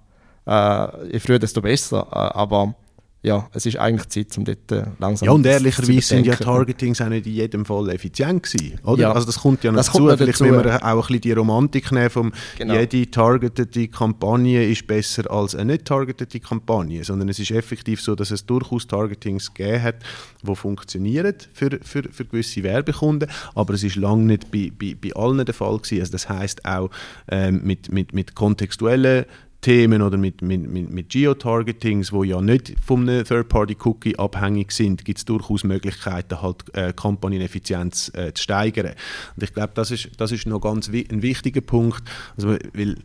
je 0.45 1.21
früher, 1.21 1.39
desto 1.39 1.63
besser, 1.63 2.13
aber 2.35 2.75
ja, 3.21 3.49
es 3.53 3.67
ist 3.67 3.77
eigentlich 3.77 4.09
Zeit, 4.09 4.39
um 4.39 4.45
dort 4.45 4.71
äh, 4.71 4.85
langsam 5.01 5.27
Ja, 5.27 5.33
und 5.33 5.45
ehrlicherweise 5.45 6.01
sind 6.01 6.25
ja 6.25 6.37
Targetings 6.37 7.01
auch 7.01 7.09
nicht 7.09 7.27
in 7.27 7.33
jedem 7.33 7.65
Fall 7.65 7.89
effizient 7.89 8.45
gewesen, 8.45 8.79
oder? 8.85 9.03
Ja, 9.03 9.13
also 9.13 9.27
das 9.27 9.41
kommt 9.41 9.65
ja 9.65 9.73
noch 9.73 9.79
dazu. 9.79 10.07
Vielleicht 10.17 10.41
müssen 10.41 10.65
wir 10.65 10.77
auch 10.77 10.85
ein 10.85 10.99
bisschen 11.01 11.21
die 11.23 11.33
Romantik 11.33 11.91
nehmen 11.91 12.11
vom 12.11 12.33
genau. 12.57 12.75
jede 12.75 13.11
targetete 13.11 13.89
Kampagne 13.89 14.65
ist 14.65 14.87
besser 14.87 15.29
als 15.31 15.57
eine 15.57 15.73
nicht 15.73 15.85
targetete 15.85 16.39
Kampagne, 16.39 17.03
sondern 17.03 17.29
es 17.29 17.41
ist 17.41 17.51
effektiv 17.51 18.01
so, 18.01 18.15
dass 18.15 18.31
es 18.31 18.47
durchaus 18.47 18.87
Targetings 18.87 19.53
gegeben 19.53 19.83
hat, 19.83 19.97
die 20.43 20.55
funktionieren 20.55 21.35
für, 21.53 21.71
für, 21.83 22.05
für 22.05 22.25
gewisse 22.25 22.63
Werbekunden, 22.63 23.29
aber 23.57 23.75
es 23.75 23.83
ist 23.83 23.97
lange 23.97 24.23
nicht 24.23 24.53
bei, 24.53 24.71
bei, 24.79 24.95
bei 25.01 25.13
allen 25.15 25.45
der 25.45 25.55
Fall 25.55 25.77
gewesen. 25.79 26.01
Also 26.01 26.13
das 26.13 26.29
heißt 26.29 26.65
auch 26.65 26.91
ähm, 27.29 27.63
mit, 27.65 27.91
mit, 27.93 28.13
mit 28.13 28.37
kontextuellen 28.37 29.25
Themen 29.61 30.03
oder 30.03 30.17
mit, 30.17 30.41
mit, 30.41 30.69
mit, 30.71 30.91
mit 30.91 31.09
Geotargetings, 31.09 32.13
wo 32.13 32.23
ja 32.23 32.41
nicht 32.41 32.75
vom 32.85 33.07
Third-Party-Cookie 33.07 34.17
abhängig 34.17 34.71
sind, 34.71 35.05
gibt 35.05 35.19
es 35.19 35.25
durchaus 35.25 35.65
Möglichkeiten, 35.65 36.41
halt 36.41 36.75
äh, 36.75 36.93
Kampagneneffizienz 36.93 38.13
äh, 38.15 38.33
zu 38.33 38.45
steigern. 38.45 38.95
Und 39.37 39.43
ich 39.43 39.53
glaube, 39.53 39.73
das 39.75 39.91
ist, 39.91 40.11
das 40.19 40.31
ist 40.31 40.47
noch 40.47 40.61
ganz 40.61 40.93
wi 40.93 41.07
ein 41.11 41.23
wichtiger 41.23 41.61
Punkt. 41.61 42.03
Also, 42.37 42.57
weil, 42.73 42.99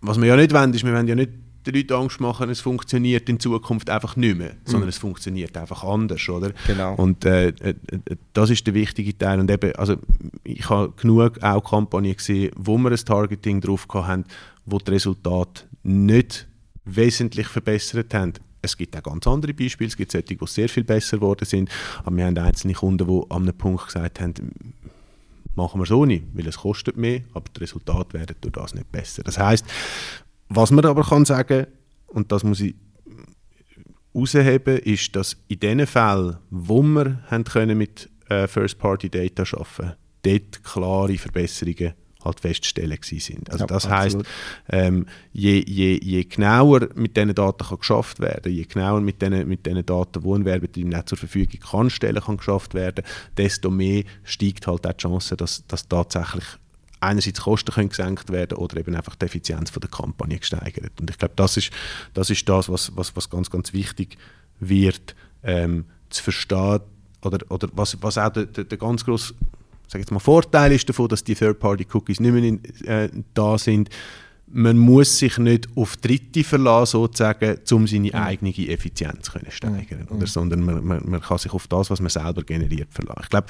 was 0.00 0.20
wir 0.20 0.26
ja 0.26 0.36
nicht 0.36 0.54
wollen, 0.54 0.72
ist, 0.72 0.84
wir 0.84 0.92
wollen 0.92 1.08
ja 1.08 1.16
nicht 1.16 1.32
den 1.68 1.74
Leuten 1.74 1.92
Angst 1.94 2.20
machen, 2.20 2.50
es 2.50 2.60
funktioniert 2.60 3.28
in 3.28 3.38
Zukunft 3.38 3.90
einfach 3.90 4.16
nicht 4.16 4.36
mehr, 4.36 4.52
sondern 4.64 4.84
mhm. 4.84 4.88
es 4.88 4.98
funktioniert 4.98 5.56
einfach 5.56 5.84
anders, 5.84 6.28
oder? 6.28 6.52
Genau. 6.66 6.94
Und 6.94 7.24
äh, 7.24 7.48
äh, 7.48 7.74
das 8.32 8.50
ist 8.50 8.66
der 8.66 8.74
wichtige 8.74 9.16
Teil. 9.16 9.40
Und 9.40 9.50
eben, 9.50 9.74
also 9.76 9.96
ich 10.44 10.68
habe 10.68 10.92
genug 10.96 11.42
auch 11.42 11.62
Kampagnen 11.62 12.16
gesehen, 12.16 12.50
wo 12.56 12.78
wir 12.78 12.90
ein 12.90 12.96
Targeting 12.96 13.60
drauf 13.60 13.86
haben, 13.92 14.24
wo 14.64 14.78
die 14.78 14.90
Resultate 14.92 15.64
nicht 15.82 16.48
wesentlich 16.84 17.46
verbessert 17.48 18.14
haben. 18.14 18.32
Es 18.60 18.76
gibt 18.76 18.96
auch 18.96 19.02
ganz 19.02 19.26
andere 19.26 19.54
Beispiele, 19.54 19.88
es 19.88 19.96
gibt 19.96 20.10
solche, 20.10 20.34
die 20.34 20.46
sehr 20.46 20.68
viel 20.68 20.84
besser 20.84 21.18
geworden 21.18 21.44
sind, 21.44 21.70
aber 22.04 22.16
wir 22.16 22.26
haben 22.26 22.38
einzelne 22.38 22.74
Kunden, 22.74 23.06
die 23.06 23.30
an 23.30 23.42
einem 23.42 23.56
Punkt 23.56 23.86
gesagt 23.86 24.20
haben, 24.20 24.34
machen 25.54 25.80
wir 25.80 25.86
so 25.86 26.04
nicht, 26.04 26.24
weil 26.32 26.46
es 26.46 26.56
kostet 26.56 26.96
mehr, 26.96 27.20
aber 27.34 27.44
die 27.54 27.60
Resultate 27.60 28.14
werden 28.14 28.36
durch 28.40 28.52
das 28.52 28.74
nicht 28.74 28.90
besser. 28.90 29.22
Das 29.22 29.38
heißt, 29.38 29.64
was 30.48 30.70
man 30.70 30.84
aber 30.84 31.02
kann 31.02 31.24
sagen, 31.24 31.66
und 32.06 32.32
das 32.32 32.44
muss 32.44 32.60
ich 32.60 32.74
herausheben, 34.14 34.78
ist, 34.78 35.14
dass 35.14 35.36
in 35.48 35.60
den 35.60 35.86
Fällen, 35.86 36.38
wo 36.50 36.82
wir 36.82 37.22
haben 37.30 37.44
können 37.44 37.78
mit 37.78 38.08
äh, 38.28 38.46
First-Party-Data 38.46 39.44
arbeiten 39.52 39.96
dort 40.22 40.64
klare 40.64 41.16
Verbesserungen 41.16 41.94
halt 42.24 42.40
festzustellen 42.40 42.98
sind. 43.00 43.50
Also 43.50 43.62
ja, 43.62 43.66
das 43.66 43.88
heißt, 43.88 44.18
ähm, 44.70 45.06
je, 45.32 45.62
je, 45.64 46.00
je 46.02 46.24
genauer 46.24 46.88
mit 46.96 47.16
diesen 47.16 47.34
Daten 47.34 47.64
kann 47.64 47.78
geschafft 47.78 48.18
werden, 48.18 48.52
je 48.52 48.64
genauer 48.64 49.00
mit 49.00 49.22
diesen 49.22 49.48
mit 49.48 49.66
Daten, 49.66 50.22
die 50.22 50.28
ein 50.28 50.44
Werbeteam 50.44 50.88
nicht 50.88 51.08
zur 51.08 51.18
Verfügung 51.18 51.60
kann 51.60 51.90
stellen, 51.90 52.20
kann 52.20 52.38
geschafft 52.38 52.74
werden, 52.74 53.04
desto 53.36 53.70
mehr 53.70 54.02
steigt 54.24 54.66
halt 54.66 54.86
auch 54.86 54.92
die 54.92 55.02
Chance, 55.02 55.36
dass, 55.36 55.64
dass 55.68 55.86
tatsächlich 55.86 56.44
einerseits 57.00 57.40
Kosten 57.40 57.72
können 57.72 57.88
gesenkt 57.88 58.30
werden 58.30 58.58
oder 58.58 58.78
eben 58.78 58.94
einfach 58.94 59.14
die 59.14 59.26
Effizienz 59.26 59.70
von 59.70 59.80
der 59.80 59.90
Kampagne 59.90 60.38
gesteigert. 60.38 60.92
Und 61.00 61.10
ich 61.10 61.18
glaube, 61.18 61.34
das 61.36 61.56
ist 61.56 61.70
das, 62.14 62.30
ist 62.30 62.48
das 62.48 62.68
was, 62.68 62.96
was, 62.96 63.14
was 63.16 63.30
ganz, 63.30 63.50
ganz 63.50 63.72
wichtig 63.72 64.18
wird, 64.60 65.14
ähm, 65.42 65.84
zu 66.10 66.22
verstehen, 66.22 66.80
oder, 67.22 67.38
oder 67.50 67.68
was, 67.72 68.00
was 68.00 68.16
auch 68.18 68.30
der, 68.30 68.46
der, 68.46 68.64
der 68.64 68.78
ganz 68.78 69.04
grosse 69.04 69.34
sag 69.88 70.00
jetzt 70.00 70.10
mal, 70.10 70.20
Vorteil 70.20 70.72
ist 70.72 70.88
davon, 70.88 71.08
dass 71.08 71.24
die 71.24 71.34
Third-Party-Cookies 71.34 72.20
nicht 72.20 72.32
mehr 72.32 72.44
in, 72.44 72.64
äh, 72.84 73.08
da 73.34 73.58
sind. 73.58 73.88
Man 74.46 74.78
muss 74.78 75.18
sich 75.18 75.36
nicht 75.38 75.68
auf 75.76 75.96
Dritte 75.96 76.44
verlassen, 76.44 76.92
sozusagen, 76.92 77.58
um 77.72 77.86
seine 77.86 78.14
eigene 78.14 78.50
Effizienz 78.50 79.30
zu 79.30 79.38
steigern. 79.50 80.06
Mhm. 80.08 80.16
Oder, 80.16 80.26
sondern 80.26 80.64
man, 80.64 80.84
man, 80.84 81.10
man, 81.10 81.20
kann 81.20 81.38
sich 81.38 81.52
auf 81.52 81.66
das, 81.66 81.90
was 81.90 82.00
man 82.00 82.10
selber 82.10 82.42
generiert, 82.42 82.88
verlassen. 82.92 83.22
Ich 83.24 83.30
glaube, 83.30 83.48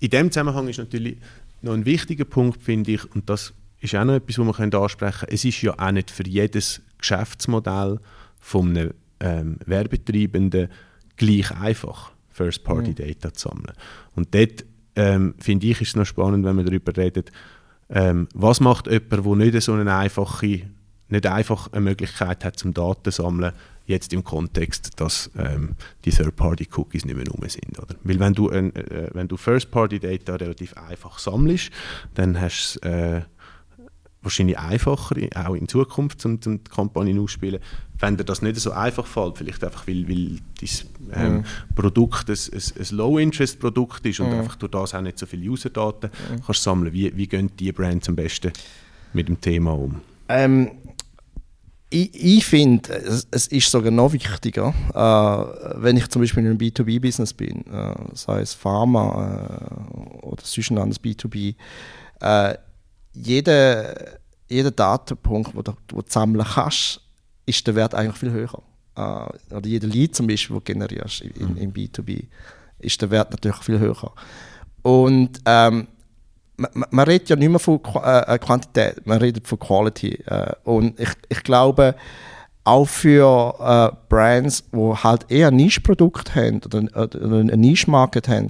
in 0.00 0.10
dem 0.10 0.30
Zusammenhang 0.30 0.68
ist 0.68 0.78
natürlich 0.78 1.18
noch 1.62 1.72
ein 1.72 1.84
wichtiger 1.84 2.24
Punkt, 2.24 2.62
finde 2.62 2.92
ich, 2.92 3.14
und 3.14 3.28
das 3.28 3.52
ist 3.80 3.94
auch 3.94 4.04
noch 4.04 4.14
etwas, 4.14 4.38
was 4.38 4.60
man 4.60 4.74
ansprechen 4.74 5.20
können. 5.20 5.32
Es 5.32 5.44
ist 5.44 5.62
ja 5.62 5.74
auch 5.78 5.90
nicht 5.90 6.10
für 6.10 6.26
jedes 6.26 6.82
Geschäftsmodell 6.98 7.98
von 8.38 8.70
einem 8.70 8.94
ähm, 9.20 9.56
Werbetreibenden 9.66 10.68
gleich 11.16 11.50
einfach, 11.52 12.12
First-Party-Data 12.30 13.28
mhm. 13.28 13.34
zu 13.34 13.48
sammeln. 13.48 13.72
Und 14.14 14.34
dort 14.34 14.64
ähm, 14.96 15.34
finde 15.38 15.66
ich, 15.66 15.80
ist 15.80 15.88
es 15.88 15.96
noch 15.96 16.06
spannend, 16.06 16.44
wenn 16.44 16.56
man 16.56 16.66
darüber 16.66 16.96
redet, 16.96 17.30
ähm, 17.90 18.28
was 18.34 18.60
macht 18.60 18.86
jemand, 18.86 19.10
der 19.26 19.36
nicht 19.36 19.62
so 19.62 19.72
eine 19.72 19.94
einfache, 19.94 20.62
nicht 21.08 21.26
einfach 21.26 21.72
eine 21.72 21.82
Möglichkeit 21.82 22.44
hat 22.44 22.58
zum 22.58 22.72
Daten 22.72 23.10
sammeln, 23.10 23.52
jetzt 23.90 24.12
im 24.12 24.24
Kontext, 24.24 24.98
dass 25.00 25.30
ähm, 25.36 25.74
die 26.04 26.10
Third-Party-Cookies 26.10 27.04
nicht 27.04 27.16
mehr 27.16 27.26
rum 27.28 27.46
sind. 27.48 27.78
Oder? 27.78 27.96
Weil 28.02 28.18
wenn 28.18 28.32
du, 28.32 28.48
äh, 28.50 29.10
wenn 29.12 29.28
du 29.28 29.36
First-Party-Data 29.36 30.36
relativ 30.36 30.74
einfach 30.76 31.18
sammelst, 31.18 31.70
dann 32.14 32.40
hast 32.40 32.80
du 32.82 32.88
äh, 32.88 33.22
wahrscheinlich 34.22 34.58
einfacher, 34.58 35.16
auch 35.34 35.54
in 35.54 35.68
Zukunft, 35.68 36.24
um, 36.24 36.38
um 36.44 36.62
die 36.62 36.70
Kampagnen 36.70 37.18
auszuspielen. 37.18 37.60
Wenn 37.98 38.16
dir 38.16 38.24
das 38.24 38.42
nicht 38.42 38.56
so 38.56 38.72
einfach 38.72 39.06
fällt, 39.06 39.38
vielleicht 39.38 39.62
einfach, 39.64 39.86
weil, 39.86 40.08
weil 40.08 40.38
dein 40.60 41.26
ähm, 41.26 41.36
mhm. 41.36 41.44
Produkt 41.74 42.28
ein, 42.28 42.36
ein, 42.36 42.62
ein 42.78 42.96
Low-Interest-Produkt 42.96 44.06
ist 44.06 44.20
und 44.20 44.28
mhm. 44.28 44.40
einfach 44.40 44.56
durch 44.56 44.72
das 44.72 44.94
auch 44.94 45.00
nicht 45.00 45.18
so 45.18 45.26
viele 45.26 45.50
User-Daten 45.50 46.10
mhm. 46.10 46.42
kannst 46.44 46.62
sammeln, 46.62 46.92
wie, 46.92 47.14
wie 47.16 47.26
gehen 47.26 47.50
die 47.58 47.72
Brands 47.72 48.08
am 48.08 48.16
besten 48.16 48.52
mit 49.12 49.28
dem 49.28 49.40
Thema 49.40 49.72
um? 49.72 50.00
Ähm, 50.28 50.70
ich, 51.90 52.38
ich 52.38 52.46
finde, 52.46 52.92
es, 52.94 53.26
es, 53.30 53.48
ist 53.48 53.70
sogar 53.70 53.90
noch 53.90 54.12
wichtiger, 54.12 54.72
äh, 54.94 55.82
wenn 55.82 55.96
ich 55.96 56.08
zum 56.08 56.22
Beispiel 56.22 56.44
in 56.44 56.50
einem 56.50 56.58
B2B-Business 56.58 57.34
bin, 57.34 57.66
äh, 57.66 57.94
sei 58.14 58.40
es 58.40 58.54
Pharma 58.54 59.68
äh, 59.90 60.24
oder 60.24 60.42
sonst 60.44 60.70
ein 60.70 60.78
anderes 60.78 61.02
B2B, 61.02 61.56
äh, 62.20 62.54
jeder, 63.12 64.18
jeder 64.48 64.70
Datenpunkt, 64.70 65.54
den 65.54 65.64
du, 65.64 65.74
du 65.88 66.02
sammeln 66.06 66.46
kannst, 66.54 67.00
ist 67.44 67.66
der 67.66 67.74
Wert 67.74 67.94
eigentlich 67.94 68.18
viel 68.18 68.30
höher. 68.30 68.62
Äh, 68.96 69.54
oder 69.54 69.66
jeder 69.66 69.88
Lead 69.88 70.14
zum 70.14 70.28
Beispiel, 70.28 70.60
den 70.60 70.78
du 70.78 70.86
generierst 70.86 71.22
in, 71.22 71.56
in, 71.56 71.72
B2B, 71.72 72.26
ist 72.78 73.02
der 73.02 73.10
Wert 73.10 73.32
natürlich 73.32 73.58
viel 73.58 73.80
höher. 73.80 74.12
Und 74.82 75.40
ähm, 75.44 75.88
man, 76.60 76.84
man, 76.90 77.06
redet 77.06 77.28
ja 77.28 77.36
nicht 77.36 77.48
mehr 77.48 77.58
von 77.58 77.80
äh, 78.04 78.38
Quantität, 78.38 79.06
man 79.06 79.18
redet 79.18 79.46
von 79.46 79.58
Quality. 79.58 80.22
Äh, 80.26 80.52
und 80.64 80.98
ich, 81.00 81.10
ich 81.28 81.42
glaube, 81.42 81.94
auch 82.64 82.86
für 82.86 83.54
äh, 83.58 83.96
Brands, 84.08 84.64
die 84.72 84.94
halt 85.02 85.30
eher 85.30 85.48
ein 85.48 85.56
Nischprodukt 85.56 86.34
haben 86.34 86.60
oder, 86.64 86.82
oder 86.94 87.38
einen 87.38 87.60
Nischmarket 87.60 88.28
haben, 88.28 88.48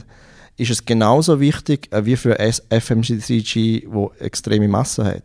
ist 0.57 0.71
es 0.71 0.85
genauso 0.85 1.41
wichtig 1.41 1.89
äh, 1.93 2.05
wie 2.05 2.17
für 2.17 2.39
FMCG, 2.39 3.87
wo 3.89 4.13
extreme 4.19 4.69
Masse 4.69 5.05
hat. 5.05 5.23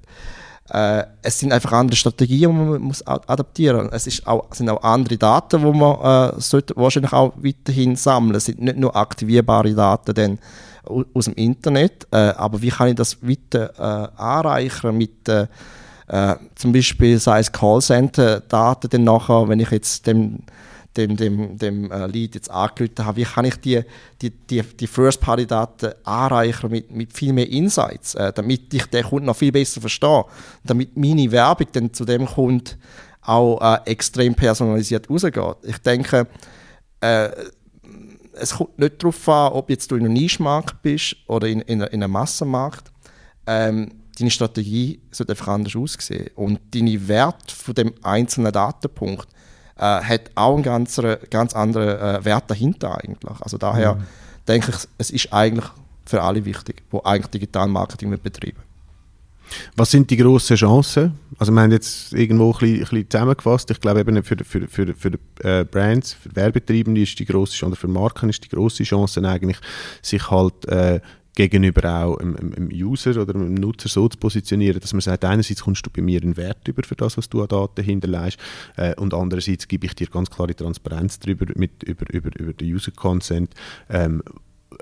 Äh, 0.69 1.05
es 1.21 1.39
sind 1.39 1.51
einfach 1.51 1.73
andere 1.73 1.95
Strategien, 1.95 2.51
die 2.51 2.57
man 2.57 2.81
muss 2.81 3.05
adaptieren. 3.05 3.89
Es 3.91 4.07
ist 4.07 4.25
auch, 4.25 4.51
sind 4.53 4.69
auch 4.69 4.81
andere 4.83 5.17
Daten, 5.17 5.61
die 5.61 5.77
man 5.77 6.37
äh, 6.37 6.39
sollte 6.39 6.75
wahrscheinlich 6.75 7.13
auch 7.13 7.33
weiterhin 7.37 7.95
sammeln. 7.95 8.35
Es 8.35 8.45
sind 8.45 8.61
nicht 8.61 8.77
nur 8.77 8.95
aktivierbare 8.95 9.73
Daten 9.73 10.13
dann 10.13 10.39
aus 10.85 11.25
dem 11.25 11.33
Internet, 11.35 12.07
äh, 12.11 12.17
aber 12.17 12.61
wie 12.61 12.69
kann 12.69 12.89
ich 12.89 12.95
das 12.95 13.21
weiter 13.21 13.73
äh, 13.77 14.21
anreichern 14.21 14.97
mit 14.97 15.27
äh, 15.27 15.47
äh 16.07 16.35
zum 16.55 16.73
Beispiel 16.73 17.19
sei 17.19 17.39
es 17.39 17.51
Callcenter-Daten 17.51 18.89
dann 18.89 19.03
nachher, 19.03 19.47
wenn 19.47 19.59
ich 19.59 19.71
jetzt 19.71 20.07
dem 20.07 20.39
dem, 20.97 21.15
dem, 21.15 21.57
dem 21.57 21.91
äh, 21.91 22.07
Lead 22.07 22.35
jetzt 22.35 22.49
angelötet 22.49 23.05
habe, 23.05 23.17
wie 23.17 23.23
kann 23.23 23.45
ich 23.45 23.55
die, 23.57 23.81
die, 24.21 24.29
die, 24.29 24.61
die 24.61 24.87
First-Party-Daten 24.87 25.93
anreichern 26.03 26.71
mit, 26.71 26.91
mit 26.91 27.13
viel 27.13 27.33
mehr 27.33 27.49
Insights, 27.49 28.15
äh, 28.15 28.31
damit 28.33 28.73
ich 28.73 28.85
den 28.85 29.03
Kunden 29.03 29.25
noch 29.25 29.35
viel 29.35 29.51
besser 29.51 29.81
verstehe, 29.81 30.25
damit 30.63 30.95
meine 30.95 31.31
Werbung 31.31 31.67
dann 31.73 31.93
zu 31.93 32.05
dem 32.05 32.25
Kunden 32.25 32.69
auch 33.21 33.59
äh, 33.61 33.91
extrem 33.91 34.35
personalisiert 34.35 35.09
rausgeht. 35.09 35.57
Ich 35.63 35.77
denke, 35.79 36.27
äh, 37.01 37.29
es 38.37 38.55
kommt 38.55 38.77
nicht 38.79 39.01
darauf 39.01 39.29
an, 39.29 39.53
ob 39.53 39.69
jetzt 39.69 39.91
du 39.91 39.95
in 39.95 40.05
einem 40.05 40.13
Nischmarkt 40.13 40.81
bist 40.81 41.15
oder 41.27 41.47
in, 41.47 41.61
in, 41.61 41.81
in 41.81 42.03
einem 42.03 42.11
Massenmarkt. 42.11 42.91
Ähm, 43.47 43.91
deine 44.17 44.31
Strategie 44.31 44.99
sollte 45.11 45.33
einfach 45.33 45.49
anders 45.49 45.75
aussehen. 45.75 46.29
Und 46.35 46.59
deine 46.73 47.07
Wert 47.07 47.51
von 47.51 47.75
dem 47.75 47.93
einzelnen 48.03 48.51
Datenpunkt 48.51 49.27
äh, 49.77 49.81
hat 49.81 50.31
auch 50.35 50.55
einen 50.55 50.63
ganz, 50.63 51.01
ganz 51.29 51.53
anderen 51.53 51.99
äh, 51.99 52.25
Wert 52.25 52.49
dahinter 52.49 52.97
eigentlich. 53.03 53.39
Also 53.41 53.57
daher 53.57 53.95
mhm. 53.95 54.03
denke 54.47 54.71
ich, 54.71 54.87
es 54.97 55.09
ist 55.09 55.33
eigentlich 55.33 55.69
für 56.05 56.21
alle 56.21 56.45
wichtig, 56.45 56.83
die 56.91 57.05
eigentlich 57.05 57.27
Digital 57.27 57.67
Marketing 57.67 58.11
betreiben. 58.21 58.59
Was 59.75 59.91
sind 59.91 60.09
die 60.09 60.17
grossen 60.17 60.55
Chancen? 60.55 61.19
Also 61.37 61.51
wir 61.51 61.61
haben 61.61 61.71
jetzt 61.71 62.13
irgendwo 62.13 62.51
ein 62.51 62.59
bisschen, 62.59 62.75
ein 62.75 62.79
bisschen 62.79 63.09
zusammengefasst. 63.09 63.71
Ich 63.71 63.79
glaube 63.79 63.99
eben 64.01 64.23
für, 64.23 64.37
für, 64.43 64.67
für, 64.67 64.93
für 64.93 65.11
die 65.11 65.47
äh, 65.47 65.65
Brands, 65.65 66.13
für 66.13 66.35
Werbetreibende 66.35 67.01
ist 67.01 67.19
die 67.19 67.25
grosse 67.25 67.53
Chance, 67.53 67.71
oder 67.71 67.75
für 67.75 67.87
Marken 67.87 68.29
ist 68.29 68.43
die 68.43 68.49
grosse 68.49 68.83
Chance 68.83 69.27
eigentlich, 69.27 69.57
sich 70.01 70.29
halt 70.29 70.65
äh, 70.67 71.01
gegenüber 71.35 72.03
auch 72.03 72.17
einem, 72.17 72.69
User 72.71 73.21
oder 73.21 73.35
einem 73.35 73.53
Nutzer 73.53 73.89
so 73.89 74.07
zu 74.07 74.17
positionieren, 74.17 74.79
dass 74.79 74.93
man 74.93 75.01
sagt, 75.01 75.25
einerseits 75.25 75.63
kommst 75.63 75.85
du 75.85 75.89
bei 75.89 76.01
mir 76.01 76.21
einen 76.21 76.37
Wert 76.37 76.67
über 76.67 76.83
für 76.83 76.95
das, 76.95 77.17
was 77.17 77.29
du 77.29 77.41
an 77.41 77.49
Daten 77.49 77.83
hinterlässt 77.83 78.39
äh, 78.77 78.95
und 78.95 79.13
andererseits 79.13 79.67
gebe 79.67 79.85
ich 79.85 79.95
dir 79.95 80.07
ganz 80.07 80.29
klare 80.31 80.55
Transparenz 80.55 81.19
darüber, 81.19 81.45
mit, 81.55 81.83
über, 81.83 82.05
über, 82.13 82.29
über 82.39 82.53
den 82.53 82.73
User 82.73 82.91
Consent, 82.91 83.53
ähm, 83.89 84.23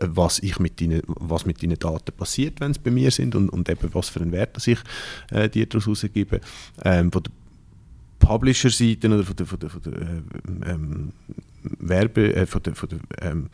was, 0.01 0.39
ich 0.39 0.60
mit 0.60 0.79
deinen, 0.82 1.01
was 1.08 1.45
mit 1.45 1.62
deinen 1.62 1.79
Daten 1.79 2.12
passiert, 2.15 2.60
wenn 2.60 2.73
sie 2.73 2.79
bei 2.79 2.91
mir 2.91 3.12
sind 3.12 3.36
und, 3.36 3.49
und 3.49 3.69
eben 3.69 3.93
was 3.93 4.10
für 4.10 4.21
einen 4.21 4.32
Wert 4.32 4.56
dass 4.56 4.67
ich 4.67 4.79
äh, 5.32 5.49
dir 5.49 5.65
daraus 5.65 5.88
rausgebe. 5.88 6.39
Ähm, 6.84 7.12
von 7.12 7.23
der 7.23 7.32
Publisher-Seite 8.19 9.08
oder 9.08 9.23
von 9.23 9.36
der, 9.36 9.45
von 9.45 9.60
der, 9.60 9.69
von 9.69 9.82
der 9.82 9.93
äh, 9.93 10.71
ähm, 10.71 11.13
Werbe, 11.79 12.36
äh, 12.36 12.45
von 12.45 12.63
der, 12.63 12.75
von 12.75 12.89
der 12.89 12.99
ähm, 13.21 13.49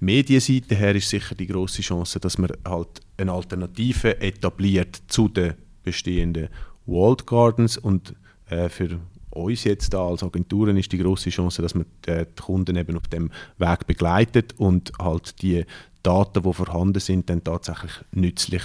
Medienseite 0.00 0.74
her 0.74 0.94
ist 0.94 1.10
sicher 1.10 1.34
die 1.34 1.46
große 1.46 1.82
Chance, 1.82 2.20
dass 2.20 2.38
man 2.38 2.50
halt 2.66 3.00
eine 3.16 3.32
Alternative 3.32 4.20
etabliert 4.20 5.02
zu 5.08 5.28
den 5.28 5.54
bestehenden 5.82 6.48
Walled 6.86 7.26
Gardens 7.26 7.76
und 7.76 8.14
äh, 8.48 8.68
für 8.68 8.98
uns 9.34 9.64
jetzt 9.64 9.92
da 9.92 10.06
als 10.06 10.22
Agenturen 10.22 10.76
ist 10.76 10.92
die 10.92 10.98
große 10.98 11.30
Chance, 11.30 11.62
dass 11.62 11.74
man 11.74 11.86
äh, 12.06 12.26
die 12.26 12.42
Kunden 12.42 12.76
eben 12.76 12.96
auf 12.96 13.08
dem 13.08 13.30
Weg 13.58 13.86
begleitet 13.86 14.54
und 14.58 14.92
halt 14.98 15.42
die 15.42 15.64
Daten, 16.02 16.42
die 16.42 16.52
vorhanden 16.52 17.00
sind, 17.00 17.30
dann 17.30 17.42
tatsächlich 17.42 17.92
nützlich 18.12 18.62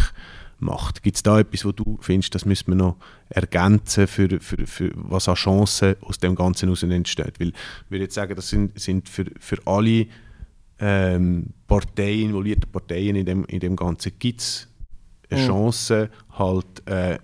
macht. 0.60 1.04
Gibt 1.04 1.16
es 1.16 1.24
da 1.24 1.40
etwas, 1.40 1.66
wo 1.66 1.72
du 1.72 1.98
findest, 2.02 2.36
das 2.36 2.46
müssen 2.46 2.68
wir 2.68 2.76
noch 2.76 2.98
ergänzen, 3.30 4.08
für, 4.08 4.40
für, 4.40 4.68
für 4.68 4.92
was 4.96 5.30
an 5.30 5.36
Chancen 5.36 5.96
aus 6.02 6.20
dem 6.20 6.36
Ganzen 6.36 6.68
heraus 6.68 6.84
entsteht? 6.84 7.40
Weil 7.40 7.50
ich 7.50 7.92
würde 7.92 8.04
jetzt 8.04 8.16
sagen, 8.16 8.36
das 8.36 8.50
sind, 8.50 8.78
sind 8.80 9.10
für, 9.10 9.26
für 9.40 9.58
alle 9.66 10.08
ähm, 10.80 11.54
Parteien, 11.68 12.30
involvierte 12.30 12.68
Parteien 12.68 13.16
in 13.16 13.26
dem, 13.26 13.46
in 13.46 13.60
dem 13.60 13.76
Ganzen, 13.76 14.14
gibt 14.20 14.42
es 14.42 14.68
eine 15.30 15.42
mhm. 15.42 15.48
Chance, 15.48 16.10
halt 16.38 16.88
äh, 16.88 17.20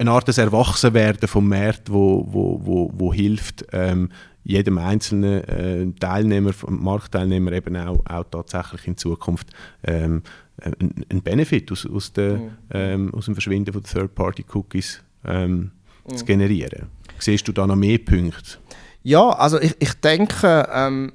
eine 0.00 0.12
Art 0.12 0.28
des 0.28 0.38
Erwachsenwerden 0.38 1.28
vom 1.28 1.48
Markt, 1.48 1.92
wo, 1.92 2.26
wo, 2.30 2.60
wo, 2.64 2.90
wo 2.94 3.12
hilft, 3.12 3.66
ähm, 3.72 4.08
jedem 4.42 4.78
einzelnen 4.78 5.44
äh, 5.44 5.86
Teilnehmer, 6.00 6.52
Marktteilnehmer 6.68 7.52
eben 7.52 7.76
auch, 7.76 8.00
auch 8.06 8.24
tatsächlich 8.30 8.86
in 8.86 8.96
Zukunft 8.96 9.48
ähm, 9.84 10.22
einen 10.62 11.22
Benefit 11.22 11.70
aus, 11.70 11.86
aus, 11.86 12.12
der, 12.14 12.38
mhm. 12.38 12.50
ähm, 12.72 13.14
aus 13.14 13.26
dem 13.26 13.34
Verschwinden 13.34 13.72
von 13.74 13.82
Third-Party-Cookies 13.82 15.02
ähm, 15.26 15.70
mhm. 16.08 16.16
zu 16.16 16.24
generieren. 16.24 16.86
Siehst 17.18 17.46
du 17.46 17.52
da 17.52 17.66
noch 17.66 17.76
mehr 17.76 17.98
Punkte? 17.98 18.58
Ja, 19.02 19.28
also 19.28 19.60
ich, 19.60 19.76
ich 19.78 19.92
denke, 19.94 20.66
ähm, 20.72 21.12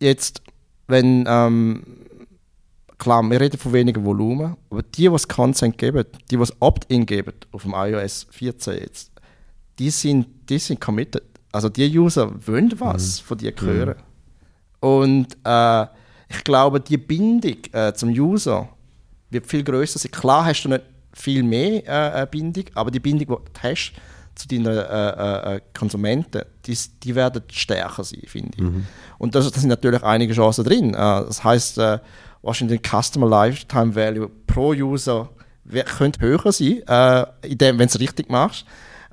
jetzt, 0.00 0.42
wenn 0.88 1.24
ähm, 1.28 1.84
klar, 2.98 3.22
wir 3.22 3.40
reden 3.40 3.58
von 3.58 3.72
weniger 3.72 4.04
Volumen, 4.04 4.56
aber 4.70 4.82
die, 4.82 5.02
die 5.02 5.08
das 5.08 5.26
Consent 5.26 5.78
geben, 5.78 6.04
die, 6.04 6.24
die 6.32 6.36
das 6.36 6.52
Opt-in 6.60 7.06
geben 7.06 7.32
auf 7.52 7.62
dem 7.62 7.72
iOS 7.74 8.26
14 8.30 8.74
jetzt, 8.74 9.12
die 9.78 9.90
sind, 9.90 10.26
die 10.48 10.58
sind 10.58 10.80
committed. 10.80 11.22
Also 11.52 11.68
die 11.68 11.98
User 11.98 12.30
wollen 12.46 12.72
was 12.78 13.22
mhm. 13.22 13.26
von 13.26 13.38
dir 13.38 13.54
hören. 13.58 13.96
Mhm. 13.96 14.88
Und 14.88 15.36
äh, 15.44 15.86
ich 16.28 16.44
glaube, 16.44 16.80
die 16.80 16.98
Bindung 16.98 17.56
äh, 17.72 17.92
zum 17.94 18.10
User 18.10 18.68
wird 19.30 19.46
viel 19.46 19.64
größer 19.64 19.98
sein. 19.98 20.10
Klar 20.10 20.44
hast 20.44 20.62
du 20.64 20.68
nicht 20.68 20.84
viel 21.12 21.42
mehr 21.42 21.86
äh, 21.86 22.22
äh 22.22 22.26
Bindung, 22.30 22.64
aber 22.74 22.90
die 22.90 23.00
Bindung, 23.00 23.20
die 23.20 23.26
du 23.26 23.62
hast 23.62 23.92
zu 24.34 24.46
deinen 24.46 24.66
äh, 24.66 25.56
äh, 25.56 25.60
Konsumenten, 25.76 26.42
die, 26.64 26.78
die 27.02 27.14
werden 27.14 27.42
stärker 27.50 28.04
sein, 28.04 28.22
finde 28.26 28.50
ich. 28.56 28.62
Mhm. 28.62 28.86
Und 29.18 29.34
da 29.34 29.42
sind 29.42 29.64
natürlich 29.64 30.02
einige 30.02 30.32
Chancen 30.32 30.64
drin. 30.64 30.92
das 30.92 31.42
heißt, 31.42 31.80
wahrscheinlich 32.42 32.80
der 32.80 33.00
Customer 33.02 33.28
Lifetime 33.28 33.94
Value 33.94 34.30
pro 34.46 34.70
User 34.70 35.30
könnte 35.96 36.20
höher 36.20 36.52
sein, 36.52 36.82
äh, 36.86 37.26
wenn 37.42 37.78
du 37.78 37.84
es 37.84 38.00
richtig 38.00 38.30
machst. 38.30 38.64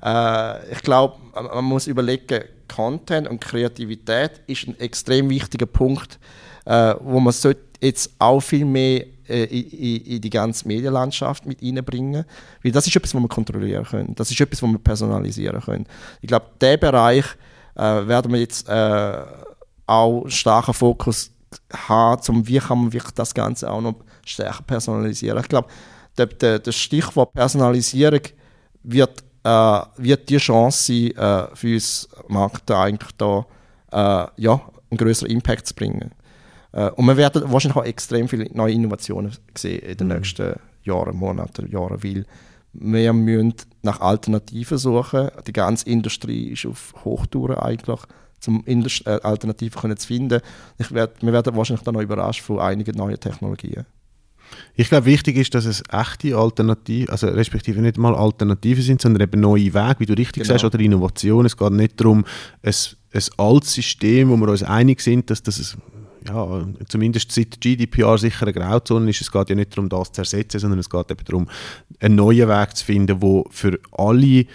Äh, 0.02 0.72
ich 0.72 0.82
glaube, 0.82 1.16
man 1.34 1.64
muss 1.64 1.86
überlegen, 1.86 2.44
Content 2.68 3.28
und 3.28 3.40
Kreativität 3.40 4.40
ist 4.46 4.66
ein 4.66 4.78
extrem 4.80 5.30
wichtiger 5.30 5.66
Punkt, 5.66 6.18
äh, 6.64 6.94
wo 7.00 7.20
man 7.20 7.34
jetzt 7.80 8.10
auch 8.18 8.40
viel 8.40 8.64
mehr 8.64 9.04
äh, 9.28 9.44
in, 9.44 10.02
in, 10.02 10.20
die 10.20 10.30
ganze 10.30 10.66
Medienlandschaft 10.66 11.46
mit 11.46 11.62
reinbringen. 11.62 12.24
Weil 12.62 12.72
das 12.72 12.86
ist 12.86 12.96
etwas, 12.96 13.14
was 13.14 13.22
wir 13.22 13.28
kontrollieren 13.28 13.84
können. 13.84 14.14
Das 14.14 14.30
ist 14.30 14.40
etwas, 14.40 14.62
was 14.62 14.70
wir 14.70 14.78
personalisieren 14.78 15.60
können. 15.60 15.86
Ich 16.20 16.28
glaube, 16.28 16.46
diesen 16.60 16.80
Bereich 16.80 17.24
äh, 17.74 17.82
werden 17.82 18.32
wir 18.32 18.40
jetzt 18.40 18.68
äh, 18.68 19.22
auch 19.86 20.28
starken 20.28 20.74
Fokus 20.74 21.30
haben, 21.88 22.22
zum 22.22 22.46
wie 22.46 22.58
kann 22.58 22.78
man 22.78 22.92
wirklich 22.92 23.14
das 23.14 23.34
Ganze 23.34 23.70
auch 23.70 23.80
noch 23.80 23.96
stärker 24.24 24.62
personalisieren. 24.62 25.38
Ich 25.38 25.48
glaube, 25.48 25.68
das 26.16 26.74
Stichwort 26.74 27.32
Personalisierung 27.32 28.20
wird, 28.82 29.24
äh, 29.44 29.80
wird 29.96 30.28
die 30.28 30.38
Chance 30.38 30.92
sein, 30.92 31.10
äh, 31.16 31.54
für 31.54 31.74
uns 31.74 32.08
Markt 32.28 32.70
eigentlich 32.70 33.12
da 33.18 33.46
äh, 33.92 34.26
ja, 34.36 34.60
einen 34.90 34.98
größeren 34.98 35.30
Impact 35.30 35.66
zu 35.66 35.74
bringen. 35.74 36.12
Äh, 36.72 36.90
und 36.90 37.06
wir 37.06 37.16
werden 37.16 37.42
wahrscheinlich 37.52 37.76
auch 37.76 37.84
extrem 37.84 38.28
viele 38.28 38.48
neue 38.52 38.72
Innovationen 38.72 39.36
sehen 39.56 39.80
in 39.80 39.96
den 39.96 40.08
mhm. 40.08 40.14
nächsten 40.14 40.54
Jahren, 40.82 41.16
Monaten, 41.16 41.70
Jahren, 41.70 42.02
weil 42.02 42.24
wir 42.72 43.12
müssen 43.12 43.54
nach 43.82 44.00
Alternativen 44.00 44.78
suchen. 44.78 45.30
Die 45.46 45.52
ganze 45.52 45.88
Industrie 45.88 46.50
ist 46.50 46.66
auf 46.66 46.94
Hochtouren 47.04 47.56
eigentlich 47.56 48.00
um 48.46 48.62
äh, 48.66 49.10
Alternativen 49.22 49.80
können 49.80 49.96
zu 49.96 50.06
finden. 50.06 50.40
Ich 50.78 50.92
werd, 50.92 51.22
wir 51.22 51.32
werden 51.32 51.56
wahrscheinlich 51.56 51.84
dann 51.84 51.94
noch 51.94 52.02
überrascht 52.02 52.42
von 52.42 52.60
einigen 52.60 52.96
neuen 52.96 53.18
Technologien. 53.18 53.86
Ich 54.74 54.88
glaube, 54.88 55.06
wichtig 55.06 55.36
ist, 55.36 55.54
dass 55.54 55.64
es 55.64 55.82
echte 55.90 56.36
Alternativen, 56.36 57.10
also 57.10 57.26
respektive 57.28 57.80
nicht 57.80 57.98
mal 57.98 58.14
Alternativen 58.14 58.82
sind, 58.82 59.00
sondern 59.00 59.22
eben 59.22 59.40
neue 59.40 59.74
Wege, 59.74 59.96
wie 59.98 60.06
du 60.06 60.12
richtig 60.12 60.44
genau. 60.44 60.54
sagst, 60.54 60.64
oder 60.64 60.78
Innovation. 60.78 61.46
Es 61.46 61.56
geht 61.56 61.72
nicht 61.72 62.00
darum, 62.00 62.24
ein, 62.62 62.74
ein 63.12 63.22
altes 63.38 63.72
System, 63.72 64.30
wo 64.30 64.36
wir 64.36 64.48
uns 64.48 64.62
einig 64.62 65.00
sind, 65.00 65.30
dass 65.30 65.42
das 65.42 65.76
ja, 66.28 66.66
zumindest 66.88 67.32
seit 67.32 67.60
GDPR 67.60 68.18
sicher 68.18 68.42
eine 68.42 68.52
Grauzone 68.52 69.10
ist. 69.10 69.20
Es 69.20 69.30
geht 69.30 69.48
ja 69.48 69.54
nicht 69.54 69.76
darum, 69.76 69.88
das 69.88 70.12
zu 70.12 70.22
ersetzen, 70.22 70.58
sondern 70.58 70.80
es 70.80 70.90
geht 70.90 71.10
eben 71.10 71.24
darum, 71.24 71.48
einen 72.00 72.16
neuen 72.16 72.48
Weg 72.48 72.76
zu 72.76 72.84
finden, 72.84 73.20
der 73.20 73.44
für 73.50 73.78
alle 73.92 74.46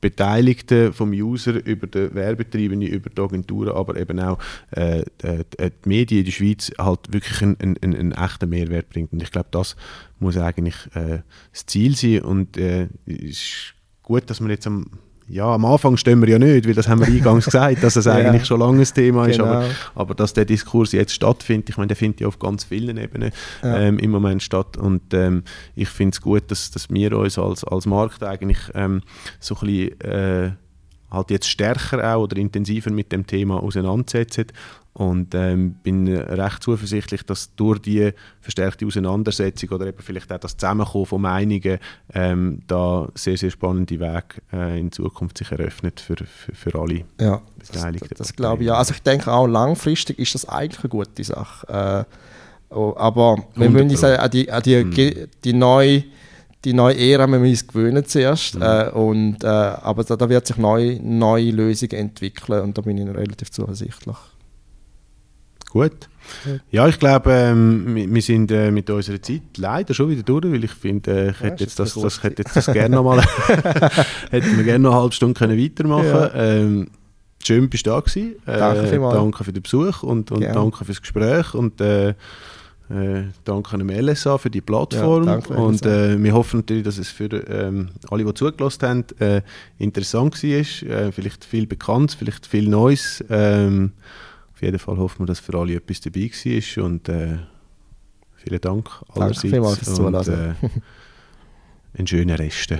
Beteiligten 0.00 0.92
vom 0.92 1.10
User 1.10 1.64
über 1.64 1.86
den 1.86 2.14
Werbetreibenden, 2.14 2.88
über 2.88 3.10
die 3.10 3.20
Agenturen, 3.20 3.76
aber 3.76 3.96
eben 3.96 4.18
auch 4.20 4.38
äh, 4.70 5.02
die, 5.22 5.44
die, 5.60 5.88
Medien 5.88 6.20
in 6.20 6.24
der 6.24 6.32
Schweiz 6.32 6.72
halt 6.78 7.12
wirklich 7.12 7.42
einen, 7.42 7.56
einen, 7.60 7.94
einen 7.94 8.12
echten 8.12 8.48
Mehrwert 8.48 8.88
bringt. 8.88 9.12
Und 9.12 9.22
ich 9.22 9.30
glaube, 9.30 9.48
das 9.50 9.76
muss 10.18 10.36
eigentlich 10.36 10.76
äh, 10.94 11.20
das 11.52 11.66
Ziel 11.66 11.96
sein 11.96 12.22
und 12.22 12.56
äh, 12.56 12.88
es 13.06 13.16
ist 13.22 13.74
gut, 14.02 14.28
dass 14.30 14.40
man 14.40 14.50
jetzt 14.50 14.66
am 14.66 14.86
ja, 15.30 15.54
am 15.54 15.64
Anfang 15.64 15.96
stehen 15.96 16.20
wir 16.20 16.28
ja 16.28 16.38
nicht, 16.38 16.66
weil 16.66 16.74
das 16.74 16.88
haben 16.88 17.00
wir 17.00 17.06
eingangs 17.06 17.44
gesagt, 17.44 17.82
dass 17.82 17.96
es 17.96 18.04
ja. 18.04 18.14
eigentlich 18.14 18.46
schon 18.46 18.60
lange 18.60 18.82
ein 18.82 18.84
Thema 18.84 19.26
ist, 19.26 19.38
aber, 19.38 19.60
genau. 19.60 19.74
aber 19.94 20.14
dass 20.14 20.32
der 20.32 20.44
Diskurs 20.44 20.92
jetzt 20.92 21.12
stattfindet, 21.12 21.70
ich 21.70 21.76
meine, 21.76 21.88
der 21.88 21.96
findet 21.96 22.20
ja 22.20 22.26
auf 22.28 22.38
ganz 22.38 22.64
vielen 22.64 22.96
Ebenen 22.96 23.30
ja. 23.62 23.78
ähm, 23.78 23.98
im 23.98 24.10
Moment 24.10 24.42
statt 24.42 24.76
und 24.76 25.14
ähm, 25.14 25.44
ich 25.76 25.88
finde 25.88 26.14
es 26.14 26.20
gut, 26.20 26.50
dass, 26.50 26.70
dass 26.72 26.90
wir 26.90 27.16
uns 27.16 27.38
als, 27.38 27.64
als 27.64 27.86
Markt 27.86 28.22
eigentlich 28.22 28.58
ähm, 28.74 29.02
so 29.38 29.54
ein 29.54 29.66
bisschen 29.66 30.00
äh, 30.00 30.50
halt 31.10 31.30
jetzt 31.30 31.48
stärker 31.48 32.14
auch 32.14 32.22
oder 32.22 32.36
intensiver 32.36 32.90
mit 32.90 33.12
dem 33.12 33.26
Thema 33.26 33.62
auseinandersetzen 33.62 34.46
und 34.92 35.34
ähm, 35.34 35.76
bin 35.82 36.08
recht 36.08 36.62
zuversichtlich, 36.62 37.22
dass 37.22 37.54
durch 37.54 37.78
die 37.78 38.12
verstärkte 38.40 38.86
Auseinandersetzung 38.86 39.70
oder 39.70 39.86
eben 39.86 40.02
vielleicht 40.02 40.32
auch 40.32 40.38
das 40.38 40.56
Zusammenkommen 40.56 41.06
von 41.06 41.22
Meinungen 41.22 41.78
ähm, 42.12 42.62
da 42.66 43.08
sehr, 43.14 43.36
sehr 43.36 43.50
spannende 43.50 44.00
Wege 44.00 44.42
äh, 44.52 44.80
in 44.80 44.90
Zukunft 44.90 45.38
sich 45.38 45.50
eröffnet 45.52 46.00
für, 46.00 46.16
für, 46.16 46.54
für 46.54 46.78
alle 46.78 47.04
ja, 47.20 47.40
Beteiligten. 47.58 48.08
Das, 48.10 48.28
das 48.28 48.36
glaube 48.36 48.64
ich 48.64 48.66
ja. 48.66 48.74
Also 48.74 48.92
ich 48.92 49.02
denke 49.02 49.32
auch 49.32 49.46
langfristig 49.46 50.18
ist 50.18 50.34
das 50.34 50.48
eigentlich 50.48 50.82
eine 50.82 50.90
gute 50.90 51.22
Sache. 51.22 52.06
Äh, 52.70 52.74
oh, 52.74 52.94
aber 52.96 53.44
wir 53.54 53.70
müssen 53.70 53.96
sagen, 53.96 54.20
an 54.20 54.30
die, 54.30 54.50
an 54.50 54.62
die, 54.62 54.84
mhm. 54.84 55.28
die 55.44 55.52
neue 55.52 56.04
die 56.62 56.74
neue 56.74 56.94
Ära, 56.94 57.26
wir 57.26 57.38
müssen 57.38 57.52
uns 57.52 57.66
gewöhnen 57.66 58.04
zuerst. 58.04 58.56
Mhm. 58.56 58.62
Äh, 58.62 58.90
und, 58.90 59.44
äh, 59.44 59.46
aber 59.46 60.04
da, 60.04 60.16
da, 60.16 60.28
wird 60.28 60.46
sich 60.46 60.58
neue, 60.58 61.00
neue 61.02 61.52
Lösungen 61.52 61.92
entwickeln 61.92 62.60
und 62.60 62.76
da 62.76 62.82
bin 62.82 62.98
ich 62.98 63.08
relativ 63.08 63.50
zuversichtlich. 63.50 64.16
Gut. 65.70 66.08
Ja, 66.70 66.88
ich 66.88 66.98
glaube, 66.98 67.30
ähm, 67.32 67.94
wir 67.94 68.22
sind 68.22 68.50
äh, 68.50 68.70
mit 68.70 68.90
unserer 68.90 69.22
Zeit 69.22 69.42
leider 69.56 69.94
schon 69.94 70.10
wieder 70.10 70.22
durch, 70.22 70.44
weil 70.44 70.64
ich 70.64 70.72
finde, 70.72 71.10
äh, 71.10 71.30
ich 71.30 71.40
hätte 71.40 71.64
jetzt 71.64 71.78
das, 71.78 71.94
das, 71.94 72.22
hätte 72.22 72.42
jetzt 72.42 72.56
das 72.56 72.66
gerne 72.66 72.96
nochmal, 72.96 73.20
hätten 74.30 74.56
wir 74.56 74.64
gerne 74.64 74.80
noch 74.80 74.92
eine 74.92 75.00
halbe 75.00 75.14
Stunde 75.14 75.38
können 75.38 75.58
weitermachen 75.58 76.04
ja. 76.06 76.34
ähm, 76.34 76.88
Schön, 77.42 77.70
bist 77.70 77.86
du 77.86 77.90
da 77.90 78.00
gewesen. 78.00 78.34
Äh, 78.46 78.58
danke 78.58 78.86
vielmals. 78.86 79.14
Danke 79.14 79.44
für 79.44 79.52
den 79.52 79.62
Besuch 79.62 80.02
und, 80.02 80.30
und 80.30 80.42
danke 80.42 80.84
fürs 80.84 81.00
Gespräch 81.00 81.54
und 81.54 81.80
äh, 81.80 82.10
äh, 82.10 82.14
danke 83.44 83.78
dem 83.78 83.88
LSA 83.88 84.36
für 84.36 84.50
die 84.50 84.60
Plattform 84.60 85.26
ja, 85.26 85.36
und 85.56 85.86
äh, 85.86 86.22
wir 86.22 86.34
hoffen 86.34 86.60
natürlich, 86.60 86.84
dass 86.84 86.98
es 86.98 87.08
für 87.08 87.28
ähm, 87.48 87.90
alle, 88.10 88.24
die 88.24 88.34
zugelassen 88.34 88.82
haben, 89.20 89.42
interessant 89.78 90.42
war, 90.42 91.12
vielleicht 91.12 91.44
viel 91.44 91.66
bekannt, 91.66 92.14
vielleicht 92.18 92.46
viel 92.46 92.68
Neues. 92.68 93.24
Auf 94.60 94.62
jeden 94.62 94.78
Fall 94.78 94.98
hoffen 94.98 95.20
wir, 95.20 95.26
dass 95.26 95.40
für 95.40 95.58
alle 95.58 95.74
etwas 95.76 96.02
dabei 96.02 96.30
war 96.30 96.84
und 96.84 97.08
äh, 97.08 97.38
vielen 98.34 98.60
Dank 98.60 98.90
allerseits. 99.08 99.40
Danke 99.40 99.48
vielmals 99.48 99.88
fürs. 99.88 99.98
Und, 99.98 100.28
äh, 100.28 100.54
einen 101.96 102.06
schönen 102.06 102.36
Rest. 102.36 102.74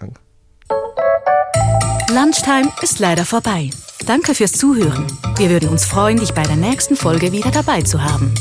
Danke. 0.00 0.20
Lunchtime 2.12 2.72
ist 2.82 2.98
leider 2.98 3.24
vorbei. 3.24 3.70
Danke 4.04 4.34
fürs 4.34 4.50
Zuhören. 4.50 5.06
Wir 5.36 5.48
würden 5.48 5.68
uns 5.68 5.84
freuen, 5.84 6.18
dich 6.18 6.34
bei 6.34 6.42
der 6.42 6.56
nächsten 6.56 6.96
Folge 6.96 7.30
wieder 7.30 7.52
dabei 7.52 7.82
zu 7.82 8.02
haben. 8.02 8.34